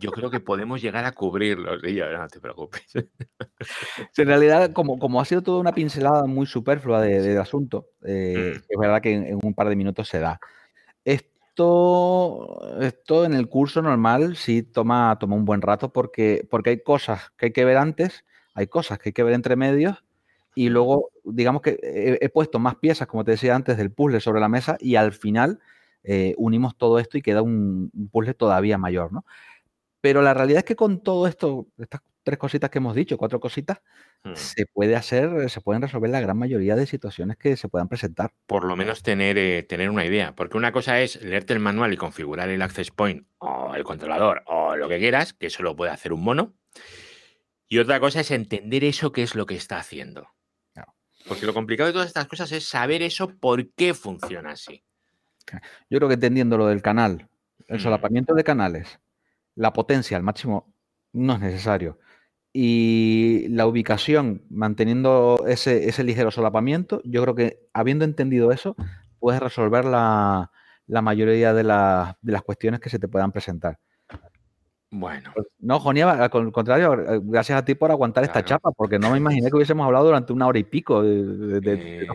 [0.00, 1.82] yo creo que podemos llegar a cubrirlos.
[1.84, 2.82] Y yo, no te preocupes.
[4.16, 8.62] en realidad, como, como ha sido toda una pincelada muy superflua del asunto, eh, mm.
[8.68, 10.40] es verdad que en, un par de minutos se da.
[11.04, 16.82] Esto, esto en el curso normal sí toma, toma un buen rato porque, porque hay
[16.82, 18.24] cosas que hay que ver antes,
[18.54, 20.04] hay cosas que hay que ver entre medios
[20.58, 24.40] y luego, digamos que he, puesto más piezas, como te decía antes, del puzzle sobre
[24.40, 25.60] la mesa y al final
[26.06, 29.24] eh, unimos todo esto y queda un, puzzle todavía mayor, ¿no?
[30.00, 33.40] Pero la realidad es que con todo esto, estas tres cositas que hemos dicho, cuatro
[33.40, 33.82] cositas,
[34.22, 34.34] hmm.
[34.34, 38.32] se puede hacer, se pueden resolver la gran mayoría de situaciones que se puedan presentar.
[38.46, 41.92] Por lo menos tener, eh, tener una idea, porque una cosa es leerte el manual
[41.92, 45.74] y configurar el access point o el controlador o lo que quieras, que eso lo
[45.74, 46.54] puede hacer un mono.
[47.68, 50.28] Y otra cosa es entender eso que es lo que está haciendo.
[51.26, 54.84] Porque lo complicado de todas estas cosas es saber eso por qué funciona así.
[55.90, 57.28] Yo creo que entendiendo lo del canal,
[57.68, 59.00] el solapamiento de canales,
[59.54, 60.72] la potencia al máximo
[61.12, 61.98] no es necesario.
[62.52, 68.76] Y la ubicación, manteniendo ese, ese ligero solapamiento, yo creo que habiendo entendido eso,
[69.18, 70.50] puedes resolver la,
[70.86, 73.78] la mayoría de, de las cuestiones que se te puedan presentar.
[74.98, 75.30] Bueno.
[75.34, 79.10] Pues, no, Jonieva, al contrario, eh, gracias a ti por aguantar esta chapa, porque no
[79.10, 82.06] me imaginé que hubiésemos hablado durante una hora y pico de, eh,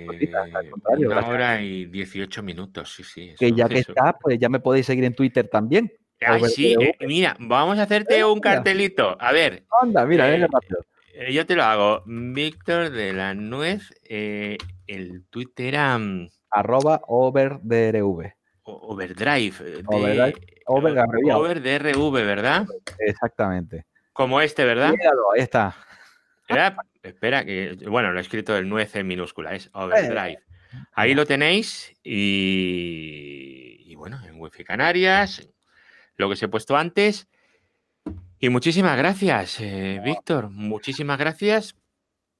[0.97, 3.35] Una hora y 18 minutos, sí, sí.
[3.37, 5.93] Que ya que está, pues ya me podéis seguir en Twitter también.
[6.21, 9.15] Ay, sí, eh, mira, vamos a hacerte un cartelito.
[9.19, 9.63] A ver.
[9.79, 10.79] Anda, mira, venga rápido.
[11.31, 12.01] Yo te lo hago.
[12.07, 15.99] Víctor de la Nuez, el Twitter era...
[15.99, 18.33] Mm, Arroba overdrv.
[18.63, 19.53] Overdrive.
[19.85, 20.33] Overdrive
[20.73, 22.65] Over, DRV, ¿verdad?
[22.99, 23.85] Exactamente.
[24.13, 24.93] Como este, ¿verdad?
[25.35, 25.75] ahí está.
[27.01, 30.33] espera, que bueno, lo he escrito el 9 en minúscula, es Overdrive.
[30.33, 30.39] Eh.
[30.93, 35.49] Ahí lo tenéis y, bueno, en Wi-Fi Canarias,
[36.15, 37.27] lo que os he puesto antes.
[38.39, 40.49] Y muchísimas gracias, eh, Víctor.
[40.49, 41.75] Muchísimas gracias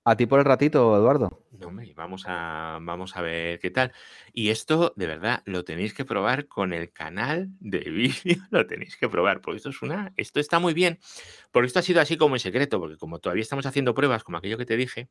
[0.03, 1.43] a ti por el ratito, Eduardo.
[1.61, 3.91] No, vamos a, vamos a ver qué tal.
[4.33, 8.97] Y esto, de verdad, lo tenéis que probar con el canal de vídeo, lo tenéis
[8.97, 10.99] que probar, porque esto es una, esto está muy bien,
[11.51, 14.37] porque esto ha sido así como en secreto, porque como todavía estamos haciendo pruebas, como
[14.37, 15.09] aquello que te dije,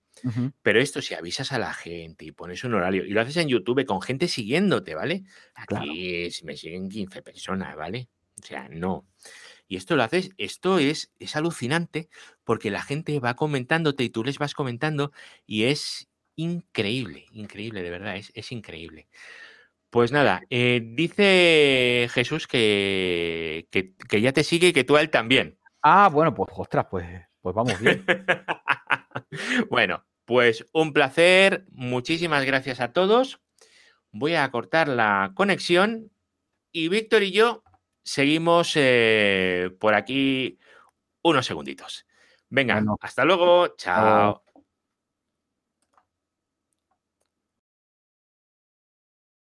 [0.63, 3.49] pero esto si avisas a la gente y pones un horario, y lo haces en
[3.49, 5.23] YouTube con gente siguiéndote, ¿vale?
[5.55, 8.09] Aquí me siguen 15 personas, ¿vale?
[8.43, 9.07] O sea, no.
[9.71, 12.09] Y esto lo haces, esto es, es alucinante
[12.43, 15.13] porque la gente va comentándote y tú les vas comentando
[15.47, 19.09] y es increíble, increíble, de verdad, es, es increíble.
[19.91, 25.11] Pues nada, eh, dice Jesús que, que, ya te sigue y que tú a él
[25.11, 25.59] también.
[25.83, 27.07] Ah, bueno, pues ostras, pues,
[27.41, 28.05] pues vamos bien.
[29.71, 33.41] bueno, pues un placer, muchísimas gracias a todos.
[34.13, 36.13] Voy a cortar la conexión
[36.71, 37.65] y Víctor y yo
[38.05, 40.59] seguimos eh, por aquí
[41.23, 42.07] unos segunditos.
[42.49, 43.75] Venga, hasta luego.
[43.77, 44.45] Chao.